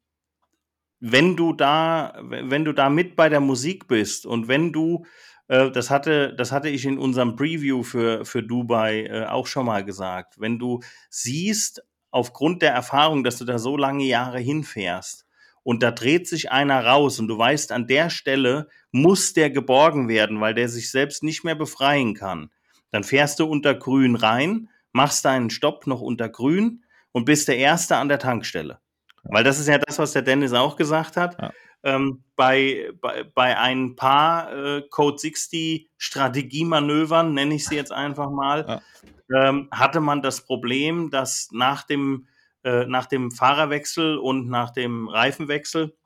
wenn 0.98 1.34
du 1.34 1.54
da, 1.54 2.20
wenn 2.22 2.66
du 2.66 2.74
da 2.74 2.90
mit 2.90 3.16
bei 3.16 3.30
der 3.30 3.40
Musik 3.40 3.88
bist 3.88 4.26
und 4.26 4.48
wenn 4.48 4.70
du, 4.70 5.06
äh, 5.48 5.70
das 5.70 5.88
hatte, 5.88 6.34
das 6.34 6.52
hatte 6.52 6.68
ich 6.68 6.84
in 6.84 6.98
unserem 6.98 7.36
Preview 7.36 7.82
für, 7.82 8.26
für 8.26 8.42
Dubai 8.42 9.06
äh, 9.06 9.24
auch 9.24 9.46
schon 9.46 9.64
mal 9.64 9.82
gesagt, 9.82 10.38
wenn 10.38 10.58
du 10.58 10.80
siehst, 11.08 11.82
aufgrund 12.10 12.62
der 12.62 12.72
Erfahrung, 12.72 13.24
dass 13.24 13.38
du 13.38 13.44
da 13.44 13.58
so 13.58 13.76
lange 13.76 14.04
Jahre 14.04 14.38
hinfährst 14.38 15.26
und 15.62 15.82
da 15.82 15.90
dreht 15.90 16.26
sich 16.26 16.50
einer 16.50 16.84
raus 16.84 17.18
und 17.18 17.28
du 17.28 17.36
weißt, 17.38 17.72
an 17.72 17.86
der 17.86 18.10
Stelle 18.10 18.68
muss 18.92 19.32
der 19.32 19.50
geborgen 19.50 20.08
werden, 20.08 20.40
weil 20.40 20.54
der 20.54 20.68
sich 20.68 20.90
selbst 20.90 21.22
nicht 21.22 21.44
mehr 21.44 21.54
befreien 21.54 22.14
kann, 22.14 22.50
dann 22.90 23.04
fährst 23.04 23.38
du 23.38 23.44
unter 23.44 23.74
Grün 23.74 24.16
rein, 24.16 24.68
machst 24.92 25.24
deinen 25.24 25.50
Stopp 25.50 25.86
noch 25.86 26.00
unter 26.00 26.28
Grün 26.28 26.84
und 27.12 27.24
bist 27.24 27.48
der 27.48 27.58
Erste 27.58 27.96
an 27.96 28.08
der 28.08 28.18
Tankstelle. 28.18 28.80
Weil 29.24 29.44
das 29.44 29.58
ist 29.58 29.68
ja 29.68 29.78
das, 29.78 29.98
was 29.98 30.12
der 30.12 30.22
Dennis 30.22 30.52
auch 30.52 30.76
gesagt 30.76 31.16
hat. 31.16 31.40
Ja. 31.40 31.52
Ähm, 31.82 32.24
bei, 32.36 32.90
bei, 33.00 33.24
bei 33.24 33.58
ein 33.58 33.96
paar 33.96 34.52
äh, 34.52 34.82
Code 34.90 35.18
60 35.18 35.88
Strategiemanövern, 35.96 37.32
nenne 37.32 37.54
ich 37.54 37.66
sie 37.66 37.76
jetzt 37.76 37.92
einfach 37.92 38.30
mal, 38.30 38.82
ja. 39.30 39.48
ähm, 39.48 39.68
hatte 39.70 40.00
man 40.00 40.20
das 40.20 40.44
Problem, 40.44 41.10
dass 41.10 41.48
nach 41.52 41.84
dem, 41.84 42.28
äh, 42.64 42.84
nach 42.84 43.06
dem 43.06 43.30
Fahrerwechsel 43.30 44.18
und 44.18 44.48
nach 44.48 44.70
dem 44.70 45.08
Reifenwechsel 45.08 45.96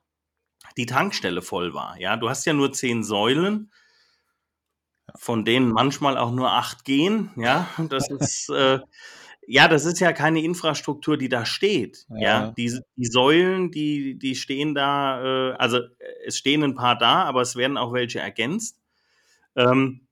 die 0.76 0.86
Tankstelle 0.86 1.42
voll 1.42 1.74
war. 1.74 1.98
Ja, 1.98 2.16
du 2.16 2.28
hast 2.28 2.44
ja 2.44 2.52
nur 2.52 2.72
zehn 2.72 3.02
Säulen, 3.02 3.72
von 5.16 5.44
denen 5.44 5.70
manchmal 5.70 6.16
auch 6.16 6.30
nur 6.30 6.52
acht 6.52 6.84
gehen. 6.84 7.30
Ja, 7.36 7.68
das 7.88 8.08
ist 8.10 8.48
äh, 8.50 8.78
ja, 9.46 9.68
das 9.68 9.84
ist 9.84 10.00
ja 10.00 10.12
keine 10.12 10.42
Infrastruktur, 10.42 11.16
die 11.16 11.28
da 11.28 11.44
steht. 11.44 12.06
Ja, 12.10 12.18
ja 12.20 12.52
die, 12.56 12.78
die 12.96 13.06
Säulen, 13.06 13.70
die, 13.70 14.18
die 14.18 14.34
stehen 14.34 14.74
da, 14.74 15.52
äh, 15.52 15.54
also 15.54 15.80
es 16.24 16.38
stehen 16.38 16.62
ein 16.62 16.74
paar 16.74 16.96
da, 16.96 17.24
aber 17.24 17.42
es 17.42 17.56
werden 17.56 17.76
auch 17.76 17.92
welche 17.92 18.20
ergänzt. 18.20 18.80
Ähm, 19.56 20.04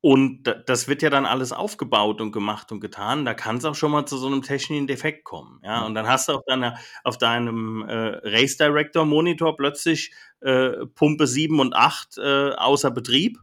und 0.00 0.44
das 0.66 0.86
wird 0.86 1.02
ja 1.02 1.10
dann 1.10 1.26
alles 1.26 1.52
aufgebaut 1.52 2.20
und 2.20 2.30
gemacht 2.30 2.70
und 2.70 2.78
getan. 2.78 3.24
Da 3.24 3.34
kann 3.34 3.56
es 3.56 3.64
auch 3.64 3.74
schon 3.74 3.90
mal 3.90 4.06
zu 4.06 4.16
so 4.18 4.28
einem 4.28 4.42
technischen 4.42 4.86
Defekt 4.86 5.24
kommen. 5.24 5.58
Ja, 5.64 5.84
und 5.84 5.94
dann 5.94 6.06
hast 6.06 6.28
du 6.28 6.34
auf, 6.34 6.44
deiner, 6.46 6.78
auf 7.02 7.18
deinem 7.18 7.82
äh, 7.82 8.20
Race 8.22 8.56
Director 8.56 9.04
Monitor 9.04 9.56
plötzlich 9.56 10.14
äh, 10.42 10.86
Pumpe 10.94 11.26
7 11.26 11.58
und 11.58 11.74
8 11.74 12.18
äh, 12.18 12.50
außer 12.50 12.92
Betrieb. 12.92 13.38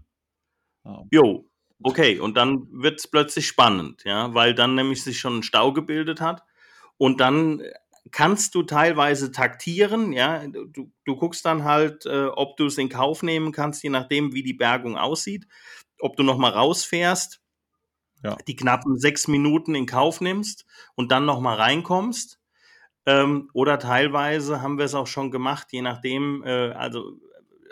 Oh. 0.86 1.06
Jo, 1.12 1.49
Okay, 1.84 2.19
und 2.19 2.36
dann 2.36 2.67
wird 2.72 3.00
es 3.00 3.08
plötzlich 3.08 3.48
spannend, 3.48 4.04
ja, 4.06 4.34
weil 4.34 4.54
dann 4.54 4.76
nämlich 4.76 5.04
sich 5.04 5.19
schon 5.19 5.39
ein 5.39 5.43
Stau 5.43 5.74
gebildet 5.74 6.22
hat 6.22 6.43
und 6.98 7.19
dann 7.19 7.62
kannst 8.12 8.56
du 8.56 8.63
teilweise 8.63 9.32
taktieren, 9.32 10.12
ja, 10.12 10.46
du, 10.48 10.91
du 11.06 11.15
guckst 11.15 11.46
dann 11.46 11.63
halt, 11.63 12.06
äh, 12.06 12.26
ob 12.26 12.58
du 12.58 12.65
es 12.65 12.78
in 12.78 12.89
Kauf 12.89 13.24
nehmen 13.24 13.52
kannst, 13.52 13.84
je 13.84 13.89
nachdem, 13.89 14.34
wie 14.34 14.43
die 14.43 14.54
Bergung 14.54 14.98
aussieht, 14.98 15.48
ob 16.00 16.17
du 16.17 16.24
nochmal 16.24 16.52
rausfährst, 16.52 17.41
ja. 18.24 18.38
die 18.48 18.56
knappen 18.56 18.98
sechs 18.98 19.28
Minuten 19.28 19.76
in 19.76 19.86
Kauf 19.86 20.22
nimmst 20.22 20.65
und 20.96 21.12
dann 21.12 21.26
nochmal 21.26 21.58
reinkommst. 21.58 22.39
Ähm, 23.06 23.50
oder 23.54 23.80
teilweise 23.80 24.62
haben 24.62 24.78
wir 24.78 24.86
es 24.86 24.96
auch 24.96 25.08
schon 25.08 25.32
gemacht, 25.32 25.67
je 25.72 25.82
nachdem, 25.82 26.43
äh, 26.46 26.72
also 26.72 27.19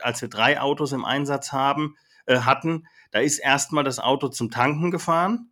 als 0.01 0.21
wir 0.21 0.29
drei 0.29 0.59
Autos 0.59 0.91
im 0.91 1.05
Einsatz 1.05 1.53
haben, 1.53 1.95
äh, 2.25 2.39
hatten, 2.39 2.87
da 3.11 3.19
ist 3.19 3.39
erstmal 3.39 3.83
das 3.83 3.99
Auto 3.99 4.29
zum 4.29 4.51
Tanken 4.51 4.91
gefahren, 4.91 5.51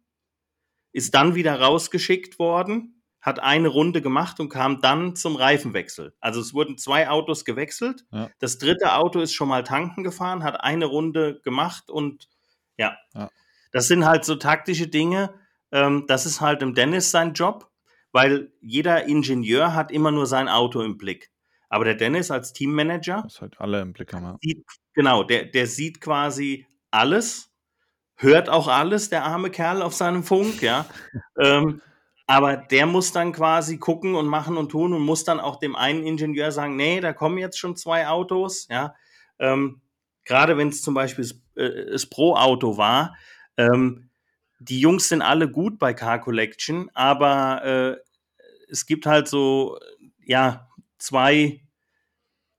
ist 0.92 1.14
dann 1.14 1.36
wieder 1.36 1.60
rausgeschickt 1.60 2.40
worden, 2.40 3.04
hat 3.22 3.40
eine 3.40 3.68
Runde 3.68 4.02
gemacht 4.02 4.40
und 4.40 4.50
kam 4.50 4.82
dann 4.82 5.16
zum 5.16 5.36
Reifenwechsel. 5.36 6.16
Also 6.20 6.40
es 6.40 6.54
wurden 6.54 6.78
zwei 6.78 7.10
Autos 7.10 7.44
gewechselt. 7.44 8.06
Ja. 8.12 8.30
Das 8.40 8.58
dritte 8.58 8.94
Auto 8.94 9.20
ist 9.20 9.34
schon 9.34 9.50
mal 9.50 9.64
tanken 9.64 10.04
gefahren, 10.04 10.44
hat 10.44 10.62
eine 10.62 10.86
Runde 10.86 11.42
gemacht 11.44 11.90
und 11.90 12.30
ja. 12.78 12.98
ja. 13.14 13.30
Das 13.72 13.88
sind 13.88 14.06
halt 14.06 14.26
so 14.26 14.36
taktische 14.36 14.88
Dinge. 14.88 15.34
Ähm, 15.72 16.06
das 16.08 16.26
ist 16.26 16.42
halt 16.42 16.62
im 16.62 16.74
Dennis 16.74 17.12
sein 17.12 17.34
Job, 17.34 17.70
weil 18.12 18.52
jeder 18.62 19.06
Ingenieur 19.06 19.74
hat 19.74 19.92
immer 19.92 20.12
nur 20.12 20.26
sein 20.26 20.48
Auto 20.48 20.82
im 20.82 20.98
Blick. 20.98 21.32
Aber 21.70 21.86
der 21.86 21.96
Dennis 21.96 22.32
als 22.32 22.52
Teammanager. 22.54 23.22
Das 23.24 23.42
halt 23.42 23.60
alle 23.62 23.82
im 23.82 23.94
Blick 23.94 24.12
haben. 24.14 24.26
Ja. 24.26 24.38
Sieht, 24.42 24.66
genau, 24.94 25.24
der, 25.24 25.46
der 25.46 25.68
sieht 25.68 26.02
quasi 26.02 26.66
alles 26.92 27.50
hört 28.20 28.50
auch 28.50 28.68
alles, 28.68 29.10
der 29.10 29.24
arme 29.24 29.50
Kerl 29.50 29.82
auf 29.82 29.94
seinem 29.94 30.24
Funk, 30.24 30.62
ja. 30.62 30.86
ähm, 31.40 31.82
aber 32.28 32.58
der 32.58 32.86
muss 32.86 33.12
dann 33.12 33.32
quasi 33.32 33.80
gucken 33.80 34.14
und 34.14 34.28
machen 34.28 34.58
und 34.58 34.70
tun 34.70 34.94
und 34.94 35.02
muss 35.02 35.24
dann 35.24 35.40
auch 35.40 35.56
dem 35.56 35.76
einen 35.76 36.06
Ingenieur 36.06 36.52
sagen, 36.52 36.76
nee, 36.76 37.00
da 37.00 37.12
kommen 37.12 37.40
jetzt 37.40 37.58
schon 37.58 37.76
zwei 37.76 38.08
Autos, 38.08 38.68
ja. 38.70 38.94
Ähm, 39.40 39.82
Gerade 40.26 40.58
wenn 40.58 40.68
es 40.68 40.84
zum 40.84 40.94
Beispiel 40.94 41.24
das, 41.24 41.42
äh, 41.56 41.92
das 41.92 42.06
Pro-Auto 42.06 42.78
war, 42.78 43.16
ähm, 43.58 44.10
die 44.60 44.80
Jungs 44.80 45.10
sind 45.10 45.24
alle 45.24 45.50
gut 45.50 45.80
bei 45.80 45.94
Car 45.94 46.20
Collection, 46.20 46.92
aber 46.94 47.64
äh, 47.64 47.98
es 48.70 48.86
gibt 48.86 49.06
halt 49.08 49.28
so, 49.28 49.80
ja, 50.24 50.69
zwei 51.00 51.62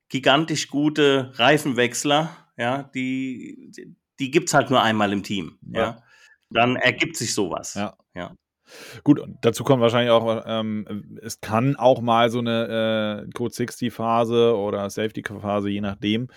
gigantisch 0.09 0.68
gute 0.68 1.33
Reifenwechsler, 1.38 2.37
ja, 2.57 2.83
die, 2.94 3.72
die 4.18 4.31
gibt 4.31 4.48
es 4.48 4.55
halt 4.55 4.70
nur 4.70 4.83
einmal 4.83 5.12
im 5.12 5.22
Team. 5.22 5.59
Ja. 5.62 5.81
ja. 5.81 6.03
Dann 6.50 6.76
ergibt 6.76 7.16
sich 7.16 7.33
sowas. 7.33 7.74
Ja. 7.74 7.96
ja. 8.14 8.35
Gut, 9.05 9.22
dazu 9.40 9.64
kommt 9.64 9.83
wahrscheinlich 9.83 10.11
auch, 10.11 10.42
ähm, 10.46 11.18
es 11.22 11.40
kann 11.40 11.76
auch 11.76 12.00
mal 12.00 12.31
so 12.31 12.38
eine 12.38 13.26
äh, 13.26 13.31
Code 13.33 13.55
60 13.55 13.92
Phase 13.92 14.57
oder 14.57 14.88
Safety 14.90 15.22
Phase, 15.22 15.70
je 15.70 15.81
nachdem, 15.81 16.29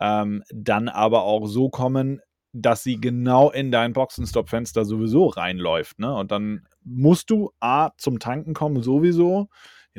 ähm, 0.00 0.42
dann 0.50 0.88
aber 0.88 1.24
auch 1.24 1.46
so 1.46 1.68
kommen, 1.68 2.20
dass 2.52 2.82
sie 2.82 3.00
genau 3.00 3.50
in 3.50 3.70
dein 3.70 3.92
Boxenstopp-Fenster 3.92 4.84
sowieso 4.84 5.26
reinläuft. 5.26 5.98
Ne? 5.98 6.14
Und 6.14 6.30
dann 6.30 6.66
musst 6.82 7.30
du 7.30 7.50
A 7.60 7.90
zum 7.98 8.18
Tanken 8.18 8.54
kommen, 8.54 8.82
sowieso. 8.82 9.48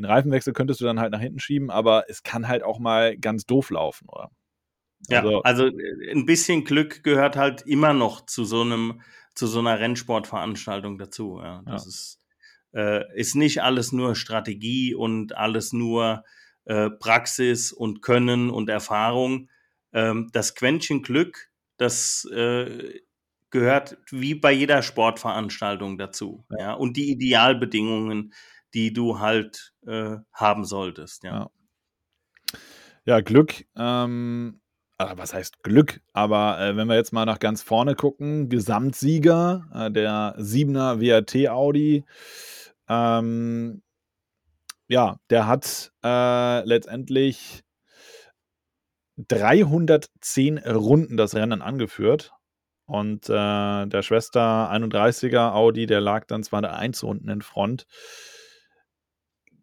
Den 0.00 0.06
Reifenwechsel 0.06 0.54
könntest 0.54 0.80
du 0.80 0.86
dann 0.86 0.98
halt 0.98 1.12
nach 1.12 1.20
hinten 1.20 1.40
schieben, 1.40 1.70
aber 1.70 2.08
es 2.08 2.22
kann 2.22 2.48
halt 2.48 2.62
auch 2.62 2.78
mal 2.78 3.18
ganz 3.18 3.44
doof 3.44 3.68
laufen, 3.68 4.08
oder? 4.08 4.30
Ja, 5.08 5.20
also, 5.20 5.42
also 5.42 5.66
äh, 5.66 6.10
ein 6.10 6.24
bisschen 6.24 6.64
Glück 6.64 7.02
gehört 7.04 7.36
halt 7.36 7.62
immer 7.66 7.92
noch 7.92 8.24
zu 8.24 8.44
so 8.44 8.62
einem, 8.62 9.02
zu 9.34 9.46
so 9.46 9.58
einer 9.58 9.78
Rennsportveranstaltung 9.78 10.96
dazu. 10.96 11.38
Ja, 11.42 11.62
das 11.66 11.84
ja. 11.84 11.88
ist, 11.88 12.20
äh, 12.72 13.18
ist 13.18 13.34
nicht 13.34 13.62
alles 13.62 13.92
nur 13.92 14.14
Strategie 14.14 14.94
und 14.94 15.36
alles 15.36 15.74
nur 15.74 16.24
äh, 16.64 16.88
Praxis 16.88 17.70
und 17.70 18.00
Können 18.00 18.48
und 18.48 18.70
Erfahrung. 18.70 19.50
Ähm, 19.92 20.30
das 20.32 20.54
Quäntchen 20.54 21.02
Glück, 21.02 21.50
das 21.76 22.26
äh, 22.32 23.00
gehört 23.50 23.98
wie 24.10 24.34
bei 24.34 24.52
jeder 24.52 24.82
Sportveranstaltung 24.82 25.98
dazu. 25.98 26.46
Ja. 26.50 26.58
ja, 26.58 26.72
und 26.72 26.96
die 26.96 27.10
Idealbedingungen, 27.10 28.32
die 28.74 28.92
du 28.92 29.18
halt 29.18 29.72
äh, 29.86 30.16
haben 30.32 30.64
solltest. 30.64 31.24
Ja. 31.24 31.30
ja. 31.30 31.50
Ja, 33.06 33.20
Glück 33.20 33.64
ähm, 33.76 34.60
äh, 35.00 35.16
was 35.16 35.32
heißt 35.32 35.62
Glück, 35.62 36.00
aber 36.12 36.60
äh, 36.60 36.76
wenn 36.76 36.88
wir 36.88 36.94
jetzt 36.94 37.12
mal 37.12 37.24
nach 37.24 37.38
ganz 37.38 37.62
vorne 37.62 37.94
gucken, 37.94 38.48
Gesamtsieger, 38.48 39.66
äh, 39.74 39.90
der 39.90 40.34
7er 40.38 41.00
WRT 41.00 41.48
Audi, 41.48 42.04
ähm, 42.88 43.82
ja, 44.88 45.16
der 45.30 45.46
hat 45.46 45.92
äh, 46.04 46.64
letztendlich 46.64 47.62
310 49.16 50.58
Runden 50.58 51.16
das 51.16 51.34
Rennen 51.34 51.62
angeführt. 51.62 52.32
Und 52.86 53.28
äh, 53.28 53.86
der 53.86 54.02
Schwester 54.02 54.70
31er 54.72 55.52
Audi, 55.52 55.86
der 55.86 56.00
lag 56.00 56.26
dann 56.26 56.42
zwar 56.42 56.60
der 56.60 56.74
1 56.74 57.04
Runden 57.04 57.28
in 57.28 57.40
Front. 57.40 57.86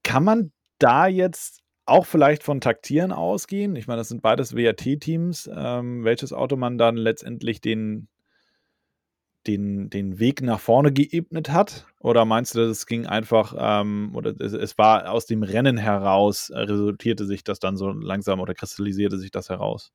Kann 0.08 0.24
man 0.24 0.54
da 0.80 1.08
jetzt 1.08 1.60
auch 1.86 2.06
vielleicht 2.06 2.42
von 2.42 2.62
Taktieren 2.62 3.12
ausgehen? 3.12 3.76
Ich 3.76 3.88
meine, 3.88 3.98
das 3.98 4.08
sind 4.08 4.22
beides 4.22 4.56
WRT-Teams. 4.56 5.50
Ähm, 5.54 6.06
welches 6.06 6.32
Auto 6.32 6.56
man 6.56 6.78
dann 6.78 6.96
letztendlich 6.96 7.60
den, 7.60 8.08
den, 9.48 9.90
den 9.90 10.18
Weg 10.18 10.42
nach 10.42 10.62
vorne 10.62 10.94
geebnet 10.94 11.50
hat? 11.50 11.88
Oder 12.00 12.24
meinst 12.24 12.56
du, 12.56 12.62
es 12.62 12.86
ging 12.86 13.06
einfach, 13.06 13.54
ähm, 13.60 14.12
oder 14.16 14.34
es, 14.40 14.54
es, 14.54 14.78
war 14.78 15.12
aus 15.12 15.26
dem 15.26 15.44
Rennen 15.44 15.76
heraus, 15.76 16.52
äh, 16.52 16.60
resultierte 16.60 17.26
sich 17.26 17.44
das 17.44 17.60
dann 17.60 17.76
so 17.76 17.90
langsam 17.90 18.40
oder 18.40 18.54
kristallisierte 18.54 19.18
sich 19.18 19.32
das 19.32 19.50
heraus? 19.50 19.92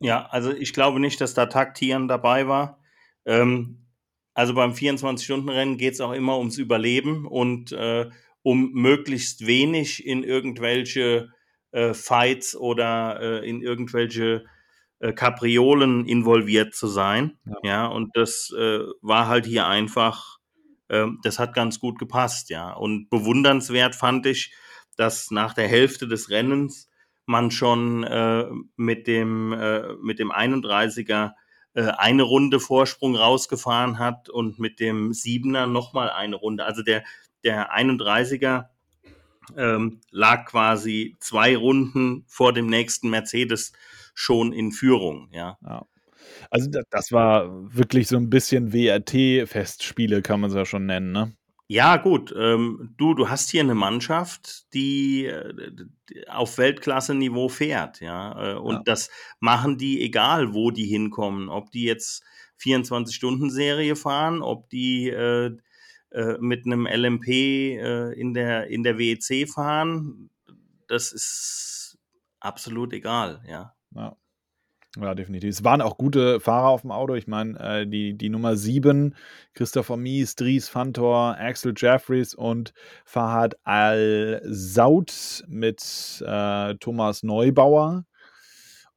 Ja, 0.00 0.28
also 0.30 0.50
ich 0.50 0.72
glaube 0.72 0.98
nicht, 0.98 1.20
dass 1.20 1.34
da 1.34 1.44
Taktieren 1.44 2.08
dabei 2.08 2.48
war. 2.48 2.78
Ähm, 3.26 3.84
also 4.32 4.54
beim 4.54 4.72
24-Stunden-Rennen 4.72 5.76
geht 5.76 5.92
es 5.92 6.00
auch 6.00 6.12
immer 6.12 6.38
ums 6.38 6.56
Überleben 6.56 7.26
und 7.26 7.72
äh, 7.72 8.08
um 8.42 8.72
möglichst 8.72 9.46
wenig 9.46 10.06
in 10.06 10.24
irgendwelche 10.24 11.30
äh, 11.70 11.94
Fights 11.94 12.56
oder 12.56 13.20
äh, 13.20 13.48
in 13.48 13.62
irgendwelche 13.62 14.44
äh, 14.98 15.12
Kapriolen 15.12 16.06
involviert 16.06 16.74
zu 16.74 16.86
sein. 16.86 17.38
Ja, 17.44 17.56
ja 17.62 17.86
und 17.86 18.16
das 18.16 18.52
äh, 18.56 18.80
war 19.00 19.26
halt 19.26 19.46
hier 19.46 19.66
einfach, 19.66 20.38
ähm, 20.88 21.18
das 21.22 21.38
hat 21.38 21.54
ganz 21.54 21.80
gut 21.80 21.98
gepasst, 21.98 22.50
ja. 22.50 22.72
Und 22.72 23.10
bewundernswert 23.10 23.94
fand 23.94 24.26
ich, 24.26 24.52
dass 24.96 25.30
nach 25.30 25.54
der 25.54 25.68
Hälfte 25.68 26.06
des 26.06 26.30
Rennens 26.30 26.88
man 27.26 27.50
schon 27.50 28.04
äh, 28.04 28.46
mit 28.76 29.06
dem 29.06 29.52
äh, 29.52 29.94
mit 30.02 30.18
dem 30.18 30.32
31er 30.32 31.32
äh, 31.74 31.82
eine 31.82 32.22
Runde 32.22 32.60
Vorsprung 32.60 33.16
rausgefahren 33.16 33.98
hat 33.98 34.28
und 34.28 34.58
mit 34.58 34.80
dem 34.80 35.12
Siebener 35.12 35.66
nochmal 35.66 36.10
eine 36.10 36.36
Runde. 36.36 36.64
Also 36.64 36.82
der 36.82 37.04
der 37.44 37.76
31er 37.76 38.66
ähm, 39.56 40.00
lag 40.10 40.46
quasi 40.46 41.16
zwei 41.20 41.56
Runden 41.56 42.24
vor 42.26 42.52
dem 42.52 42.66
nächsten 42.66 43.10
Mercedes 43.10 43.72
schon 44.14 44.52
in 44.52 44.72
Führung, 44.72 45.28
ja. 45.32 45.58
ja. 45.62 45.86
Also 46.50 46.70
das 46.90 47.12
war 47.12 47.48
wirklich 47.74 48.08
so 48.08 48.16
ein 48.16 48.30
bisschen 48.30 48.72
WRT-Festspiele, 48.72 50.22
kann 50.22 50.40
man 50.40 50.50
es 50.50 50.56
ja 50.56 50.64
schon 50.64 50.86
nennen, 50.86 51.12
ne? 51.12 51.32
Ja, 51.68 51.96
gut. 51.96 52.34
Ähm, 52.36 52.94
du, 52.98 53.14
du 53.14 53.30
hast 53.30 53.50
hier 53.50 53.62
eine 53.62 53.74
Mannschaft, 53.74 54.72
die, 54.74 55.32
die 56.10 56.28
auf 56.28 56.58
Weltklasse-Niveau 56.58 57.48
fährt, 57.48 58.00
ja. 58.00 58.52
Äh, 58.52 58.56
und 58.56 58.74
ja. 58.74 58.82
das 58.84 59.10
machen 59.40 59.78
die, 59.78 60.02
egal 60.02 60.52
wo 60.52 60.70
die 60.70 60.84
hinkommen. 60.84 61.48
Ob 61.48 61.70
die 61.70 61.84
jetzt 61.84 62.24
24-Stunden-Serie 62.60 63.96
fahren, 63.96 64.42
ob 64.42 64.68
die 64.68 65.08
äh, 65.08 65.56
äh, 66.12 66.36
mit 66.38 66.66
einem 66.66 66.86
LMP 66.86 67.28
äh, 67.28 68.12
in, 68.12 68.34
der, 68.34 68.68
in 68.68 68.82
der 68.82 68.98
WEC 68.98 69.48
fahren, 69.48 70.30
das 70.88 71.12
ist 71.12 71.98
absolut 72.40 72.92
egal, 72.92 73.42
ja. 73.48 73.74
Ja. 73.94 74.16
Ja, 75.00 75.14
definitiv. 75.14 75.48
Es 75.48 75.64
waren 75.64 75.80
auch 75.80 75.96
gute 75.96 76.38
Fahrer 76.38 76.68
auf 76.68 76.82
dem 76.82 76.90
Auto. 76.90 77.14
Ich 77.14 77.26
meine, 77.26 77.58
äh, 77.58 77.86
die, 77.86 78.12
die 78.12 78.28
Nummer 78.28 78.56
7, 78.56 79.14
Christopher 79.54 79.96
Mies, 79.96 80.34
Dries 80.34 80.68
Fantor, 80.68 81.38
Axel 81.38 81.72
Jeffries 81.74 82.34
und 82.34 82.74
Fahad 83.06 83.56
Al-Saud 83.64 85.44
mit 85.48 86.22
äh, 86.26 86.74
Thomas 86.74 87.22
Neubauer. 87.22 88.04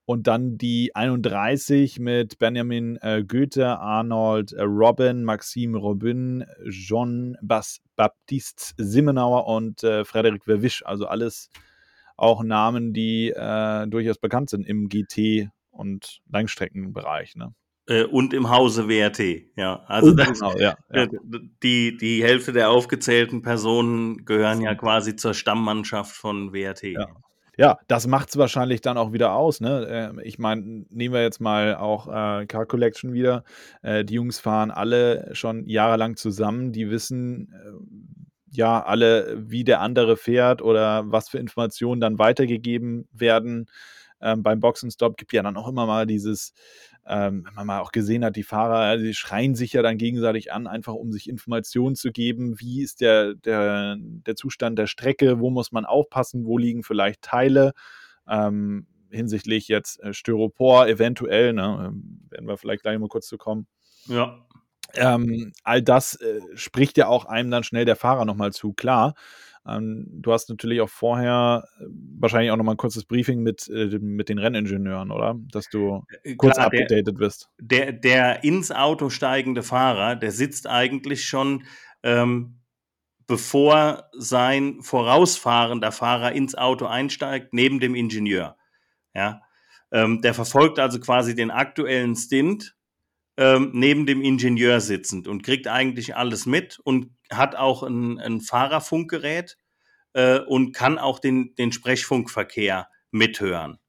Und 0.05 0.27
dann 0.27 0.57
die 0.57 0.95
31 0.95 1.99
mit 1.99 2.37
Benjamin 2.37 2.97
äh, 3.01 3.23
Goethe, 3.23 3.79
Arnold 3.79 4.53
äh, 4.53 4.61
Robin, 4.61 5.23
Maxime 5.23 5.77
Robin, 5.77 6.45
Jean 6.69 7.37
Bas 7.41 7.81
Baptiste 7.95 8.73
Simmenauer 8.77 9.47
und 9.47 9.83
äh, 9.83 10.05
Frederik 10.05 10.43
Verwisch. 10.43 10.85
Also 10.85 11.07
alles 11.07 11.49
auch 12.17 12.43
Namen, 12.43 12.93
die 12.93 13.29
äh, 13.29 13.87
durchaus 13.87 14.19
bekannt 14.19 14.49
sind 14.49 14.67
im 14.67 14.89
GT- 14.89 15.49
und 15.71 16.21
Langstreckenbereich. 16.29 17.35
Ne? 17.35 17.53
Äh, 17.87 18.03
und 18.03 18.33
im 18.33 18.49
Hause 18.49 18.87
WRT, 18.87 19.19
ja. 19.55 19.83
Also 19.87 20.11
das, 20.11 20.39
genau, 20.39 20.57
ja, 20.57 20.77
ja. 20.91 21.07
Die, 21.63 21.97
die 21.97 22.23
Hälfte 22.23 22.51
der 22.51 22.69
aufgezählten 22.69 23.41
Personen 23.41 24.25
gehören 24.25 24.61
ja 24.61 24.75
quasi 24.75 25.15
zur 25.15 25.33
Stammmannschaft 25.33 26.15
von 26.15 26.53
WRT. 26.53 26.83
Ja. 26.83 27.07
Ja, 27.57 27.79
das 27.87 28.07
macht 28.07 28.29
es 28.29 28.37
wahrscheinlich 28.37 28.81
dann 28.81 28.97
auch 28.97 29.13
wieder 29.13 29.33
aus. 29.33 29.61
Ne? 29.61 29.87
Ähm, 29.89 30.19
ich 30.23 30.39
meine, 30.39 30.85
nehmen 30.89 31.13
wir 31.13 31.21
jetzt 31.21 31.39
mal 31.39 31.75
auch 31.75 32.07
äh, 32.07 32.45
Car 32.47 32.65
Collection 32.65 33.13
wieder. 33.13 33.43
Äh, 33.81 34.03
die 34.03 34.15
Jungs 34.15 34.39
fahren 34.39 34.71
alle 34.71 35.29
schon 35.33 35.67
jahrelang 35.67 36.17
zusammen. 36.17 36.71
Die 36.73 36.89
wissen 36.89 37.53
äh, 37.53 38.55
ja 38.55 38.83
alle, 38.83 39.35
wie 39.37 39.63
der 39.63 39.81
andere 39.81 40.17
fährt 40.17 40.61
oder 40.61 41.03
was 41.11 41.29
für 41.29 41.37
Informationen 41.39 42.01
dann 42.01 42.19
weitergegeben 42.19 43.07
werden. 43.11 43.67
Ähm, 44.21 44.43
beim 44.43 44.59
Boxenstopp 44.59 45.17
gibt 45.17 45.33
ja 45.33 45.43
dann 45.43 45.57
auch 45.57 45.67
immer 45.67 45.85
mal 45.85 46.05
dieses 46.05 46.53
ähm, 47.07 47.43
wenn 47.45 47.53
man 47.53 47.67
mal 47.67 47.79
auch 47.81 47.91
gesehen 47.91 48.25
hat, 48.25 48.35
die 48.35 48.43
Fahrer, 48.43 48.97
die 48.97 49.13
schreien 49.13 49.55
sich 49.55 49.73
ja 49.73 49.81
dann 49.81 49.97
gegenseitig 49.97 50.51
an, 50.51 50.65
einfach 50.65 50.93
um 50.93 51.11
sich 51.11 51.29
Informationen 51.29 51.95
zu 51.95 52.11
geben, 52.11 52.59
wie 52.59 52.81
ist 52.81 53.01
der, 53.01 53.35
der, 53.35 53.97
der 53.99 54.35
Zustand 54.35 54.79
der 54.79 54.87
Strecke, 54.87 55.39
wo 55.39 55.49
muss 55.51 55.71
man 55.71 55.85
aufpassen, 55.85 56.45
wo 56.45 56.57
liegen 56.57 56.83
vielleicht 56.83 57.21
Teile. 57.21 57.73
Ähm, 58.27 58.87
hinsichtlich 59.11 59.67
jetzt 59.67 60.01
äh, 60.01 60.13
Styropor 60.13 60.87
eventuell, 60.87 61.53
ne, 61.53 61.87
ähm, 61.87 62.21
werden 62.29 62.47
wir 62.47 62.57
vielleicht 62.57 62.83
gleich 62.83 62.97
mal 62.99 63.07
kurz 63.07 63.27
zu 63.27 63.37
kommen. 63.37 63.67
Ja. 64.07 64.45
Ähm, 64.93 65.53
all 65.63 65.81
das 65.81 66.15
äh, 66.15 66.41
spricht 66.55 66.97
ja 66.97 67.07
auch 67.07 67.25
einem 67.25 67.51
dann 67.51 67.63
schnell 67.63 67.85
der 67.85 67.95
Fahrer 67.95 68.25
nochmal 68.25 68.53
zu, 68.53 68.73
klar. 68.73 69.15
Ähm, 69.67 70.05
du 70.09 70.31
hast 70.31 70.49
natürlich 70.49 70.81
auch 70.81 70.89
vorher 70.89 71.67
äh, 71.79 71.85
wahrscheinlich 72.19 72.51
auch 72.51 72.57
nochmal 72.57 72.75
ein 72.75 72.77
kurzes 72.77 73.05
Briefing 73.05 73.41
mit, 73.41 73.67
äh, 73.67 73.97
mit 73.99 74.29
den 74.29 74.37
Renningenieuren, 74.37 75.11
oder? 75.11 75.35
Dass 75.51 75.69
du 75.69 76.03
äh, 76.23 76.35
kurz 76.35 76.55
Klar, 76.55 76.67
updated 76.67 77.17
wirst. 77.19 77.49
Der, 77.59 77.91
der 77.91 78.43
ins 78.43 78.71
Auto 78.71 79.09
steigende 79.09 79.63
Fahrer, 79.63 80.15
der 80.15 80.31
sitzt 80.31 80.67
eigentlich 80.67 81.25
schon, 81.25 81.63
ähm, 82.03 82.59
bevor 83.27 84.09
sein 84.13 84.81
vorausfahrender 84.81 85.91
Fahrer 85.91 86.33
ins 86.33 86.53
Auto 86.53 86.85
einsteigt, 86.85 87.53
neben 87.53 87.79
dem 87.79 87.95
Ingenieur. 87.95 88.57
Ja. 89.15 89.41
Ähm, 89.91 90.21
der 90.21 90.35
verfolgt 90.35 90.77
also 90.77 90.99
quasi 90.99 91.33
den 91.33 91.49
aktuellen 91.49 92.15
Stint 92.15 92.74
ähm, 93.37 93.71
neben 93.73 94.05
dem 94.05 94.21
Ingenieur 94.21 94.79
sitzend 94.79 95.27
und 95.27 95.43
kriegt 95.43 95.67
eigentlich 95.67 96.15
alles 96.15 96.45
mit 96.45 96.79
und 96.79 97.11
hat 97.29 97.55
auch 97.55 97.83
ein, 97.83 98.19
ein 98.19 98.41
Fahrerfunkgerät 98.41 99.57
äh, 100.13 100.39
und 100.39 100.73
kann 100.73 100.97
auch 100.97 101.19
den, 101.19 101.53
den 101.55 101.71
Sprechfunkverkehr 101.71 102.87
mithören. 103.11 103.79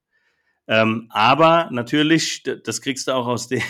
Ähm, 0.68 1.06
aber 1.10 1.68
natürlich, 1.70 2.42
das 2.42 2.80
kriegst 2.80 3.06
du 3.06 3.12
auch 3.12 3.28
aus, 3.28 3.46
de, 3.46 3.62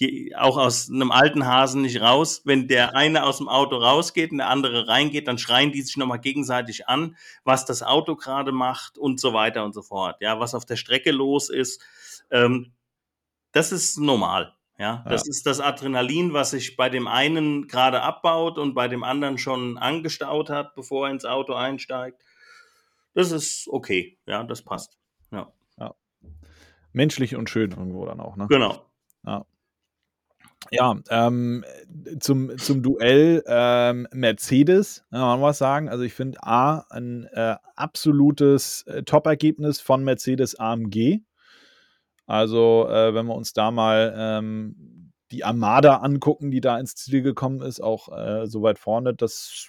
auch 0.36 0.56
aus 0.56 0.88
einem 0.88 1.10
alten 1.10 1.46
Hasen 1.46 1.82
nicht 1.82 2.00
raus. 2.00 2.42
Wenn 2.44 2.66
der 2.66 2.96
eine 2.96 3.24
aus 3.24 3.38
dem 3.38 3.48
Auto 3.48 3.76
rausgeht 3.76 4.32
und 4.32 4.38
der 4.38 4.48
andere 4.48 4.88
reingeht, 4.88 5.28
dann 5.28 5.36
schreien 5.36 5.72
die 5.72 5.82
sich 5.82 5.98
nochmal 5.98 6.20
gegenseitig 6.20 6.88
an, 6.88 7.16
was 7.44 7.66
das 7.66 7.82
Auto 7.82 8.16
gerade 8.16 8.52
macht 8.52 8.96
und 8.96 9.20
so 9.20 9.34
weiter 9.34 9.64
und 9.64 9.74
so 9.74 9.82
fort. 9.82 10.22
Ja, 10.22 10.40
was 10.40 10.54
auf 10.54 10.64
der 10.64 10.76
Strecke 10.76 11.10
los 11.10 11.50
ist. 11.50 11.82
Ähm, 12.30 12.72
das 13.52 13.72
ist 13.72 13.98
normal. 13.98 14.54
Ja, 14.80 15.04
das 15.06 15.26
ja. 15.26 15.30
ist 15.30 15.44
das 15.44 15.60
Adrenalin, 15.60 16.32
was 16.32 16.52
sich 16.52 16.74
bei 16.74 16.88
dem 16.88 17.06
einen 17.06 17.68
gerade 17.68 18.00
abbaut 18.00 18.56
und 18.56 18.72
bei 18.72 18.88
dem 18.88 19.04
anderen 19.04 19.36
schon 19.36 19.76
angestaut 19.76 20.48
hat, 20.48 20.74
bevor 20.74 21.06
er 21.06 21.12
ins 21.12 21.26
Auto 21.26 21.52
einsteigt. 21.52 22.18
Das 23.12 23.30
ist 23.30 23.68
okay. 23.68 24.16
Ja, 24.24 24.42
das 24.42 24.62
passt. 24.62 24.96
Ja. 25.32 25.52
ja. 25.78 25.94
Menschlich 26.94 27.36
und 27.36 27.50
schön 27.50 27.72
irgendwo 27.72 28.06
dann 28.06 28.20
auch, 28.20 28.36
ne? 28.36 28.46
Genau. 28.48 28.86
Ja. 29.26 29.44
Ja, 30.70 30.96
ähm, 31.10 31.62
zum, 32.18 32.56
zum 32.56 32.82
Duell 32.82 33.42
ähm, 33.46 34.08
Mercedes, 34.12 35.04
kann 35.10 35.20
man 35.20 35.42
was 35.42 35.58
sagen. 35.58 35.90
Also 35.90 36.04
ich 36.04 36.14
finde 36.14 36.42
A, 36.42 36.86
ein 36.88 37.24
äh, 37.32 37.56
absolutes 37.76 38.84
äh, 38.86 39.02
Top-Ergebnis 39.02 39.78
von 39.82 40.04
Mercedes 40.04 40.58
AMG. 40.58 41.20
Also, 42.30 42.88
äh, 42.88 43.12
wenn 43.12 43.26
wir 43.26 43.34
uns 43.34 43.54
da 43.54 43.72
mal 43.72 44.14
ähm, 44.16 45.10
die 45.32 45.42
Armada 45.42 45.96
angucken, 45.96 46.52
die 46.52 46.60
da 46.60 46.78
ins 46.78 46.94
Ziel 46.94 47.22
gekommen 47.22 47.60
ist, 47.60 47.80
auch 47.80 48.08
äh, 48.16 48.46
so 48.46 48.62
weit 48.62 48.78
vorne, 48.78 49.14
das 49.14 49.68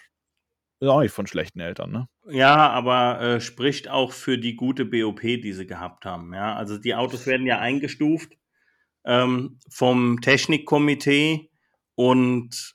ist 0.80 0.88
auch 0.88 1.00
nicht 1.00 1.12
von 1.12 1.26
schlechten 1.26 1.60
Eltern, 1.60 1.92
ne? 1.92 2.08
Ja, 2.30 2.70
aber 2.70 3.20
äh, 3.20 3.42
spricht 3.42 3.90
auch 3.90 4.12
für 4.12 4.38
die 4.38 4.56
gute 4.56 4.86
BOP, 4.86 5.22
die 5.22 5.54
sie 5.54 5.66
gehabt 5.66 6.06
haben. 6.06 6.36
Ja, 6.36 6.56
also 6.56 6.78
die 6.78 6.94
Autos 6.94 7.26
werden 7.26 7.48
ja 7.48 7.58
eingestuft 7.58 8.34
ähm, 9.06 9.58
vom 9.68 10.22
Technikkomitee 10.22 11.50
und 11.96 12.74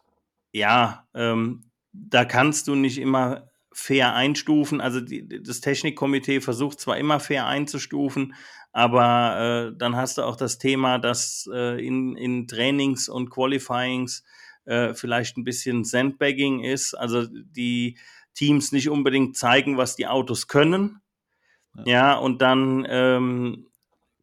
ja, 0.50 1.06
ähm, 1.14 1.70
da 1.92 2.24
kannst 2.24 2.66
du 2.66 2.74
nicht 2.74 2.98
immer 2.98 3.50
fair 3.72 4.14
einstufen. 4.14 4.80
Also 4.80 5.00
die, 5.00 5.28
das 5.42 5.60
Technikkomitee 5.60 6.40
versucht 6.40 6.80
zwar 6.80 6.98
immer 6.98 7.20
fair 7.20 7.46
einzustufen, 7.46 8.34
aber 8.76 9.70
äh, 9.72 9.78
dann 9.78 9.96
hast 9.96 10.18
du 10.18 10.22
auch 10.22 10.36
das 10.36 10.58
Thema, 10.58 10.98
dass 10.98 11.48
äh, 11.50 11.82
in, 11.82 12.14
in 12.14 12.46
Trainings 12.46 13.08
und 13.08 13.30
Qualifyings 13.30 14.22
äh, 14.66 14.92
vielleicht 14.92 15.38
ein 15.38 15.44
bisschen 15.44 15.82
Sandbagging 15.82 16.62
ist, 16.62 16.92
also 16.92 17.24
die 17.26 17.96
Teams 18.34 18.72
nicht 18.72 18.90
unbedingt 18.90 19.34
zeigen, 19.34 19.78
was 19.78 19.96
die 19.96 20.06
Autos 20.06 20.46
können. 20.46 21.00
Ja, 21.74 21.84
ja 21.86 22.14
und 22.18 22.42
dann 22.42 22.86
ähm, 22.90 23.66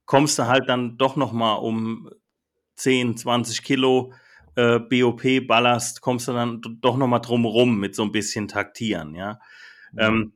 kommst 0.06 0.38
du 0.38 0.46
halt 0.46 0.70
dann 0.70 1.00
doch 1.00 1.16
noch 1.16 1.32
mal 1.32 1.56
um 1.56 2.12
10, 2.76 3.18
20 3.18 3.64
Kilo 3.64 4.14
äh, 4.54 4.78
BOP 4.78 5.48
Ballast, 5.48 6.02
kommst 6.02 6.28
du 6.28 6.34
dann 6.34 6.62
doch 6.80 6.98
noch 6.98 7.08
mal 7.08 7.18
drum 7.18 7.46
rum 7.46 7.80
mit 7.80 7.96
so 7.96 8.04
ein 8.04 8.12
bisschen 8.12 8.48
taktieren, 8.48 9.16
ja. 9.16 9.40
Mhm. 9.94 10.00
Ähm, 10.00 10.34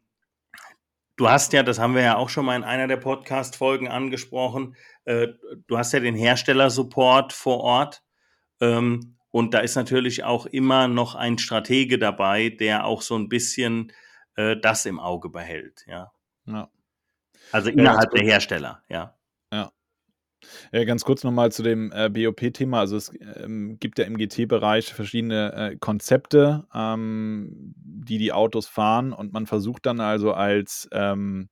du 1.18 1.30
hast 1.30 1.52
ja, 1.52 1.64
das 1.64 1.80
haben 1.80 1.96
wir 1.96 2.04
ja 2.04 2.16
auch 2.16 2.30
schon 2.30 2.46
mal 2.46 2.56
in 2.56 2.64
einer 2.64 2.88
der 2.88 2.98
Podcast-Folgen 2.98 3.90
angesprochen, 3.90 4.76
äh, 5.06 5.28
du 5.68 5.78
hast 5.78 5.92
ja 5.92 6.00
den 6.00 6.16
Herstellersupport 6.16 7.34
vor 7.34 7.60
Ort. 7.60 8.04
Ähm, 8.62 9.18
und 9.30 9.54
da 9.54 9.60
ist 9.60 9.76
natürlich 9.76 10.24
auch 10.24 10.46
immer 10.46 10.88
noch 10.88 11.16
ein 11.16 11.38
Stratege 11.38 12.00
dabei, 12.00 12.50
der 12.50 12.86
auch 12.86 13.02
so 13.02 13.16
ein 13.18 13.30
bisschen 13.30 13.92
äh, 14.36 14.56
das 14.58 14.86
im 14.86 15.00
Auge 15.00 15.30
behält, 15.30 15.86
ja. 15.88 16.12
ja. 16.46 16.70
Also 17.52 17.70
innerhalb 17.70 18.14
ja, 18.14 18.20
der 18.20 18.24
Hersteller, 18.24 18.84
ja. 18.90 18.98
Ja. 18.98 19.17
Ja, 20.72 20.84
ganz 20.84 21.04
kurz 21.04 21.24
nochmal 21.24 21.52
zu 21.52 21.64
dem 21.64 21.92
äh, 21.92 22.10
BOP-Thema. 22.10 22.80
Also 22.80 22.98
es 22.98 23.12
ähm, 23.36 23.78
gibt 23.80 24.00
ja 24.00 24.06
im 24.06 24.18
GT-Bereich 24.18 24.94
verschiedene 24.94 25.54
äh, 25.54 25.76
Konzepte, 25.78 26.66
ähm, 26.74 27.74
die 27.78 28.18
die 28.18 28.32
Autos 28.34 28.68
fahren 28.68 29.14
und 29.14 29.34
man 29.34 29.46
versucht 29.46 29.86
dann 29.86 30.00
also 30.00 30.34
als 30.34 30.88
ähm, 30.92 31.50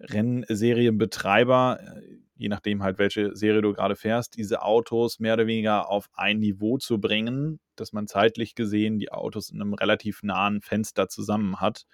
Rennserienbetreiber 0.00 1.80
äh, 1.80 2.24
je 2.36 2.48
nachdem 2.48 2.82
halt, 2.82 2.98
welche 2.98 3.34
Serie 3.36 3.62
du 3.62 3.72
gerade 3.72 3.96
fährst, 3.96 4.36
diese 4.36 4.62
Autos 4.62 5.20
mehr 5.20 5.34
oder 5.34 5.46
weniger 5.46 5.88
auf 5.88 6.08
ein 6.14 6.38
Niveau 6.38 6.78
zu 6.78 7.00
bringen, 7.00 7.60
dass 7.76 7.92
man 7.92 8.06
zeitlich 8.06 8.54
gesehen 8.54 8.98
die 8.98 9.12
Autos 9.12 9.50
in 9.50 9.60
einem 9.60 9.74
relativ 9.74 10.22
nahen 10.22 10.60
Fenster 10.60 11.08
zusammen 11.08 11.60
hat. 11.60 11.86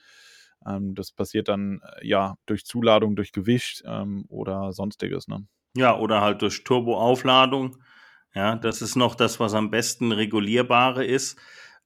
Ähm, 0.66 0.94
das 0.94 1.12
passiert 1.12 1.48
dann 1.48 1.80
äh, 2.00 2.06
ja 2.06 2.36
durch 2.46 2.64
Zuladung, 2.64 3.16
durch 3.16 3.32
Gewicht 3.32 3.82
ähm, 3.86 4.24
oder 4.28 4.72
sonstiges. 4.72 5.28
Ne? 5.28 5.46
Ja, 5.76 5.96
oder 5.96 6.20
halt 6.20 6.42
durch 6.42 6.64
Turboaufladung. 6.64 7.76
Ja, 8.34 8.56
das 8.56 8.82
ist 8.82 8.96
noch 8.96 9.14
das, 9.14 9.40
was 9.40 9.54
am 9.54 9.70
besten 9.70 10.12
regulierbare 10.12 11.04
ist. 11.04 11.38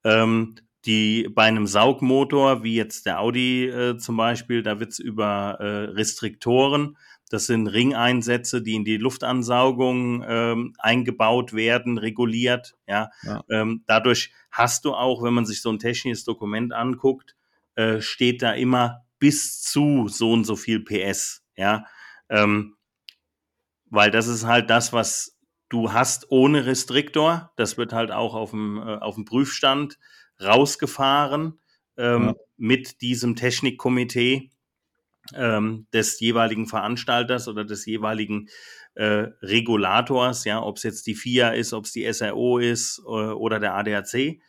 Ähm, 0.05 0.57
die 0.85 1.31
bei 1.35 1.45
einem 1.45 1.67
Saugmotor, 1.67 2.63
wie 2.63 2.75
jetzt 2.75 3.07
der 3.07 3.21
Audi 3.21 3.67
äh, 3.67 3.97
zum 3.97 4.19
Beispiel, 4.19 4.63
da 4.63 4.81
wird 4.81 4.93
es 4.93 4.99
über 4.99 5.57
äh, 5.59 5.91
Restriktoren 5.93 6.97
das 7.35 7.47
sind 7.47 7.67
Ringeinsätze, 7.67 8.63
die 8.63 8.75
in 8.75 8.85
die 8.85 8.97
Luftansaugung 8.97 10.25
ähm, 10.27 10.75
eingebaut 10.79 11.53
werden, 11.53 11.99
reguliert. 11.99 12.77
Ja, 12.87 13.11
ja. 13.23 13.43
Ähm, 13.51 13.83
dadurch 13.87 14.33
hast 14.53 14.85
du 14.85 14.95
auch, 14.95 15.23
wenn 15.23 15.35
man 15.35 15.47
sich 15.47 15.61
so 15.61 15.71
ein 15.71 15.79
technisches 15.79 16.25
Dokument 16.25 16.73
anguckt, 16.73 17.35
äh, 17.75 18.01
steht 18.01 18.43
da 18.43 18.53
immer 18.53 19.05
bis 19.19 19.61
zu 19.63 20.07
so 20.09 20.33
und 20.33 20.45
so 20.45 20.55
viel 20.55 20.81
PS. 20.81 21.43
Ja, 21.57 21.87
ähm, 22.29 22.77
weil 23.95 24.11
das 24.11 24.27
ist 24.27 24.45
halt 24.45 24.71
das, 24.71 24.93
was 24.93 25.39
du 25.69 25.93
hast 25.93 26.31
ohne 26.31 26.67
Restriktor. 26.67 27.53
Das 27.57 27.77
wird 27.79 27.93
halt 27.93 28.11
auch 28.11 28.35
auf 28.35 28.51
dem, 28.51 28.79
äh, 28.79 28.97
auf 28.97 29.15
dem 29.15 29.25
Prüfstand 29.25 29.99
rausgefahren 30.43 31.61
ähm, 31.97 32.27
ja. 32.27 32.35
mit 32.57 33.01
diesem 33.01 33.37
Technikkomitee 33.37 34.51
ähm, 35.35 35.87
des 35.93 36.21
jeweiligen 36.21 36.67
Veranstalters 36.67 37.49
oder 37.49 37.65
des 37.65 37.87
jeweiligen 37.87 38.49
äh, 38.95 39.29
Regulators, 39.43 40.45
ja, 40.45 40.63
ob 40.63 40.77
es 40.77 40.83
jetzt 40.83 41.07
die 41.07 41.15
FIA 41.15 41.51
ist, 41.51 41.73
ob 41.73 41.85
es 41.85 41.93
die 41.93 42.11
SRO 42.13 42.59
ist 42.59 43.01
äh, 43.07 43.11
oder 43.11 43.59
der 43.59 43.75
ADAC. 43.75 44.41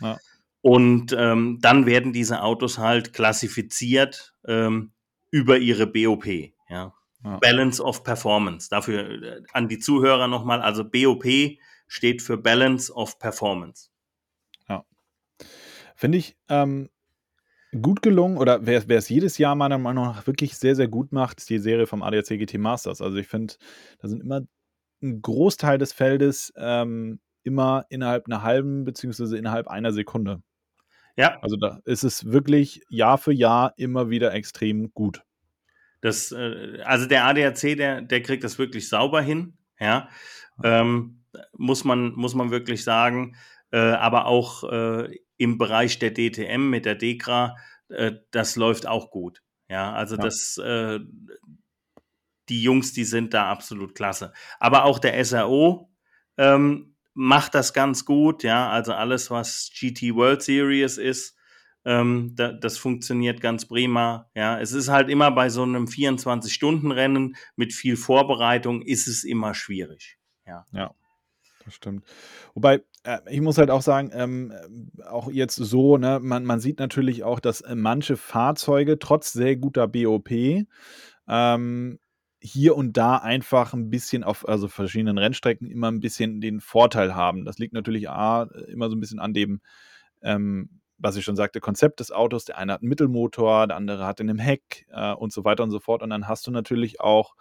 Ja. 0.00 0.18
Und 0.60 1.14
ähm, 1.16 1.58
dann 1.60 1.86
werden 1.86 2.12
diese 2.12 2.42
Autos 2.42 2.78
halt 2.78 3.12
klassifiziert 3.12 4.34
ähm, 4.46 4.92
über 5.30 5.58
ihre 5.58 5.86
BOP, 5.86 6.26
ja. 6.68 6.94
Ja. 7.24 7.38
Balance 7.38 7.82
of 7.82 8.04
Performance. 8.04 8.68
Dafür 8.68 9.22
äh, 9.22 9.42
an 9.52 9.68
die 9.68 9.78
Zuhörer 9.78 10.28
nochmal, 10.28 10.60
also 10.62 10.84
BOP 10.84 11.24
steht 11.88 12.22
für 12.22 12.36
Balance 12.36 12.92
of 12.92 13.18
Performance. 13.18 13.90
Ja. 14.68 14.84
Finde 15.96 16.18
ich 16.18 16.36
ähm, 16.48 16.90
gut 17.80 18.02
gelungen 18.02 18.36
oder 18.36 18.66
wer, 18.66 18.86
wer 18.88 18.98
es 18.98 19.08
jedes 19.08 19.38
Jahr 19.38 19.54
meiner 19.54 19.78
Meinung 19.78 20.04
nach 20.04 20.26
wirklich 20.26 20.56
sehr, 20.56 20.76
sehr 20.76 20.88
gut 20.88 21.12
macht, 21.12 21.38
ist 21.38 21.50
die 21.50 21.58
Serie 21.58 21.86
vom 21.86 22.02
ADAC 22.02 22.38
GT 22.38 22.58
Masters. 22.58 23.00
Also 23.00 23.16
ich 23.16 23.26
finde, 23.26 23.54
da 23.98 24.08
sind 24.08 24.22
immer 24.22 24.42
ein 25.02 25.22
Großteil 25.22 25.78
des 25.78 25.92
Feldes 25.92 26.52
ähm, 26.56 27.20
immer 27.42 27.84
innerhalb 27.90 28.26
einer 28.26 28.42
halben 28.42 28.84
beziehungsweise 28.84 29.36
innerhalb 29.36 29.68
einer 29.68 29.92
Sekunde. 29.92 30.42
Ja. 31.16 31.38
Also 31.42 31.56
da 31.56 31.80
ist 31.84 32.04
es 32.04 32.26
wirklich 32.26 32.82
Jahr 32.88 33.18
für 33.18 33.32
Jahr 33.32 33.74
immer 33.76 34.10
wieder 34.10 34.32
extrem 34.32 34.92
gut. 34.94 35.22
Das, 36.04 36.32
äh, 36.32 36.82
also 36.84 37.06
der 37.06 37.24
ADAC, 37.24 37.78
der, 37.78 38.02
der 38.02 38.22
kriegt 38.22 38.44
das 38.44 38.58
wirklich 38.58 38.90
sauber 38.90 39.22
hin, 39.22 39.56
ja. 39.80 40.10
Ähm, 40.62 41.24
muss 41.56 41.84
man, 41.84 42.12
muss 42.12 42.34
man 42.34 42.50
wirklich 42.50 42.84
sagen. 42.84 43.36
Äh, 43.72 43.78
aber 43.78 44.26
auch 44.26 44.70
äh, 44.70 45.18
im 45.38 45.56
Bereich 45.56 45.98
der 45.98 46.12
DTM 46.12 46.68
mit 46.68 46.84
der 46.84 46.94
DEKRA, 46.94 47.56
äh, 47.88 48.12
das 48.32 48.54
läuft 48.56 48.86
auch 48.86 49.10
gut. 49.10 49.40
Ja, 49.70 49.94
also 49.94 50.16
ja. 50.16 50.22
das, 50.22 50.58
äh, 50.58 51.00
die 52.50 52.62
Jungs, 52.62 52.92
die 52.92 53.04
sind 53.04 53.32
da 53.32 53.50
absolut 53.50 53.94
klasse. 53.94 54.34
Aber 54.60 54.84
auch 54.84 54.98
der 54.98 55.24
SRO 55.24 55.90
ähm, 56.36 56.96
macht 57.14 57.54
das 57.54 57.72
ganz 57.72 58.04
gut. 58.04 58.42
Ja, 58.42 58.68
also 58.68 58.92
alles, 58.92 59.30
was 59.30 59.70
GT 59.74 60.14
World 60.14 60.42
Series 60.42 60.98
ist, 60.98 61.34
ähm, 61.84 62.32
da, 62.34 62.52
das 62.52 62.78
funktioniert 62.78 63.40
ganz 63.40 63.66
prima. 63.66 64.30
Ja, 64.34 64.60
es 64.60 64.72
ist 64.72 64.88
halt 64.88 65.10
immer 65.10 65.30
bei 65.30 65.48
so 65.48 65.62
einem 65.62 65.84
24-Stunden-Rennen 65.84 67.36
mit 67.56 67.72
viel 67.72 67.96
Vorbereitung 67.96 68.82
ist 68.82 69.06
es 69.06 69.24
immer 69.24 69.54
schwierig. 69.54 70.18
Ja. 70.46 70.64
Ja 70.72 70.94
das 71.64 71.74
stimmt. 71.74 72.04
Wobei, 72.54 72.82
äh, 73.04 73.18
ich 73.30 73.40
muss 73.40 73.58
halt 73.58 73.70
auch 73.70 73.82
sagen, 73.82 74.10
ähm, 74.12 74.52
auch 75.06 75.30
jetzt 75.30 75.56
so, 75.56 75.96
ne, 75.96 76.20
man, 76.22 76.44
man 76.44 76.60
sieht 76.60 76.78
natürlich 76.78 77.24
auch, 77.24 77.40
dass 77.40 77.60
äh, 77.62 77.74
manche 77.74 78.16
Fahrzeuge 78.16 78.98
trotz 78.98 79.32
sehr 79.32 79.56
guter 79.56 79.88
BOP 79.88 80.30
ähm, 81.28 81.98
hier 82.40 82.76
und 82.76 82.96
da 82.96 83.16
einfach 83.16 83.72
ein 83.72 83.88
bisschen 83.88 84.22
auf 84.22 84.46
also 84.46 84.68
verschiedenen 84.68 85.18
Rennstrecken 85.18 85.70
immer 85.70 85.90
ein 85.90 86.00
bisschen 86.00 86.40
den 86.40 86.60
Vorteil 86.60 87.14
haben. 87.14 87.44
Das 87.44 87.58
liegt 87.58 87.72
natürlich 87.72 88.10
A, 88.10 88.42
immer 88.68 88.90
so 88.90 88.96
ein 88.96 89.00
bisschen 89.00 89.18
an 89.18 89.32
dem, 89.32 89.60
ähm, 90.22 90.68
was 91.04 91.16
ich 91.16 91.24
schon 91.24 91.36
sagte, 91.36 91.60
Konzept 91.60 92.00
des 92.00 92.10
Autos. 92.10 92.46
Der 92.46 92.56
eine 92.56 92.72
hat 92.72 92.80
einen 92.80 92.88
Mittelmotor, 92.88 93.66
der 93.66 93.76
andere 93.76 94.06
hat 94.06 94.20
in 94.20 94.30
einem 94.30 94.38
Heck 94.38 94.86
äh, 94.90 95.12
und 95.12 95.32
so 95.32 95.44
weiter 95.44 95.62
und 95.62 95.70
so 95.70 95.78
fort. 95.78 96.02
Und 96.02 96.10
dann 96.10 96.26
hast 96.26 96.46
du 96.46 96.50
natürlich 96.50 97.00
auch 97.00 97.34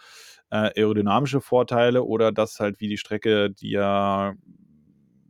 äh, 0.52 0.70
aerodynamische 0.78 1.40
Vorteile 1.40 2.04
oder 2.04 2.34
dass 2.34 2.60
halt 2.60 2.82
wie 2.82 2.90
die 2.90 2.98
Strecke 2.98 3.50
dir 3.50 4.36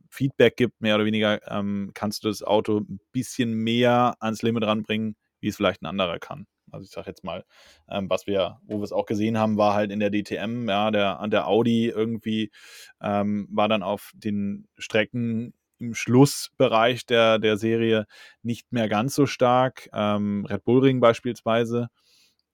Feedback 0.10 0.58
gibt, 0.58 0.82
mehr 0.82 0.96
oder 0.96 1.06
weniger, 1.06 1.40
ähm, 1.52 1.92
kannst 1.94 2.24
du 2.24 2.28
das 2.28 2.44
Auto 2.44 2.80
ein 2.80 3.00
bisschen 3.12 3.54
mehr 3.54 4.16
ans 4.20 4.42
Limit 4.42 4.64
ranbringen, 4.64 5.16
wie 5.40 5.48
es 5.48 5.56
vielleicht 5.56 5.84
ein 5.84 5.88
anderer 5.88 6.18
kann. 6.20 6.48
Also 6.72 6.86
ich 6.86 6.92
sage 6.92 7.08
jetzt 7.08 7.24
mal, 7.24 7.46
ähm, 7.88 8.10
was 8.10 8.26
wir, 8.26 8.60
wo 8.64 8.80
wir 8.80 8.84
es 8.84 8.92
auch 8.92 9.06
gesehen 9.06 9.38
haben, 9.38 9.58
war 9.58 9.76
halt 9.76 9.92
in 9.92 10.00
der 10.00 10.10
DTM, 10.10 10.68
ja, 10.68 10.90
der, 10.90 11.28
der 11.28 11.48
Audi 11.48 11.88
irgendwie 11.88 12.52
ähm, 13.00 13.48
war 13.52 13.70
dann 13.70 13.84
auf 13.84 14.12
den 14.16 14.68
Strecken 14.78 15.54
im 15.80 15.94
Schlussbereich 15.94 17.06
der, 17.06 17.40
der 17.40 17.58
Serie 17.58 18.06
nicht 18.42 18.72
mehr 18.72 18.90
ganz 18.90 19.16
so 19.16 19.26
stark. 19.26 19.90
Ähm, 19.94 20.46
Red 20.46 20.64
Bull 20.64 20.82
Ring 20.82 21.00
beispielsweise. 21.00 21.88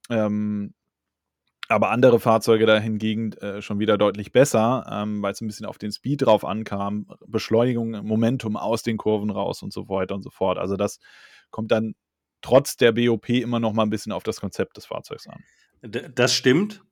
Ähm, 0.08 0.74
aber 1.68 1.90
andere 1.90 2.18
Fahrzeuge 2.18 2.66
da 2.66 2.78
hingegen 2.78 3.32
äh, 3.34 3.62
schon 3.62 3.78
wieder 3.78 3.96
deutlich 3.96 4.32
besser, 4.32 4.84
ähm, 4.90 5.22
weil 5.22 5.32
es 5.32 5.40
ein 5.40 5.46
bisschen 5.46 5.66
auf 5.66 5.78
den 5.78 5.92
Speed 5.92 6.22
drauf 6.22 6.44
ankam, 6.44 7.06
Beschleunigung, 7.26 7.92
Momentum 8.04 8.56
aus 8.56 8.82
den 8.82 8.96
Kurven 8.96 9.30
raus 9.30 9.62
und 9.62 9.72
so 9.72 9.88
weiter 9.88 10.16
und 10.16 10.22
so 10.22 10.30
fort. 10.30 10.58
Also 10.58 10.76
das 10.76 10.98
kommt 11.50 11.70
dann 11.70 11.94
trotz 12.42 12.76
der 12.76 12.90
BOP 12.90 13.28
immer 13.28 13.60
noch 13.60 13.72
mal 13.72 13.84
ein 13.84 13.90
bisschen 13.90 14.10
auf 14.10 14.24
das 14.24 14.40
Konzept 14.40 14.76
des 14.76 14.86
Fahrzeugs 14.86 15.28
an. 15.28 15.44
Das 16.14 16.34
stimmt, 16.34 16.82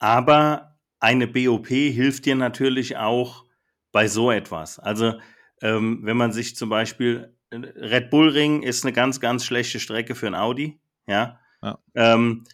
aber 0.00 0.78
eine 0.98 1.28
BOP 1.28 1.68
hilft 1.68 2.26
dir 2.26 2.34
natürlich 2.34 2.96
auch 2.96 3.44
bei 3.92 4.08
so 4.08 4.32
etwas. 4.32 4.80
Also 4.80 5.14
ähm, 5.62 6.00
wenn 6.02 6.16
man 6.16 6.32
sich 6.32 6.56
zum 6.56 6.68
Beispiel 6.68 7.34
äh, 7.50 7.56
Red 7.56 8.10
Bull 8.10 8.30
Ring 8.30 8.62
ist 8.62 8.84
eine 8.84 8.92
ganz, 8.92 9.20
ganz 9.20 9.44
schlechte 9.44 9.80
Strecke 9.80 10.14
für 10.14 10.26
ein 10.26 10.34
Audi, 10.34 10.80
ja. 11.06 11.38
ja. 11.62 11.78
Ähm, 11.94 12.44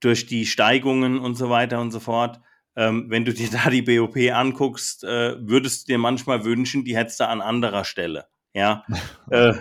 durch 0.00 0.26
die 0.26 0.46
Steigungen 0.46 1.18
und 1.18 1.36
so 1.36 1.50
weiter 1.50 1.80
und 1.80 1.90
so 1.90 2.00
fort. 2.00 2.40
Ähm, 2.76 3.06
wenn 3.08 3.24
du 3.24 3.32
dir 3.32 3.48
da 3.64 3.70
die 3.70 3.82
BOP 3.82 4.16
anguckst, 4.32 5.04
äh, 5.04 5.36
würdest 5.40 5.88
du 5.88 5.92
dir 5.92 5.98
manchmal 5.98 6.44
wünschen, 6.44 6.84
die 6.84 6.96
hättest 6.96 7.20
du 7.20 7.28
an 7.28 7.40
anderer 7.40 7.84
Stelle. 7.84 8.26
Ja. 8.52 8.84
äh, 9.30 9.54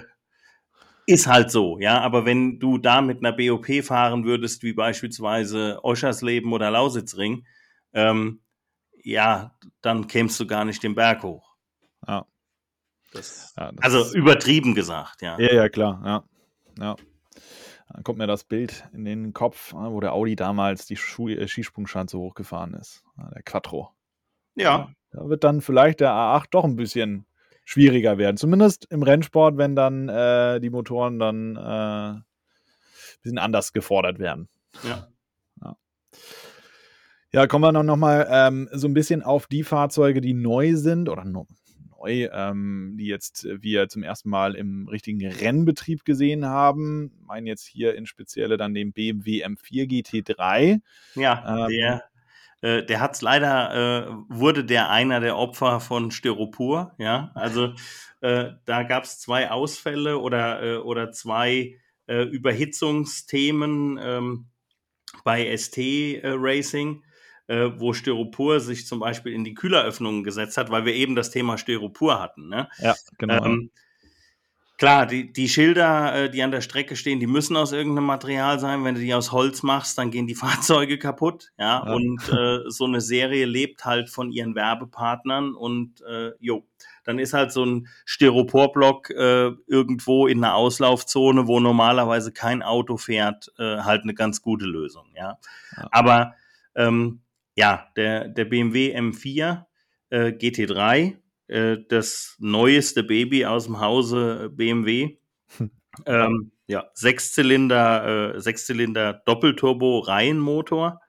ist 1.07 1.27
halt 1.27 1.51
so, 1.51 1.79
ja. 1.79 2.01
Aber 2.01 2.25
wenn 2.25 2.59
du 2.59 2.77
da 2.77 3.01
mit 3.01 3.19
einer 3.19 3.33
BOP 3.33 3.83
fahren 3.83 4.25
würdest, 4.25 4.63
wie 4.63 4.73
beispielsweise 4.73 5.79
Oschersleben 5.83 6.51
oder 6.51 6.71
Lausitzring, 6.71 7.45
ähm, 7.93 8.41
ja, 9.03 9.55
dann 9.81 10.07
kämst 10.07 10.39
du 10.39 10.47
gar 10.47 10.65
nicht 10.65 10.81
den 10.81 10.95
Berg 10.95 11.23
hoch. 11.23 11.54
Ja. 13.15 13.19
Das, 13.19 13.53
Ja, 13.57 13.71
das 13.71 13.83
also 13.85 13.99
ist- 14.01 14.15
übertrieben 14.15 14.75
gesagt, 14.75 15.21
ja. 15.21 15.39
Ja, 15.39 15.53
ja, 15.53 15.69
klar, 15.69 16.01
ja. 16.05 16.23
ja. 16.83 16.95
Dann 17.93 18.03
kommt 18.03 18.17
mir 18.17 18.27
das 18.27 18.43
Bild 18.43 18.83
in 18.93 19.05
den 19.05 19.33
Kopf, 19.33 19.71
äh, 19.73 19.75
wo 19.75 19.99
der 19.99 20.13
Audi 20.13 20.35
damals 20.35 20.85
die 20.85 20.95
Schu 20.97 21.29
äh, 21.29 21.47
Skisprungschanze 21.47 22.17
hochgefahren 22.17 22.73
ist. 22.73 23.03
Ja, 23.17 23.29
Der 23.29 23.43
Quattro. 23.43 23.91
Ja, 24.55 24.89
Da 25.11 25.29
wird 25.29 25.43
dann 25.43 25.61
vielleicht 25.61 25.99
der 25.99 26.11
A8 26.11 26.45
doch 26.51 26.63
ein 26.63 26.75
bisschen 26.75 27.25
schwieriger 27.63 28.17
werden. 28.17 28.37
Zumindest 28.37 28.85
im 28.91 29.01
Rennsport, 29.03 29.57
wenn 29.57 29.75
dann 29.75 30.09
äh, 30.09 30.59
die 30.59 30.69
Motoren 30.69 31.19
dann 31.19 31.55
äh, 31.55 31.59
ein 31.59 32.25
bisschen 33.21 33.37
anders 33.39 33.71
gefordert 33.73 34.19
werden. 34.19 34.49
ja. 34.83 35.07
Ja, 37.31 37.47
kommen 37.47 37.63
wir 37.65 37.71
noch, 37.73 37.83
noch 37.83 37.97
mal 37.97 38.25
ähm, 38.29 38.69
so 38.71 38.87
ein 38.87 38.93
bisschen 38.93 39.21
auf 39.21 39.47
die 39.47 39.63
Fahrzeuge, 39.63 40.21
die 40.21 40.33
neu 40.33 40.75
sind 40.77 41.09
oder 41.09 41.25
no, 41.25 41.47
neu, 42.05 42.29
ähm, 42.31 42.95
die 42.97 43.07
jetzt 43.07 43.47
wir 43.49 43.89
zum 43.89 44.03
ersten 44.03 44.29
Mal 44.29 44.55
im 44.55 44.87
richtigen 44.87 45.25
Rennbetrieb 45.25 46.05
gesehen 46.05 46.45
haben. 46.45 47.11
Ich 47.19 47.27
meine 47.27 47.49
jetzt 47.49 47.65
hier 47.65 47.95
in 47.95 48.05
spezielle 48.05 48.57
dann 48.57 48.73
den 48.73 48.93
BMW 48.93 49.45
M4 49.45 49.87
GT3. 49.87 50.81
Ja, 51.15 51.65
Ähm, 51.65 51.69
der, 51.69 52.03
äh, 52.61 52.85
der 52.85 52.99
hat's 52.99 53.21
leider, 53.21 54.07
äh, 54.07 54.15
wurde 54.29 54.63
der 54.65 54.89
einer 54.89 55.19
der 55.19 55.37
Opfer 55.37 55.79
von 55.79 56.11
Styropor, 56.11 56.93
ja. 56.97 57.31
Also 57.35 57.73
äh, 58.21 58.51
da 58.65 58.83
gab's 58.83 59.19
zwei 59.19 59.51
Ausfälle 59.51 60.19
oder, 60.19 60.63
äh, 60.63 60.77
oder 60.77 61.11
zwei 61.11 61.75
äh, 62.07 62.23
Überhitzungsthemen 62.23 63.99
ähm, 64.01 64.45
bei 65.23 65.55
ST 65.55 65.77
äh, 65.77 66.21
Racing, 66.23 67.03
äh, 67.47 67.69
wo 67.77 67.93
Styropor 67.93 68.59
sich 68.59 68.87
zum 68.87 68.99
Beispiel 68.99 69.33
in 69.33 69.43
die 69.43 69.53
Kühleröffnungen 69.53 70.23
gesetzt 70.23 70.57
hat, 70.57 70.69
weil 70.71 70.85
wir 70.85 70.93
eben 70.93 71.15
das 71.15 71.31
Thema 71.31 71.57
Styropor 71.57 72.19
hatten. 72.21 72.49
Ne? 72.49 72.67
Ja, 72.79 72.95
genau. 73.17 73.45
Ähm, 73.45 73.71
klar, 74.77 75.05
die, 75.05 75.31
die 75.31 75.47
Schilder, 75.47 76.15
äh, 76.25 76.29
die 76.29 76.43
an 76.43 76.51
der 76.51 76.61
Strecke 76.61 76.95
stehen, 76.95 77.19
die 77.19 77.27
müssen 77.27 77.55
aus 77.55 77.71
irgendeinem 77.71 78.05
Material 78.07 78.59
sein. 78.59 78.83
Wenn 78.83 78.95
du 78.95 79.01
die 79.01 79.13
aus 79.13 79.31
Holz 79.31 79.63
machst, 79.63 79.97
dann 79.97 80.11
gehen 80.11 80.27
die 80.27 80.35
Fahrzeuge 80.35 80.97
kaputt. 80.97 81.51
Ja, 81.57 81.83
Ja. 81.85 81.93
und 81.93 82.27
äh, 82.29 82.69
so 82.69 82.85
eine 82.85 83.01
Serie 83.01 83.45
lebt 83.45 83.85
halt 83.85 84.09
von 84.09 84.31
ihren 84.31 84.55
Werbepartnern 84.55 85.53
und 85.55 86.01
äh, 86.01 86.31
jo, 86.39 86.65
dann 87.05 87.19
ist 87.19 87.33
halt 87.33 87.51
so 87.51 87.63
ein 87.63 87.87
Styroporblock 88.05 89.11
äh, 89.11 89.51
irgendwo 89.67 90.25
in 90.27 90.43
einer 90.43 90.55
Auslaufzone, 90.55 91.45
wo 91.47 91.59
normalerweise 91.59 92.31
kein 92.31 92.63
Auto 92.63 92.97
fährt, 92.97 93.51
äh, 93.59 93.77
halt 93.81 94.01
eine 94.03 94.15
ganz 94.15 94.41
gute 94.41 94.65
Lösung. 94.65 95.05
Ja, 95.15 95.37
Ja. 95.77 95.87
aber 95.91 96.33
ähm, 96.75 97.21
ja, 97.55 97.87
der, 97.95 98.27
der 98.27 98.45
BMW 98.45 98.95
M4 98.95 99.65
äh, 100.09 100.27
GT3, 100.31 101.17
äh, 101.47 101.77
das 101.89 102.35
neueste 102.39 103.03
Baby 103.03 103.45
aus 103.45 103.65
dem 103.65 103.79
Hause 103.79 104.49
BMW. 104.53 105.17
ähm, 106.05 106.51
ja, 106.67 106.85
Sechszylinder, 106.93 108.35
äh, 108.35 108.41
Sechszylinder 108.41 109.21
Doppelturbo 109.25 109.99
Reihenmotor, 109.99 111.01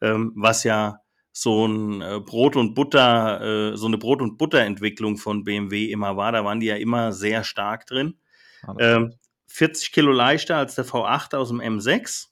ähm, 0.00 0.32
was 0.36 0.64
ja 0.64 1.00
so 1.32 1.66
ein 1.66 2.02
äh, 2.02 2.20
Brot 2.20 2.56
und 2.56 2.74
Butter, 2.74 3.72
äh, 3.72 3.76
so 3.76 3.86
eine 3.86 3.98
Brot 3.98 4.20
und 4.20 4.36
Butter 4.36 4.60
Entwicklung 4.60 5.16
von 5.16 5.44
BMW 5.44 5.86
immer 5.86 6.16
war. 6.16 6.32
Da 6.32 6.44
waren 6.44 6.60
die 6.60 6.66
ja 6.66 6.76
immer 6.76 7.12
sehr 7.12 7.44
stark 7.44 7.86
drin. 7.86 8.18
Das 8.66 8.76
Ähm, 8.78 9.14
40 9.46 9.92
Kilo 9.92 10.12
leichter 10.12 10.56
als 10.56 10.74
der 10.74 10.84
V8 10.84 11.36
aus 11.36 11.48
dem 11.48 11.60
M6. 11.60 12.28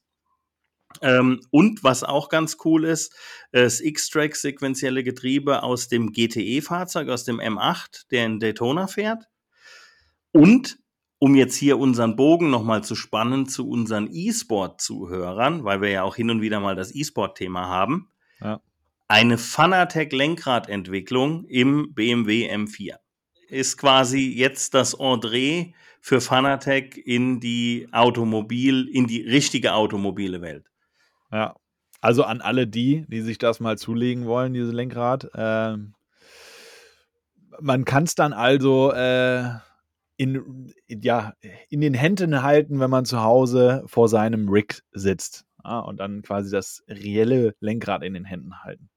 Ähm, 1.03 1.41
und 1.51 1.85
was 1.85 2.03
auch 2.03 2.29
ganz 2.29 2.57
cool 2.65 2.85
ist, 2.85 3.15
das 3.53 3.81
X-Track 3.81 4.37
sequentielle 4.37 5.05
Getriebe 5.05 5.63
aus 5.63 5.89
dem 5.89 6.13
GTE-Fahrzeug, 6.13 7.09
aus 7.09 7.25
dem 7.25 7.41
M8, 7.41 8.09
der 8.11 8.27
in 8.27 8.41
Daytona 8.41 8.87
fährt. 8.87 9.25
Und 10.33 10.79
um 11.19 11.35
jetzt 11.35 11.57
hier 11.57 11.79
unseren 11.79 12.17
Bogen 12.17 12.51
nochmal 12.51 12.85
zu 12.85 12.95
spannen 12.95 13.49
zu 13.49 13.69
unseren 13.69 14.09
E-Sport-Zuhörern, 14.13 15.65
weil 15.65 15.81
wir 15.81 15.91
ja 15.91 16.03
auch 16.05 16.15
hin 16.17 16.31
und 16.31 16.41
wieder 16.41 16.61
mal 16.61 16.77
das 16.77 16.95
E-Sport-Thema 16.95 17.67
haben, 17.67 18.11
Ja. 18.41 18.61
eine 19.09 19.39
Fanatec-Lenkradentwicklung 19.39 21.45
im 21.47 21.93
BMW 21.95 22.49
M4 22.51 22.97
ist 23.49 23.79
quasi 23.79 24.33
jetzt 24.37 24.75
das 24.75 24.95
Entree 24.95 25.73
für 26.01 26.21
Fanatec 26.21 26.97
in 26.99 27.41
die 27.41 27.89
Automobil, 27.93 28.89
in 28.93 29.07
die 29.07 29.23
richtige 29.23 29.73
automobile 29.75 30.41
Welt. 30.43 30.67
Ja. 31.33 31.55
Also 32.01 32.23
an 32.25 32.41
alle 32.41 32.67
die, 32.67 33.07
die 33.09 33.23
sich 33.23 33.39
das 33.39 33.59
mal 33.61 33.77
zulegen 33.77 34.27
wollen, 34.27 34.55
dieses 34.55 34.73
Lenkrad. 34.73 35.29
Ähm, 35.35 35.95
man 37.61 37.85
kann 37.85 38.05
es 38.05 38.15
dann 38.15 38.33
also 38.33 38.93
äh, 38.93 39.49
in, 40.17 40.73
ja, 40.89 41.33
in 41.69 41.81
den 41.81 41.95
Händen 41.95 42.43
halten, 42.43 42.79
wenn 42.81 42.91
man 42.91 43.05
zu 43.05 43.23
Hause 43.23 43.83
vor 43.87 44.09
seinem 44.09 44.49
Rig 44.49 44.83
sitzt. 44.93 45.45
Ja, 45.65 45.81
und 45.81 45.99
dann 45.99 46.23
quasi 46.23 46.51
das 46.51 46.85
reelle 46.89 47.55
Lenkrad 47.61 48.03
in 48.03 48.15
den 48.15 48.25
Händen 48.25 48.63
halten. 48.63 48.91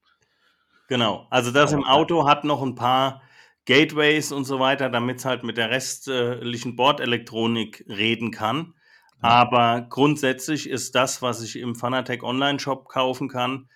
Genau. 0.87 1.27
Also 1.29 1.51
das 1.51 1.71
im 1.73 1.85
Auto 1.85 2.27
hat 2.27 2.43
noch 2.43 2.61
ein 2.61 2.75
paar 2.75 3.21
Gateways 3.65 4.31
und 4.31 4.45
so 4.45 4.59
weiter, 4.59 4.89
damit 4.89 5.19
es 5.19 5.25
halt 5.25 5.43
mit 5.43 5.57
der 5.57 5.69
restlichen 5.69 6.75
Bordelektronik 6.75 7.85
reden 7.87 8.31
kann. 8.31 8.73
Ja. 9.21 9.29
Aber 9.29 9.87
grundsätzlich 9.89 10.69
ist 10.69 10.95
das, 10.95 11.21
was 11.21 11.41
ich 11.43 11.57
im 11.57 11.75
Fanatec 11.75 12.23
Online-Shop 12.23 12.87
kaufen 12.89 13.29
kann, 13.29 13.69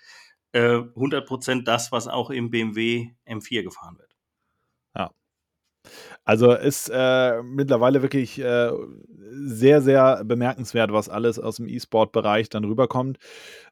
äh, 0.54 0.80
100% 0.96 1.64
das, 1.64 1.92
was 1.92 2.08
auch 2.08 2.30
im 2.30 2.50
BMW 2.50 3.12
M4 3.26 3.64
gefahren 3.64 3.98
wird. 3.98 4.16
Also 6.24 6.54
ist 6.54 6.90
äh, 6.92 7.44
mittlerweile 7.44 8.02
wirklich 8.02 8.40
äh, 8.40 8.72
sehr, 9.46 9.82
sehr 9.82 10.24
bemerkenswert, 10.24 10.92
was 10.92 11.10
alles 11.10 11.40
aus 11.40 11.58
dem 11.58 11.68
E-Sport-Bereich 11.68 12.50
dann 12.50 12.64
rüberkommt. 12.64 13.18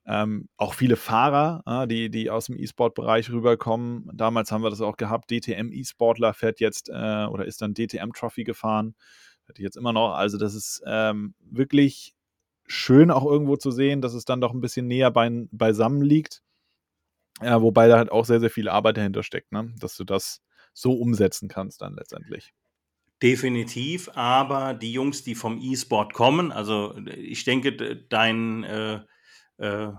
Ähm, 0.05 0.49
auch 0.57 0.73
viele 0.73 0.95
Fahrer, 0.95 1.63
äh, 1.65 1.87
die, 1.87 2.09
die 2.09 2.29
aus 2.29 2.45
dem 2.47 2.59
E-Sport-Bereich 2.59 3.31
rüberkommen. 3.31 4.09
Damals 4.13 4.51
haben 4.51 4.63
wir 4.63 4.69
das 4.69 4.81
auch 4.81 4.97
gehabt. 4.97 5.31
DTM 5.31 5.71
E-Sportler 5.71 6.33
fährt 6.33 6.59
jetzt 6.59 6.89
äh, 6.89 7.25
oder 7.25 7.45
ist 7.45 7.61
dann 7.61 7.73
DTM 7.73 8.11
Trophy 8.13 8.43
gefahren. 9.53 9.55
Fährt 9.55 9.59
jetzt 9.59 9.77
immer 9.77 9.93
noch. 9.93 10.13
Also 10.13 10.37
das 10.37 10.55
ist 10.55 10.81
ähm, 10.85 11.33
wirklich 11.39 12.15
schön 12.65 13.11
auch 13.11 13.25
irgendwo 13.25 13.57
zu 13.57 13.71
sehen, 13.71 14.01
dass 14.01 14.13
es 14.13 14.25
dann 14.25 14.41
doch 14.41 14.53
ein 14.53 14.61
bisschen 14.61 14.87
näher 14.87 15.11
bei, 15.11 15.29
beisammen 15.51 16.01
liegt. 16.01 16.43
Ja, 17.41 17.61
wobei 17.61 17.87
da 17.87 17.97
halt 17.97 18.11
auch 18.11 18.25
sehr, 18.25 18.39
sehr 18.39 18.49
viel 18.49 18.69
Arbeit 18.69 18.97
dahinter 18.97 19.23
steckt, 19.23 19.51
ne? 19.51 19.73
dass 19.79 19.97
du 19.97 20.03
das 20.03 20.41
so 20.73 20.93
umsetzen 20.93 21.49
kannst 21.49 21.81
dann 21.81 21.95
letztendlich. 21.95 22.53
Definitiv, 23.21 24.09
aber 24.15 24.73
die 24.73 24.91
Jungs, 24.91 25.23
die 25.23 25.35
vom 25.35 25.59
E-Sport 25.61 26.13
kommen, 26.13 26.51
also 26.51 26.95
ich 27.07 27.43
denke, 27.45 27.75
de- 27.75 28.05
dein, 28.09 28.63
äh, 28.63 28.99
äh, 29.57 29.91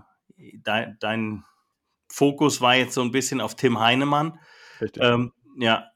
dein, 0.63 0.97
dein 1.01 1.45
Fokus 2.09 2.61
war 2.61 2.77
jetzt 2.77 2.95
so 2.95 3.03
ein 3.03 3.13
bisschen 3.13 3.41
auf 3.41 3.57
Tim 3.57 3.81
Heinemann. 3.81 4.39
Ähm, 4.99 5.33
ja, 5.57 5.91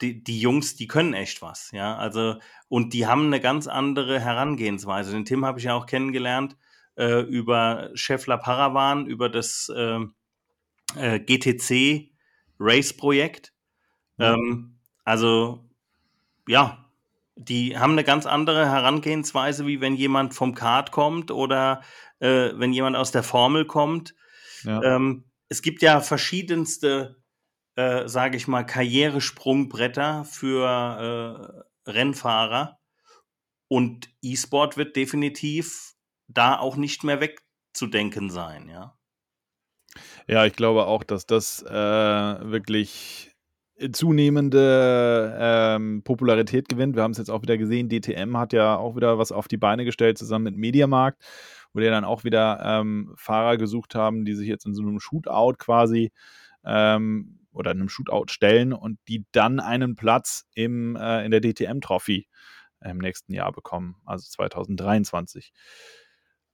die, 0.00 0.22
die 0.22 0.40
Jungs, 0.40 0.76
die 0.76 0.86
können 0.86 1.14
echt 1.14 1.42
was, 1.42 1.70
ja. 1.72 1.96
Also, 1.96 2.38
und 2.68 2.92
die 2.92 3.06
haben 3.06 3.26
eine 3.26 3.40
ganz 3.40 3.66
andere 3.66 4.20
Herangehensweise. 4.20 5.12
Den 5.12 5.24
Tim 5.24 5.44
habe 5.44 5.58
ich 5.58 5.66
ja 5.66 5.74
auch 5.74 5.86
kennengelernt 5.86 6.56
äh, 6.96 7.20
über 7.22 7.90
Scheffler 7.94 8.38
Paravan, 8.38 9.06
über 9.06 9.28
das 9.28 9.70
äh, 9.74 10.00
äh, 10.96 11.20
GTC 11.20 12.10
Race-Projekt. 12.58 13.52
Ja. 14.18 14.34
Ähm, 14.34 14.78
also, 15.04 15.68
ja, 16.46 16.90
die 17.36 17.76
haben 17.76 17.92
eine 17.92 18.04
ganz 18.04 18.26
andere 18.26 18.70
Herangehensweise, 18.70 19.66
wie 19.66 19.80
wenn 19.80 19.94
jemand 19.94 20.34
vom 20.34 20.54
Kart 20.54 20.92
kommt 20.92 21.30
oder 21.30 21.82
äh, 22.20 22.50
wenn 22.54 22.72
jemand 22.72 22.96
aus 22.96 23.10
der 23.10 23.22
Formel 23.22 23.66
kommt. 23.66 24.14
ja. 24.62 24.82
Ähm, 24.82 25.24
es 25.48 25.62
gibt 25.62 25.82
ja 25.82 26.00
verschiedenste, 26.00 27.22
äh, 27.76 28.08
sage 28.08 28.36
ich 28.36 28.48
mal, 28.48 28.64
Karrieresprungbretter 28.64 30.24
für 30.24 31.64
äh, 31.86 31.90
Rennfahrer. 31.90 32.78
Und 33.68 34.08
E-Sport 34.22 34.76
wird 34.76 34.96
definitiv 34.96 35.94
da 36.28 36.58
auch 36.58 36.76
nicht 36.76 37.04
mehr 37.04 37.20
wegzudenken 37.20 38.30
sein, 38.30 38.68
ja. 38.68 38.96
Ja, 40.26 40.44
ich 40.44 40.54
glaube 40.54 40.86
auch, 40.86 41.04
dass 41.04 41.26
das 41.26 41.62
äh, 41.62 41.70
wirklich 41.70 43.32
zunehmende 43.92 45.36
ähm, 45.38 46.02
Popularität 46.04 46.68
gewinnt. 46.68 46.96
Wir 46.96 47.02
haben 47.02 47.10
es 47.10 47.18
jetzt 47.18 47.30
auch 47.30 47.42
wieder 47.42 47.58
gesehen, 47.58 47.88
DTM 47.88 48.36
hat 48.36 48.52
ja 48.52 48.76
auch 48.76 48.96
wieder 48.96 49.18
was 49.18 49.32
auf 49.32 49.48
die 49.48 49.56
Beine 49.56 49.84
gestellt, 49.84 50.16
zusammen 50.18 50.44
mit 50.44 50.56
Mediamarkt, 50.56 51.22
wo 51.72 51.80
die 51.80 51.86
dann 51.86 52.04
auch 52.04 52.24
wieder 52.24 52.60
ähm, 52.64 53.12
Fahrer 53.16 53.56
gesucht 53.56 53.94
haben, 53.94 54.24
die 54.24 54.34
sich 54.34 54.48
jetzt 54.48 54.66
in 54.66 54.74
so 54.74 54.82
einem 54.82 55.00
Shootout 55.00 55.54
quasi 55.58 56.12
ähm, 56.64 57.43
oder 57.54 57.70
in 57.70 57.80
einem 57.80 57.88
Shootout 57.88 58.26
stellen 58.28 58.72
und 58.72 58.98
die 59.08 59.24
dann 59.32 59.60
einen 59.60 59.96
Platz 59.96 60.46
im, 60.54 60.96
äh, 60.96 61.24
in 61.24 61.30
der 61.30 61.40
DTM-Trophy 61.40 62.28
im 62.84 62.98
nächsten 62.98 63.32
Jahr 63.32 63.50
bekommen, 63.50 63.96
also 64.04 64.28
2023. 64.28 65.52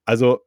Also 0.05 0.41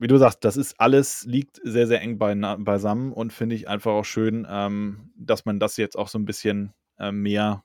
wie 0.00 0.06
du 0.06 0.16
sagst, 0.16 0.44
das 0.44 0.56
ist 0.56 0.80
alles, 0.80 1.26
liegt 1.26 1.60
sehr, 1.62 1.86
sehr 1.86 2.00
eng 2.00 2.18
beisammen 2.18 3.12
und 3.12 3.34
finde 3.34 3.54
ich 3.54 3.68
einfach 3.68 3.92
auch 3.92 4.04
schön, 4.04 4.46
ähm, 4.48 5.12
dass 5.14 5.44
man 5.44 5.60
das 5.60 5.76
jetzt 5.76 5.94
auch 5.96 6.08
so 6.08 6.18
ein 6.18 6.24
bisschen 6.24 6.72
äh, 6.98 7.12
mehr, 7.12 7.64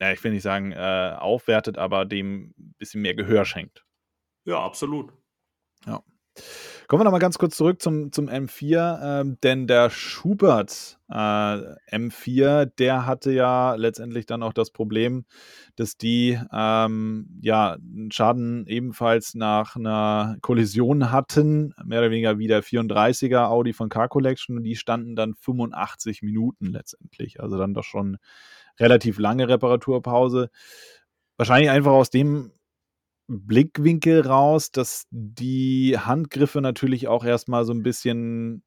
ja, 0.00 0.12
ich 0.12 0.22
will 0.22 0.30
nicht 0.30 0.44
sagen, 0.44 0.70
äh, 0.70 1.16
aufwertet, 1.18 1.76
aber 1.76 2.04
dem 2.04 2.54
ein 2.56 2.74
bisschen 2.78 3.02
mehr 3.02 3.14
Gehör 3.14 3.44
schenkt. 3.44 3.84
Ja, 4.44 4.60
absolut. 4.64 5.12
Ja. 5.86 6.04
Kommen 6.90 7.02
wir 7.02 7.04
noch 7.04 7.12
mal 7.12 7.20
ganz 7.20 7.38
kurz 7.38 7.56
zurück 7.56 7.80
zum, 7.80 8.10
zum 8.10 8.28
M4, 8.28 9.20
ähm, 9.20 9.38
denn 9.44 9.68
der 9.68 9.90
Schubert 9.90 10.98
äh, 11.08 11.14
M4, 11.14 12.64
der 12.64 13.06
hatte 13.06 13.30
ja 13.30 13.76
letztendlich 13.76 14.26
dann 14.26 14.42
auch 14.42 14.52
das 14.52 14.72
Problem, 14.72 15.24
dass 15.76 15.96
die 15.96 16.36
ähm, 16.52 17.38
ja 17.42 17.76
Schaden 18.08 18.66
ebenfalls 18.66 19.36
nach 19.36 19.76
einer 19.76 20.36
Kollision 20.40 21.12
hatten, 21.12 21.74
mehr 21.84 22.00
oder 22.00 22.10
weniger 22.10 22.38
wie 22.38 22.48
der 22.48 22.64
34er 22.64 23.46
Audi 23.46 23.72
von 23.72 23.88
Car 23.88 24.08
Collection. 24.08 24.56
Und 24.56 24.64
die 24.64 24.74
standen 24.74 25.14
dann 25.14 25.34
85 25.34 26.22
Minuten 26.22 26.72
letztendlich, 26.72 27.40
also 27.40 27.56
dann 27.56 27.72
doch 27.72 27.84
schon 27.84 28.16
relativ 28.80 29.20
lange 29.20 29.46
Reparaturpause. 29.46 30.50
Wahrscheinlich 31.36 31.70
einfach 31.70 31.92
aus 31.92 32.10
dem 32.10 32.50
Blickwinkel 33.30 34.26
raus, 34.26 34.72
dass 34.72 35.06
die 35.10 35.96
Handgriffe 35.98 36.60
natürlich 36.60 37.06
auch 37.06 37.24
erstmal 37.24 37.64
so 37.64 37.72
ein 37.72 37.82
bisschen 37.82 38.64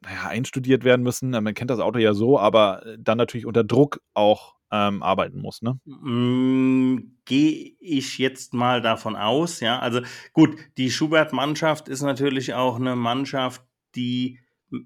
naja, 0.00 0.28
einstudiert 0.28 0.84
werden 0.84 1.02
müssen. 1.02 1.30
Man 1.30 1.54
kennt 1.54 1.70
das 1.70 1.80
Auto 1.80 1.98
ja 1.98 2.14
so, 2.14 2.38
aber 2.38 2.86
äh, 2.86 2.96
dann 3.00 3.18
natürlich 3.18 3.46
unter 3.46 3.64
Druck 3.64 4.00
auch 4.14 4.54
ähm, 4.70 5.02
arbeiten 5.02 5.40
muss, 5.40 5.62
ne? 5.62 5.78
Mm, 5.84 7.16
Gehe 7.24 7.74
ich 7.80 8.18
jetzt 8.18 8.54
mal 8.54 8.80
davon 8.80 9.16
aus, 9.16 9.60
ja. 9.60 9.78
Also 9.80 10.00
gut, 10.32 10.56
die 10.76 10.90
Schubert-Mannschaft 10.90 11.88
ist 11.88 12.02
natürlich 12.02 12.54
auch 12.54 12.76
eine 12.76 12.96
Mannschaft, 12.96 13.62
die 13.94 14.38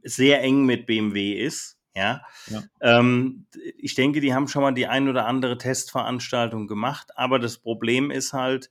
sehr 0.03 0.43
eng 0.43 0.65
mit 0.65 0.87
BMW 0.87 1.33
ist. 1.33 1.79
Ja, 1.95 2.23
ja. 2.47 2.63
Ähm, 2.81 3.47
ich 3.77 3.95
denke, 3.95 4.21
die 4.21 4.33
haben 4.33 4.49
schon 4.49 4.63
mal 4.63 4.73
die 4.73 4.87
ein 4.87 5.09
oder 5.09 5.27
andere 5.27 5.59
Testveranstaltung 5.59 6.67
gemacht, 6.67 7.11
aber 7.17 7.39
das 7.39 7.59
Problem 7.59 8.11
ist 8.11 8.33
halt, 8.33 8.71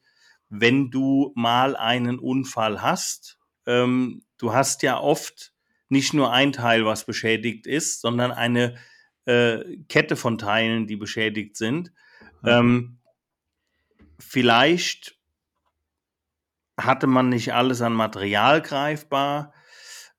wenn 0.49 0.91
du 0.91 1.31
mal 1.35 1.75
einen 1.75 2.19
Unfall 2.19 2.81
hast. 2.81 3.39
Ähm, 3.65 4.23
du 4.37 4.53
hast 4.53 4.83
ja 4.83 4.99
oft 4.99 5.53
nicht 5.89 6.13
nur 6.13 6.31
ein 6.31 6.51
Teil, 6.51 6.85
was 6.85 7.05
beschädigt 7.05 7.67
ist, 7.67 8.01
sondern 8.01 8.31
eine 8.31 8.75
äh, 9.25 9.77
Kette 9.87 10.15
von 10.15 10.37
Teilen, 10.37 10.87
die 10.87 10.95
beschädigt 10.95 11.57
sind. 11.57 11.91
Ähm, 12.43 12.99
vielleicht 14.17 15.17
hatte 16.79 17.07
man 17.07 17.29
nicht 17.29 17.53
alles 17.53 17.81
an 17.81 17.93
Material 17.93 18.61
greifbar. 18.61 19.53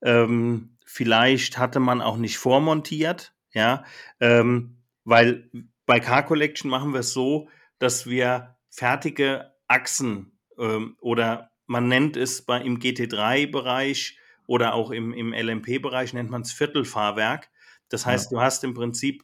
Ähm, 0.01 0.77
vielleicht 0.85 1.57
hatte 1.57 1.79
man 1.79 2.01
auch 2.01 2.17
nicht 2.17 2.37
vormontiert, 2.37 3.33
ja, 3.53 3.85
ähm, 4.19 4.77
weil 5.03 5.49
bei 5.85 5.99
Car 5.99 6.25
Collection 6.25 6.69
machen 6.69 6.93
wir 6.93 6.99
es 6.99 7.13
so, 7.13 7.49
dass 7.79 8.05
wir 8.07 8.57
fertige 8.69 9.50
Achsen 9.71 10.31
ähm, 10.57 10.97
oder 10.99 11.51
man 11.65 11.87
nennt 11.87 12.17
es 12.17 12.41
bei, 12.41 12.61
im 12.61 12.79
GT3-Bereich 12.79 14.17
oder 14.45 14.73
auch 14.73 14.91
im, 14.91 15.13
im 15.13 15.33
LMP-Bereich 15.33 16.13
nennt 16.13 16.29
man 16.29 16.41
es 16.41 16.51
Viertelfahrwerk. 16.51 17.49
Das 17.89 18.05
heißt, 18.05 18.31
ja. 18.31 18.37
du 18.37 18.41
hast 18.43 18.63
im 18.63 18.73
Prinzip 18.73 19.23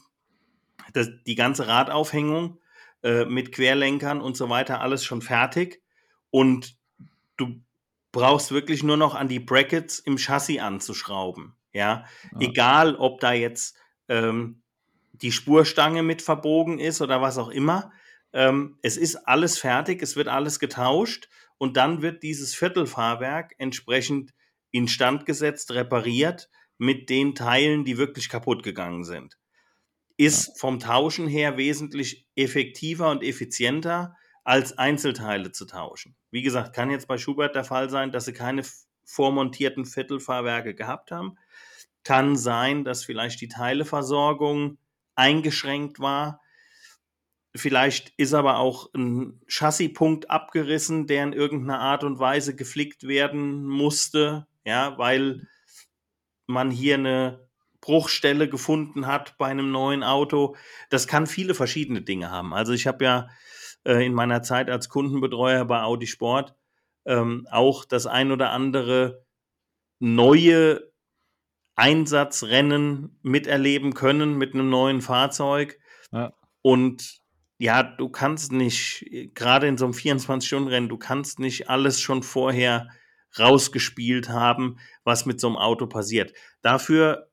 das, 0.93 1.10
die 1.26 1.36
ganze 1.36 1.68
Radaufhängung 1.68 2.60
äh, 3.04 3.26
mit 3.26 3.52
Querlenkern 3.52 4.22
und 4.22 4.38
so 4.38 4.50
weiter 4.50 4.82
alles 4.82 5.04
schon 5.04 5.22
fertig 5.22 5.82
und 6.30 6.78
du 7.36 7.62
brauchst 8.12 8.52
wirklich 8.52 8.84
nur 8.84 8.98
noch 8.98 9.16
an 9.16 9.28
die 9.28 9.39
Brackets 9.39 10.00
im 10.00 10.18
Chassis 10.18 10.60
anzuschrauben. 10.60 11.54
Ja, 11.74 12.06
ja. 12.32 12.39
egal 12.39 12.95
ob 12.95 13.20
da 13.20 13.34
jetzt 13.34 13.78
ähm, 14.08 14.62
die 15.12 15.32
Spurstange 15.32 16.04
mit 16.04 16.22
verbogen 16.22 16.80
ist 16.80 17.02
oder 17.02 17.22
was 17.22 17.38
auch 17.38 17.50
immer. 17.50 17.91
Ähm, 18.38 18.77
es 18.83 18.97
ist 18.97 19.15
alles 19.27 19.57
fertig, 19.57 20.03
es 20.03 20.15
wird 20.15 20.27
alles 20.27 20.59
getauscht 20.59 21.27
und 21.57 21.75
dann 21.75 22.03
wird 22.03 22.21
dieses 22.21 22.53
Viertelfahrwerk 22.53 23.55
entsprechend 23.57 24.31
instand 24.69 25.25
gesetzt, 25.25 25.71
repariert 25.71 26.47
mit 26.77 27.09
den 27.09 27.33
Teilen, 27.33 27.83
die 27.83 27.97
wirklich 27.97 28.29
kaputt 28.29 28.61
gegangen 28.61 29.03
sind. 29.03 29.39
Ist 30.17 30.59
vom 30.59 30.77
Tauschen 30.77 31.27
her 31.27 31.57
wesentlich 31.57 32.27
effektiver 32.35 33.09
und 33.09 33.23
effizienter, 33.23 34.15
als 34.43 34.77
Einzelteile 34.77 35.51
zu 35.51 35.65
tauschen. 35.65 36.15
Wie 36.29 36.43
gesagt, 36.43 36.75
kann 36.75 36.91
jetzt 36.91 37.07
bei 37.07 37.17
Schubert 37.17 37.55
der 37.55 37.63
Fall 37.63 37.89
sein, 37.89 38.11
dass 38.11 38.25
sie 38.25 38.33
keine 38.33 38.61
vormontierten 39.03 39.83
Viertelfahrwerke 39.83 40.75
gehabt 40.75 41.09
haben. 41.09 41.39
Kann 42.03 42.35
sein, 42.35 42.83
dass 42.83 43.03
vielleicht 43.03 43.41
die 43.41 43.47
Teileversorgung 43.47 44.77
eingeschränkt 45.15 45.99
war 45.99 46.39
Vielleicht 47.58 48.14
ist 48.18 48.34
aber 48.34 48.58
auch 48.58 48.93
ein 48.93 49.41
Chassispunkt 49.47 50.30
abgerissen, 50.30 51.08
der 51.08 51.24
in 51.24 51.34
irgendeiner 51.34 51.80
Art 51.80 52.03
und 52.03 52.20
Weise 52.20 52.55
geflickt 52.55 53.08
werden 53.08 53.66
musste, 53.66 54.47
ja, 54.66 54.97
weil 54.97 55.47
man 56.45 56.72
hier 56.72 56.95
eine 56.95 57.47
Bruchstelle 57.82 58.49
gefunden 58.49 59.08
hat 59.08 59.38
bei 59.38 59.47
einem 59.47 59.72
neuen 59.72 60.03
Auto. 60.03 60.55
Das 60.89 61.08
kann 61.08 61.28
viele 61.28 61.53
verschiedene 61.53 62.01
Dinge 62.01 62.32
haben. 62.32 62.53
Also 62.53 62.74
ich 62.74 62.88
habe 62.88 63.03
ja 63.03 63.30
äh, 63.86 64.05
in 64.05 64.14
meiner 64.14 64.43
Zeit 64.43 64.70
als 64.70 64.89
Kundenbetreuer 64.89 65.66
bei 65.66 65.82
Audi 65.82 66.08
Sport 66.08 66.55
ähm, 67.05 67.47
auch 67.51 67.86
das 67.86 68.05
ein 68.05 68.32
oder 68.32 68.51
andere 68.51 69.26
neue 69.99 70.91
Einsatzrennen 71.76 73.20
miterleben 73.22 73.93
können 73.93 74.38
mit 74.38 74.53
einem 74.53 74.70
neuen 74.70 75.01
Fahrzeug. 75.01 75.80
Ja. 76.12 76.34
Und 76.62 77.22
ja, 77.58 77.84
du 77.84 78.10
kannst 78.10 78.51
nicht, 78.51 79.05
gerade 79.34 79.68
in 79.68 79.78
so 79.78 79.86
einem 79.86 79.93
24-Stunden-Rennen, 79.93 80.89
du 80.89 80.97
kannst 80.97 81.39
nicht 81.39 81.70
alles 81.70 81.99
schon 82.01 82.24
vorher 82.24 82.89
rausgespielt 83.38 84.30
haben, 84.30 84.78
was 85.03 85.26
mit 85.26 85.39
so 85.39 85.47
einem 85.47 85.58
Auto 85.58 85.88
passiert. 85.88 86.34
Dafür 86.62 87.30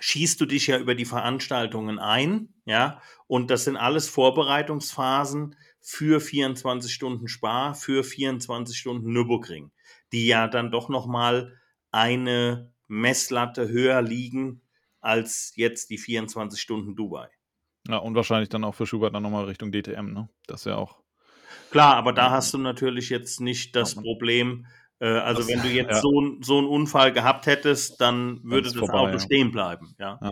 schießt 0.00 0.40
du 0.40 0.46
dich 0.46 0.68
ja 0.68 0.78
über 0.78 0.94
die 0.94 1.04
Veranstaltungen 1.04 1.98
ein, 1.98 2.54
ja, 2.64 3.00
und 3.26 3.50
das 3.50 3.64
sind 3.64 3.76
alles 3.76 4.08
Vorbereitungsphasen 4.08 5.56
für 5.80 6.20
24 6.20 6.92
Stunden 6.92 7.28
Spar, 7.28 7.74
für 7.74 8.04
24 8.04 8.76
Stunden 8.78 9.12
Nürburgring, 9.12 9.72
die 10.12 10.26
ja 10.26 10.48
dann 10.48 10.70
doch 10.70 10.88
nochmal 10.88 11.58
eine 11.90 12.72
Messlatte 12.86 13.68
höher 13.68 14.02
liegen 14.02 14.62
als 15.00 15.52
jetzt 15.56 15.90
die 15.90 15.98
24 15.98 16.60
Stunden 16.60 16.94
Dubai. 16.94 17.28
Ja, 17.88 17.98
und 17.98 18.14
wahrscheinlich 18.14 18.48
dann 18.48 18.64
auch 18.64 18.74
für 18.74 18.86
Schubert 18.86 19.14
dann 19.14 19.22
nochmal 19.22 19.44
Richtung 19.44 19.72
DTM, 19.72 20.12
ne? 20.12 20.28
Das 20.46 20.60
ist 20.60 20.66
ja 20.66 20.76
auch. 20.76 20.98
Klar, 21.70 21.96
aber 21.96 22.12
da 22.12 22.30
hast 22.30 22.54
du 22.54 22.58
natürlich 22.58 23.10
jetzt 23.10 23.40
nicht 23.40 23.74
das 23.74 23.94
Problem, 23.94 24.66
äh, 25.00 25.06
also 25.06 25.40
das, 25.40 25.48
wenn 25.48 25.62
du 25.62 25.68
jetzt 25.74 25.90
ja. 25.90 26.00
so, 26.00 26.36
so 26.40 26.58
einen 26.58 26.68
Unfall 26.68 27.12
gehabt 27.12 27.46
hättest, 27.46 28.00
dann 28.00 28.40
würde 28.44 28.68
das 28.68 28.74
vorbei, 28.74 28.98
Auto 28.98 29.12
ja. 29.12 29.18
stehen 29.18 29.50
bleiben, 29.50 29.94
ja. 29.98 30.18
ja. 30.22 30.30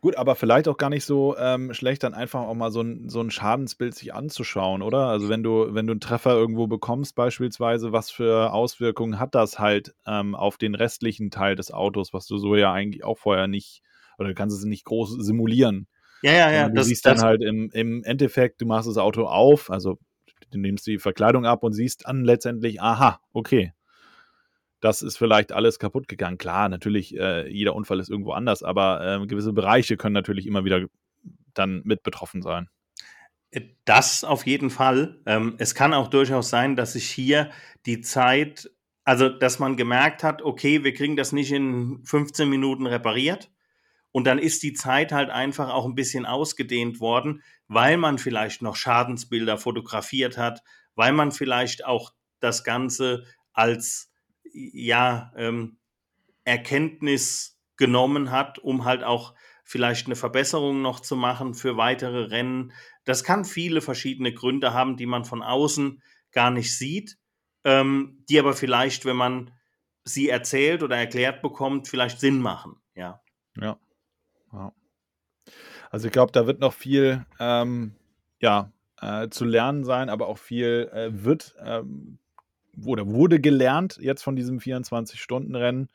Gut, 0.00 0.16
aber 0.16 0.36
vielleicht 0.36 0.68
auch 0.68 0.76
gar 0.76 0.90
nicht 0.90 1.04
so 1.04 1.36
ähm, 1.36 1.74
schlecht, 1.74 2.04
dann 2.04 2.14
einfach 2.14 2.42
auch 2.42 2.54
mal 2.54 2.70
so 2.70 2.80
ein, 2.80 3.08
so 3.08 3.20
ein 3.20 3.30
Schadensbild 3.30 3.94
sich 3.94 4.14
anzuschauen, 4.14 4.82
oder? 4.82 5.06
Also 5.06 5.28
wenn 5.28 5.42
du, 5.42 5.74
wenn 5.74 5.86
du 5.86 5.92
einen 5.92 6.00
Treffer 6.00 6.32
irgendwo 6.32 6.68
bekommst, 6.68 7.16
beispielsweise, 7.16 7.92
was 7.92 8.10
für 8.10 8.52
Auswirkungen 8.52 9.18
hat 9.18 9.34
das 9.34 9.58
halt 9.58 9.94
ähm, 10.06 10.36
auf 10.36 10.58
den 10.58 10.76
restlichen 10.76 11.30
Teil 11.30 11.56
des 11.56 11.72
Autos, 11.72 12.12
was 12.12 12.26
du 12.26 12.38
so 12.38 12.54
ja 12.54 12.72
eigentlich 12.72 13.04
auch 13.04 13.18
vorher 13.18 13.48
nicht, 13.48 13.82
oder 14.18 14.28
du 14.28 14.34
kannst 14.34 14.56
es 14.56 14.64
nicht 14.64 14.84
groß 14.84 15.16
simulieren. 15.18 15.88
Ja, 16.22 16.32
ja, 16.32 16.50
ja. 16.50 16.68
Du 16.68 16.74
das, 16.74 16.86
siehst 16.86 17.06
dann 17.06 17.20
halt 17.20 17.42
im, 17.42 17.70
im 17.72 18.02
Endeffekt, 18.04 18.60
du 18.60 18.66
machst 18.66 18.88
das 18.88 18.96
Auto 18.96 19.26
auf, 19.26 19.70
also 19.70 19.98
du 20.50 20.58
nimmst 20.58 20.86
die 20.86 20.98
Verkleidung 20.98 21.46
ab 21.46 21.62
und 21.62 21.72
siehst 21.72 22.06
dann 22.06 22.24
letztendlich, 22.24 22.80
aha, 22.80 23.20
okay, 23.32 23.72
das 24.80 25.02
ist 25.02 25.16
vielleicht 25.16 25.52
alles 25.52 25.78
kaputt 25.78 26.08
gegangen. 26.08 26.38
Klar, 26.38 26.68
natürlich, 26.68 27.16
äh, 27.16 27.48
jeder 27.48 27.74
Unfall 27.74 28.00
ist 28.00 28.10
irgendwo 28.10 28.32
anders, 28.32 28.62
aber 28.62 29.20
äh, 29.22 29.26
gewisse 29.26 29.52
Bereiche 29.52 29.96
können 29.96 30.14
natürlich 30.14 30.46
immer 30.46 30.64
wieder 30.64 30.86
dann 31.54 31.82
mit 31.84 32.02
betroffen 32.02 32.42
sein. 32.42 32.68
Äh, 33.50 33.62
das 33.84 34.24
auf 34.24 34.46
jeden 34.46 34.70
Fall. 34.70 35.20
Ähm, 35.26 35.54
es 35.58 35.74
kann 35.74 35.94
auch 35.94 36.08
durchaus 36.08 36.50
sein, 36.50 36.76
dass 36.76 36.92
sich 36.92 37.10
hier 37.10 37.50
die 37.86 38.00
Zeit, 38.00 38.70
also 39.04 39.28
dass 39.28 39.58
man 39.58 39.76
gemerkt 39.76 40.22
hat, 40.22 40.42
okay, 40.42 40.84
wir 40.84 40.94
kriegen 40.94 41.16
das 41.16 41.32
nicht 41.32 41.52
in 41.52 42.00
15 42.04 42.48
Minuten 42.48 42.86
repariert. 42.86 43.50
Und 44.18 44.24
dann 44.24 44.40
ist 44.40 44.64
die 44.64 44.72
Zeit 44.72 45.12
halt 45.12 45.30
einfach 45.30 45.72
auch 45.72 45.84
ein 45.84 45.94
bisschen 45.94 46.26
ausgedehnt 46.26 46.98
worden, 46.98 47.40
weil 47.68 47.96
man 47.96 48.18
vielleicht 48.18 48.62
noch 48.62 48.74
Schadensbilder 48.74 49.58
fotografiert 49.58 50.36
hat, 50.36 50.64
weil 50.96 51.12
man 51.12 51.30
vielleicht 51.30 51.86
auch 51.86 52.12
das 52.40 52.64
Ganze 52.64 53.26
als 53.52 54.10
ja, 54.52 55.32
ähm, 55.36 55.78
Erkenntnis 56.42 57.60
genommen 57.76 58.32
hat, 58.32 58.58
um 58.58 58.84
halt 58.84 59.04
auch 59.04 59.34
vielleicht 59.62 60.06
eine 60.06 60.16
Verbesserung 60.16 60.82
noch 60.82 60.98
zu 60.98 61.14
machen 61.14 61.54
für 61.54 61.76
weitere 61.76 62.24
Rennen. 62.24 62.72
Das 63.04 63.22
kann 63.22 63.44
viele 63.44 63.80
verschiedene 63.80 64.34
Gründe 64.34 64.72
haben, 64.72 64.96
die 64.96 65.06
man 65.06 65.24
von 65.24 65.44
außen 65.44 66.02
gar 66.32 66.50
nicht 66.50 66.76
sieht, 66.76 67.18
ähm, 67.62 68.24
die 68.28 68.40
aber 68.40 68.54
vielleicht, 68.54 69.04
wenn 69.04 69.14
man 69.14 69.52
sie 70.02 70.28
erzählt 70.28 70.82
oder 70.82 70.96
erklärt 70.96 71.40
bekommt, 71.40 71.86
vielleicht 71.86 72.18
Sinn 72.18 72.40
machen. 72.40 72.82
Ja. 72.96 73.22
Ja. 73.56 73.78
Ja. 74.52 74.72
Also 75.90 76.06
ich 76.06 76.12
glaube, 76.12 76.32
da 76.32 76.46
wird 76.46 76.60
noch 76.60 76.74
viel 76.74 77.24
ähm, 77.40 77.94
ja, 78.40 78.70
äh, 79.00 79.28
zu 79.28 79.44
lernen 79.44 79.84
sein, 79.84 80.10
aber 80.10 80.28
auch 80.28 80.38
viel 80.38 80.90
äh, 80.92 81.24
wird 81.24 81.54
ähm, 81.60 82.18
oder 82.84 83.06
wurde 83.06 83.40
gelernt 83.40 83.98
jetzt 84.00 84.22
von 84.22 84.36
diesem 84.36 84.58
24-Stunden-Rennen, 84.58 85.88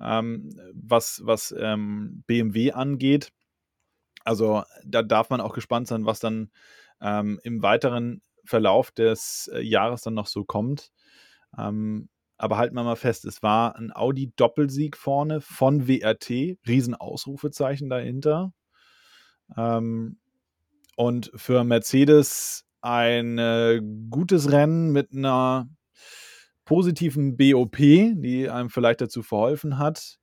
ähm, 0.00 0.50
was, 0.72 1.20
was 1.24 1.54
ähm, 1.58 2.22
BMW 2.26 2.72
angeht. 2.72 3.32
Also 4.24 4.62
da 4.84 5.02
darf 5.02 5.28
man 5.30 5.40
auch 5.40 5.52
gespannt 5.52 5.88
sein, 5.88 6.06
was 6.06 6.20
dann 6.20 6.50
ähm, 7.00 7.40
im 7.42 7.62
weiteren 7.62 8.22
Verlauf 8.44 8.90
des 8.90 9.50
äh, 9.52 9.60
Jahres 9.60 10.02
dann 10.02 10.14
noch 10.14 10.26
so 10.26 10.44
kommt. 10.44 10.92
Ähm, 11.58 12.08
aber 12.36 12.58
halten 12.58 12.74
wir 12.74 12.82
mal 12.82 12.96
fest, 12.96 13.24
es 13.24 13.42
war 13.42 13.76
ein 13.76 13.92
Audi-Doppelsieg 13.94 14.96
vorne 14.96 15.40
von 15.40 15.86
WRT, 15.86 16.58
Riesenausrufezeichen 16.66 17.88
dahinter. 17.88 18.52
Ähm, 19.56 20.18
und 20.96 21.30
für 21.34 21.64
Mercedes 21.64 22.64
ein 22.80 23.38
äh, 23.38 23.80
gutes 24.10 24.50
Rennen 24.50 24.90
mit 24.92 25.12
einer 25.12 25.68
positiven 26.64 27.36
BOP, 27.36 27.76
die 27.76 28.48
einem 28.50 28.70
vielleicht 28.70 29.00
dazu 29.00 29.22
verholfen 29.22 29.78
hat. 29.78 30.18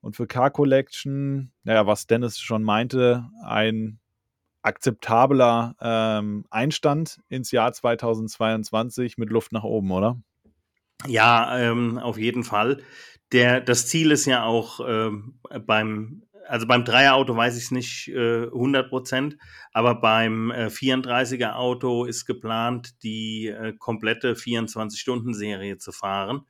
Und 0.00 0.16
für 0.16 0.26
Car 0.26 0.50
Collection, 0.50 1.52
naja, 1.62 1.86
was 1.86 2.06
Dennis 2.06 2.40
schon 2.40 2.62
meinte, 2.64 3.28
ein 3.44 4.00
akzeptabler 4.62 5.76
ähm, 5.80 6.44
Einstand 6.50 7.20
ins 7.28 7.50
Jahr 7.50 7.72
2022 7.72 9.16
mit 9.18 9.30
Luft 9.30 9.52
nach 9.52 9.64
oben, 9.64 9.90
oder? 9.90 10.20
Ja, 11.06 11.58
ähm, 11.58 11.98
auf 11.98 12.18
jeden 12.18 12.44
Fall. 12.44 12.82
Der, 13.32 13.60
das 13.60 13.86
Ziel 13.86 14.10
ist 14.10 14.26
ja 14.26 14.44
auch 14.44 14.80
ähm, 14.86 15.38
beim 15.66 16.22
also 16.52 16.66
beim 16.66 16.84
Dreierauto 16.84 17.36
weiß 17.36 17.56
ich 17.56 17.64
es 17.64 17.70
nicht 17.70 18.08
äh, 18.08 18.44
100 18.44 18.88
Prozent, 18.88 19.38
aber 19.72 19.94
beim 19.94 20.50
äh, 20.50 20.66
34er 20.66 21.54
Auto 21.54 22.04
ist 22.04 22.26
geplant, 22.26 23.02
die 23.02 23.46
äh, 23.46 23.72
komplette 23.78 24.34
24-Stunden-Serie 24.34 25.78
zu 25.78 25.92
fahren. 25.92 26.42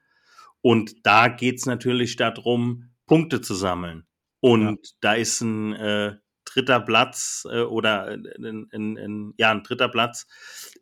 Und 0.60 1.06
da 1.06 1.28
geht 1.28 1.58
es 1.58 1.66
natürlich 1.66 2.16
darum, 2.16 2.90
Punkte 3.06 3.40
zu 3.40 3.54
sammeln. 3.54 4.06
Und 4.40 4.86
ja. 4.86 4.92
da 5.00 5.12
ist 5.14 5.40
ein 5.40 5.74
äh, 5.74 6.16
dritter 6.44 6.80
Platz 6.80 7.46
äh, 7.50 7.60
oder 7.60 8.06
ein, 8.06 8.68
ein, 8.72 8.98
ein, 8.98 9.34
ja, 9.36 9.50
ein 9.50 9.62
dritter 9.62 9.88
Platz 9.88 10.26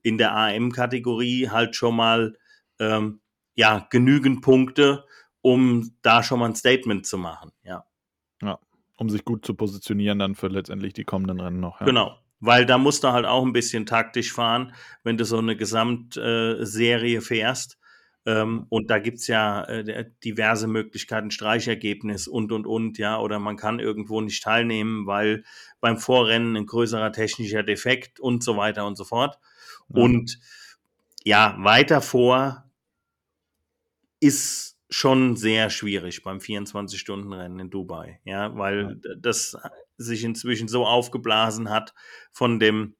in 0.02 0.18
der 0.18 0.34
AM-Kategorie 0.34 1.48
halt 1.48 1.76
schon 1.76 1.96
mal 1.96 2.36
ähm, 2.78 3.20
ja, 3.54 3.86
genügend 3.90 4.42
Punkte, 4.42 5.04
um 5.42 5.92
da 6.02 6.22
schon 6.22 6.40
mal 6.40 6.46
ein 6.46 6.54
Statement 6.54 7.06
zu 7.06 7.18
machen. 7.18 7.52
Ja. 7.62 7.84
Ja, 8.42 8.58
um 8.96 9.10
sich 9.10 9.24
gut 9.24 9.44
zu 9.44 9.54
positionieren 9.54 10.18
dann 10.18 10.34
für 10.34 10.48
letztendlich 10.48 10.92
die 10.92 11.04
kommenden 11.04 11.40
Rennen 11.40 11.60
noch. 11.60 11.80
Ja. 11.80 11.86
Genau, 11.86 12.18
weil 12.40 12.66
da 12.66 12.78
musst 12.78 13.04
du 13.04 13.08
halt 13.08 13.26
auch 13.26 13.44
ein 13.44 13.52
bisschen 13.52 13.86
taktisch 13.86 14.32
fahren, 14.32 14.74
wenn 15.04 15.16
du 15.16 15.24
so 15.24 15.38
eine 15.38 15.56
Gesamtserie 15.56 17.20
fährst. 17.20 17.78
Ähm, 18.26 18.66
und 18.68 18.90
da 18.90 18.98
gibt 18.98 19.18
es 19.18 19.28
ja 19.28 19.64
äh, 19.64 20.10
diverse 20.22 20.66
Möglichkeiten, 20.66 21.30
Streichergebnis 21.30 22.28
und, 22.28 22.52
und, 22.52 22.66
und, 22.66 22.98
ja, 22.98 23.18
oder 23.18 23.38
man 23.38 23.56
kann 23.56 23.80
irgendwo 23.80 24.20
nicht 24.20 24.42
teilnehmen, 24.42 25.06
weil 25.06 25.42
beim 25.80 25.96
Vorrennen 25.96 26.54
ein 26.54 26.66
größerer 26.66 27.12
technischer 27.12 27.62
Defekt 27.62 28.20
und 28.20 28.42
so 28.44 28.58
weiter 28.58 28.86
und 28.86 28.96
so 28.96 29.04
fort. 29.04 29.38
Und 29.88 30.38
ja, 31.24 31.56
weiter 31.58 32.00
vor 32.00 32.69
ist 34.20 34.78
schon 34.90 35.36
sehr 35.36 35.70
schwierig 35.70 36.22
beim 36.22 36.38
24-Stunden-Rennen 36.38 37.58
in 37.60 37.70
Dubai, 37.70 38.20
ja, 38.24 38.56
weil 38.56 39.00
ja. 39.04 39.14
das 39.16 39.56
sich 39.96 40.24
inzwischen 40.24 40.68
so 40.68 40.86
aufgeblasen 40.86 41.70
hat 41.70 41.94
von 42.32 42.58
dem 42.58 42.96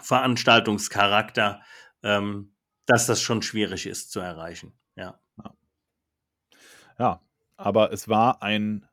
Veranstaltungscharakter, 0.00 1.62
ähm, 2.02 2.54
dass 2.86 3.06
das 3.06 3.20
schon 3.20 3.42
schwierig 3.42 3.86
ist 3.86 4.12
zu 4.12 4.20
erreichen, 4.20 4.78
ja. 4.94 5.18
ja. 5.38 5.54
Ja, 6.98 7.20
aber 7.56 7.92
es 7.92 8.08
war 8.08 8.42
ein 8.42 8.86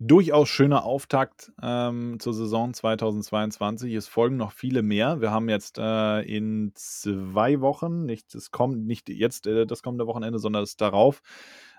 durchaus 0.00 0.48
schöner 0.48 0.84
Auftakt 0.84 1.52
ähm, 1.62 2.18
zur 2.18 2.32
Saison 2.32 2.72
2022. 2.72 3.94
Es 3.94 4.08
folgen 4.08 4.38
noch 4.38 4.52
viele 4.52 4.82
mehr. 4.82 5.20
Wir 5.20 5.30
haben 5.30 5.50
jetzt 5.50 5.76
äh, 5.78 6.22
in 6.22 6.72
zwei 6.74 7.60
Wochen, 7.60 8.06
nicht, 8.06 8.34
es 8.34 8.50
kommt 8.50 8.86
nicht 8.86 9.10
jetzt 9.10 9.46
äh, 9.46 9.66
das 9.66 9.82
kommende 9.82 10.06
Wochenende, 10.06 10.38
sondern 10.38 10.62
das 10.62 10.76
darauf, 10.76 11.20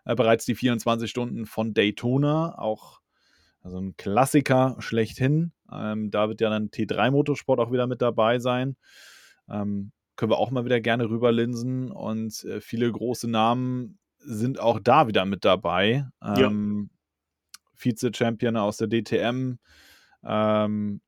äh, 0.06 0.16
bereits 0.16 0.46
die 0.46 0.54
24 0.54 1.10
Stunden 1.10 1.48
von 1.48 1.74
Daytona. 1.74 2.60
Auch 2.60 3.02
also 3.64 3.80
ein 3.80 3.98
Klassiker 3.98 4.76
schlechthin. 4.78 5.52
Ähm, 5.72 6.12
da 6.12 6.30
wird 6.30 6.42
ja 6.42 6.52
dann 6.52 6.70
T3 6.70 7.10
Motorsport 7.10 7.60
auch 7.60 7.72
wieder 7.72 7.88
mit 7.88 8.04
dabei 8.04 8.38
sein. 8.38 8.76
Ähm, 9.50 9.92
können 10.16 10.32
wir 10.32 10.38
auch 10.38 10.52
mal 10.52 10.66
wieder 10.66 10.80
gerne 10.80 11.10
rüberlinsen 11.10 11.90
und 11.92 12.44
äh, 12.44 12.62
viele 12.62 12.92
große 12.92 13.28
Namen 13.28 13.98
sind 14.20 14.60
auch 14.60 14.80
da 14.80 15.08
wieder 15.08 15.26
mit 15.26 15.44
dabei. 15.44 16.08
Ähm, 16.24 16.36
ja 16.38 17.01
Vize-Champion 17.82 18.58
aus 18.58 18.78
der 18.78 18.88
DTM. 18.88 19.56
Ähm, 20.24 21.02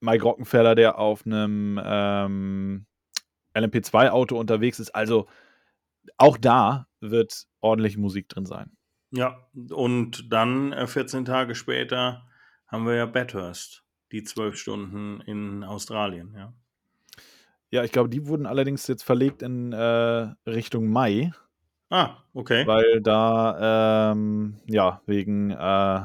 Mike 0.00 0.24
Rockenfeller, 0.24 0.74
der 0.74 0.98
auf 0.98 1.26
einem 1.26 1.80
ähm, 1.82 2.86
LMP2-Auto 3.54 4.38
unterwegs 4.38 4.80
ist. 4.80 4.94
Also 4.94 5.28
auch 6.16 6.38
da 6.38 6.86
wird 7.00 7.46
ordentlich 7.60 7.96
Musik 7.98 8.28
drin 8.28 8.46
sein. 8.46 8.72
Ja, 9.12 9.48
und 9.70 10.32
dann 10.32 10.74
14 10.86 11.22
äh, 11.22 11.24
Tage 11.24 11.54
später 11.54 12.26
haben 12.66 12.86
wir 12.86 12.94
ja 12.94 13.06
Bathurst, 13.06 13.84
die 14.12 14.22
zwölf 14.22 14.56
Stunden 14.56 15.20
in 15.22 15.64
Australien, 15.64 16.34
ja. 16.36 16.54
Ja, 17.72 17.84
ich 17.84 17.92
glaube, 17.92 18.08
die 18.08 18.26
wurden 18.26 18.46
allerdings 18.46 18.88
jetzt 18.88 19.04
verlegt 19.04 19.42
in 19.42 19.72
äh, 19.72 20.34
Richtung 20.46 20.88
Mai. 20.88 21.30
Ah, 21.90 22.18
okay. 22.34 22.66
Weil 22.66 23.00
da, 23.00 24.12
ähm, 24.12 24.60
ja, 24.66 25.02
wegen 25.06 25.50
äh, 25.50 26.02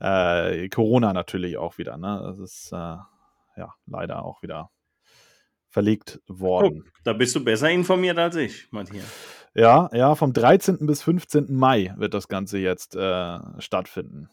äh, 0.00 0.68
Corona 0.68 1.12
natürlich 1.12 1.56
auch 1.56 1.78
wieder, 1.78 1.96
ne? 1.96 2.20
Das 2.24 2.38
ist 2.40 2.72
äh, 2.72 2.96
ja 3.56 3.74
leider 3.86 4.24
auch 4.24 4.42
wieder 4.42 4.70
verlegt 5.68 6.20
worden. 6.26 6.82
Oh, 6.84 6.90
da 7.04 7.12
bist 7.12 7.36
du 7.36 7.44
besser 7.44 7.70
informiert 7.70 8.18
als 8.18 8.34
ich, 8.34 8.66
Matthias. 8.72 9.06
Ja, 9.54 9.88
ja, 9.92 10.14
vom 10.16 10.32
13. 10.32 10.78
bis 10.86 11.02
15. 11.02 11.54
Mai 11.54 11.94
wird 11.96 12.14
das 12.14 12.26
Ganze 12.28 12.58
jetzt 12.58 12.96
äh, 12.96 13.38
stattfinden. 13.58 14.30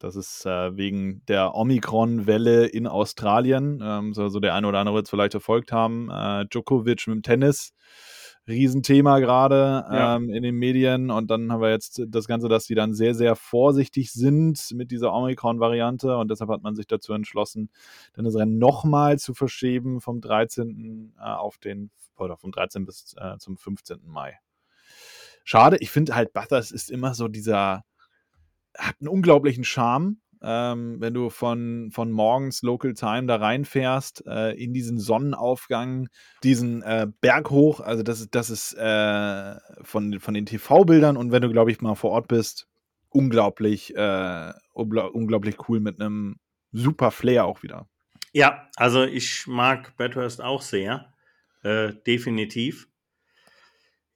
Das 0.00 0.16
ist 0.16 0.44
äh, 0.44 0.76
wegen 0.76 1.24
der 1.26 1.54
Omikron-Welle 1.54 2.66
in 2.66 2.86
Australien. 2.86 3.80
Ähm, 3.82 4.12
also 4.16 4.40
der 4.40 4.54
eine 4.54 4.66
oder 4.66 4.80
andere 4.80 4.96
wird 4.96 5.06
es 5.06 5.10
vielleicht 5.10 5.32
verfolgt 5.32 5.72
haben. 5.72 6.10
Äh, 6.10 6.46
Djokovic 6.46 7.06
mit 7.06 7.16
dem 7.16 7.22
Tennis 7.22 7.72
Riesenthema 8.48 9.18
gerade 9.18 9.84
ja. 9.90 10.16
ähm, 10.16 10.30
in 10.30 10.42
den 10.42 10.54
Medien. 10.54 11.10
Und 11.10 11.30
dann 11.30 11.50
haben 11.50 11.60
wir 11.60 11.70
jetzt 11.70 12.02
das 12.06 12.26
Ganze, 12.26 12.48
dass 12.48 12.66
die 12.66 12.74
dann 12.74 12.94
sehr, 12.94 13.14
sehr 13.14 13.36
vorsichtig 13.36 14.12
sind 14.12 14.70
mit 14.72 14.90
dieser 14.90 15.12
Omikron-Variante. 15.12 16.16
Und 16.16 16.30
deshalb 16.30 16.50
hat 16.50 16.62
man 16.62 16.74
sich 16.74 16.86
dazu 16.86 17.12
entschlossen, 17.12 17.70
dann 18.14 18.24
das 18.24 18.36
Rennen 18.36 18.58
nochmal 18.58 19.18
zu 19.18 19.34
verschieben 19.34 20.00
vom 20.00 20.20
13. 20.20 21.14
Äh, 21.18 21.22
auf 21.22 21.58
den, 21.58 21.90
oder 22.16 22.36
vom 22.36 22.52
13. 22.52 22.86
bis 22.86 23.14
äh, 23.18 23.36
zum 23.38 23.56
15. 23.56 24.00
Mai. 24.04 24.38
Schade, 25.44 25.76
ich 25.80 25.90
finde 25.90 26.14
halt, 26.14 26.32
Bathurst 26.32 26.72
ist 26.72 26.90
immer 26.90 27.14
so 27.14 27.28
dieser, 27.28 27.84
hat 28.76 28.96
einen 29.00 29.08
unglaublichen 29.08 29.64
Charme 29.64 30.18
ähm, 30.42 30.96
wenn 31.00 31.14
du 31.14 31.30
von, 31.30 31.90
von 31.92 32.10
morgens 32.10 32.62
Local 32.62 32.94
Time 32.94 33.26
da 33.26 33.36
reinfährst, 33.36 34.24
äh, 34.26 34.52
in 34.52 34.72
diesen 34.72 34.98
Sonnenaufgang, 34.98 36.08
diesen 36.42 36.82
äh, 36.82 37.06
Berg 37.20 37.50
hoch. 37.50 37.80
Also, 37.80 38.02
das 38.02 38.20
ist, 38.20 38.34
das 38.34 38.50
ist 38.50 38.74
äh, 38.74 39.54
von, 39.82 40.20
von 40.20 40.34
den 40.34 40.46
TV-Bildern 40.46 41.16
und 41.16 41.32
wenn 41.32 41.42
du, 41.42 41.50
glaube 41.50 41.70
ich, 41.70 41.80
mal 41.80 41.94
vor 41.94 42.10
Ort 42.10 42.28
bist, 42.28 42.68
unglaublich, 43.10 43.96
äh, 43.96 44.52
unglaublich 44.74 45.68
cool 45.68 45.80
mit 45.80 46.00
einem 46.00 46.36
super 46.72 47.10
Flair 47.10 47.46
auch 47.46 47.62
wieder. 47.62 47.88
Ja, 48.32 48.68
also 48.76 49.02
ich 49.04 49.46
mag 49.46 49.96
Bathurst 49.96 50.42
auch 50.42 50.60
sehr. 50.60 51.12
Äh, 51.62 51.94
definitiv. 52.06 52.88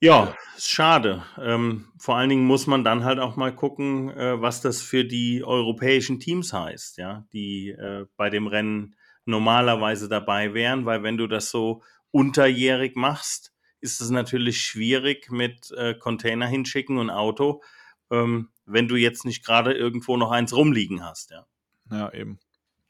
Ja, 0.03 0.35
schade. 0.57 1.23
Ähm, 1.39 1.93
vor 1.99 2.17
allen 2.17 2.31
Dingen 2.31 2.47
muss 2.47 2.67
man 2.67 2.85
dann 2.85 3.05
halt 3.05 3.19
auch 3.19 3.37
mal 3.37 3.55
gucken, 3.55 4.09
äh, 4.11 4.41
was 4.41 4.63
das 4.63 4.81
für 4.81 5.05
die 5.05 5.45
europäischen 5.45 6.19
Teams 6.21 6.55
heißt, 6.55 6.97
ja, 6.97 7.27
die 7.35 7.69
äh, 7.71 8.07
bei 8.17 8.31
dem 8.31 8.47
Rennen 8.47 8.97
normalerweise 9.27 10.09
dabei 10.09 10.55
wären, 10.55 10.87
weil 10.87 11.03
wenn 11.03 11.19
du 11.19 11.27
das 11.27 11.51
so 11.51 11.83
unterjährig 12.13 12.97
machst, 12.97 13.53
ist 13.83 14.01
es 14.01 14.09
natürlich 14.09 14.63
schwierig 14.63 15.31
mit 15.31 15.71
äh, 15.73 15.95
Container 15.95 16.47
hinschicken 16.47 16.97
und 16.97 17.11
Auto, 17.11 17.63
ähm, 18.11 18.49
wenn 18.65 18.89
du 18.89 18.97
jetzt 18.97 19.27
nicht 19.27 19.45
gerade 19.45 19.75
irgendwo 19.75 20.17
noch 20.17 20.31
eins 20.31 20.57
rumliegen 20.57 21.05
hast, 21.05 21.31
ja. 21.31 21.47
Ja, 21.91 22.11
eben. 22.15 22.39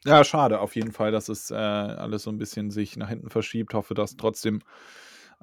Ja, 0.05 0.23
schade 0.23 0.61
auf 0.61 0.75
jeden 0.75 0.93
Fall, 0.93 1.11
dass 1.11 1.27
es 1.27 1.51
äh, 1.51 1.55
alles 1.55 2.23
so 2.23 2.31
ein 2.31 2.37
bisschen 2.37 2.71
sich 2.71 2.95
nach 2.97 3.09
hinten 3.09 3.29
verschiebt. 3.29 3.73
Hoffe, 3.73 3.93
dass 3.93 4.15
trotzdem 4.15 4.63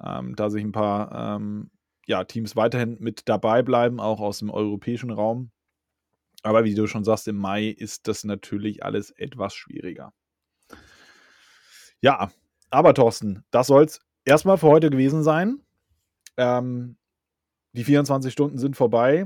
ähm, 0.03 0.35
da 0.35 0.49
sich 0.49 0.63
ein 0.63 0.71
paar 0.71 1.35
ähm, 1.35 1.71
ja, 2.05 2.23
Teams 2.23 2.55
weiterhin 2.55 2.97
mit 2.99 3.29
dabei 3.29 3.61
bleiben, 3.61 3.99
auch 3.99 4.19
aus 4.19 4.39
dem 4.39 4.49
europäischen 4.49 5.11
Raum. 5.11 5.51
Aber 6.41 6.63
wie 6.63 6.73
du 6.73 6.87
schon 6.87 7.03
sagst, 7.03 7.27
im 7.27 7.37
Mai 7.37 7.67
ist 7.67 8.07
das 8.07 8.23
natürlich 8.23 8.83
alles 8.83 9.11
etwas 9.11 9.53
schwieriger. 9.53 10.13
Ja, 12.01 12.31
aber 12.69 12.93
Thorsten, 12.93 13.43
das 13.51 13.67
soll 13.67 13.83
es 13.83 13.99
erstmal 14.23 14.57
für 14.57 14.67
heute 14.67 14.89
gewesen 14.89 15.21
sein. 15.21 15.59
Ähm, 16.37 16.97
die 17.73 17.83
24 17.83 18.31
Stunden 18.31 18.57
sind 18.57 18.75
vorbei. 18.75 19.25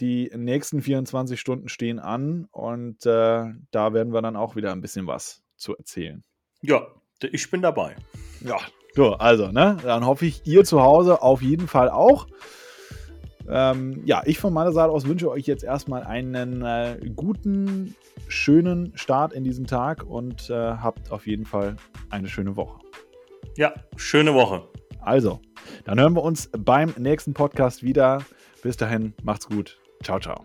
Die 0.00 0.30
nächsten 0.34 0.80
24 0.80 1.38
Stunden 1.38 1.68
stehen 1.68 1.98
an 1.98 2.46
und 2.50 3.04
äh, 3.04 3.44
da 3.70 3.92
werden 3.92 4.12
wir 4.12 4.22
dann 4.22 4.36
auch 4.36 4.56
wieder 4.56 4.72
ein 4.72 4.80
bisschen 4.80 5.06
was 5.06 5.42
zu 5.56 5.76
erzählen. 5.76 6.24
Ja, 6.62 6.86
ich 7.20 7.50
bin 7.50 7.60
dabei. 7.60 7.96
Ja, 8.40 8.58
so, 8.94 9.14
also, 9.14 9.48
ne, 9.48 9.76
dann 9.82 10.04
hoffe 10.04 10.26
ich, 10.26 10.42
ihr 10.44 10.64
zu 10.64 10.82
Hause 10.82 11.22
auf 11.22 11.42
jeden 11.42 11.68
Fall 11.68 11.88
auch. 11.88 12.26
Ähm, 13.48 14.02
ja, 14.04 14.22
ich 14.24 14.38
von 14.38 14.52
meiner 14.52 14.72
Seite 14.72 14.92
aus 14.92 15.06
wünsche 15.06 15.30
euch 15.30 15.46
jetzt 15.46 15.64
erstmal 15.64 16.04
einen 16.04 16.62
äh, 16.62 16.96
guten, 17.16 17.94
schönen 18.28 18.96
Start 18.96 19.32
in 19.32 19.44
diesen 19.44 19.66
Tag 19.66 20.04
und 20.04 20.48
äh, 20.50 20.54
habt 20.54 21.10
auf 21.10 21.26
jeden 21.26 21.44
Fall 21.44 21.76
eine 22.10 22.28
schöne 22.28 22.56
Woche. 22.56 22.80
Ja, 23.56 23.74
schöne 23.96 24.34
Woche. 24.34 24.62
Also, 25.00 25.40
dann 25.84 25.98
hören 25.98 26.14
wir 26.14 26.22
uns 26.22 26.50
beim 26.56 26.94
nächsten 26.96 27.34
Podcast 27.34 27.82
wieder. 27.82 28.22
Bis 28.62 28.76
dahin, 28.76 29.14
macht's 29.22 29.48
gut. 29.48 29.78
Ciao, 30.02 30.20
ciao. 30.20 30.44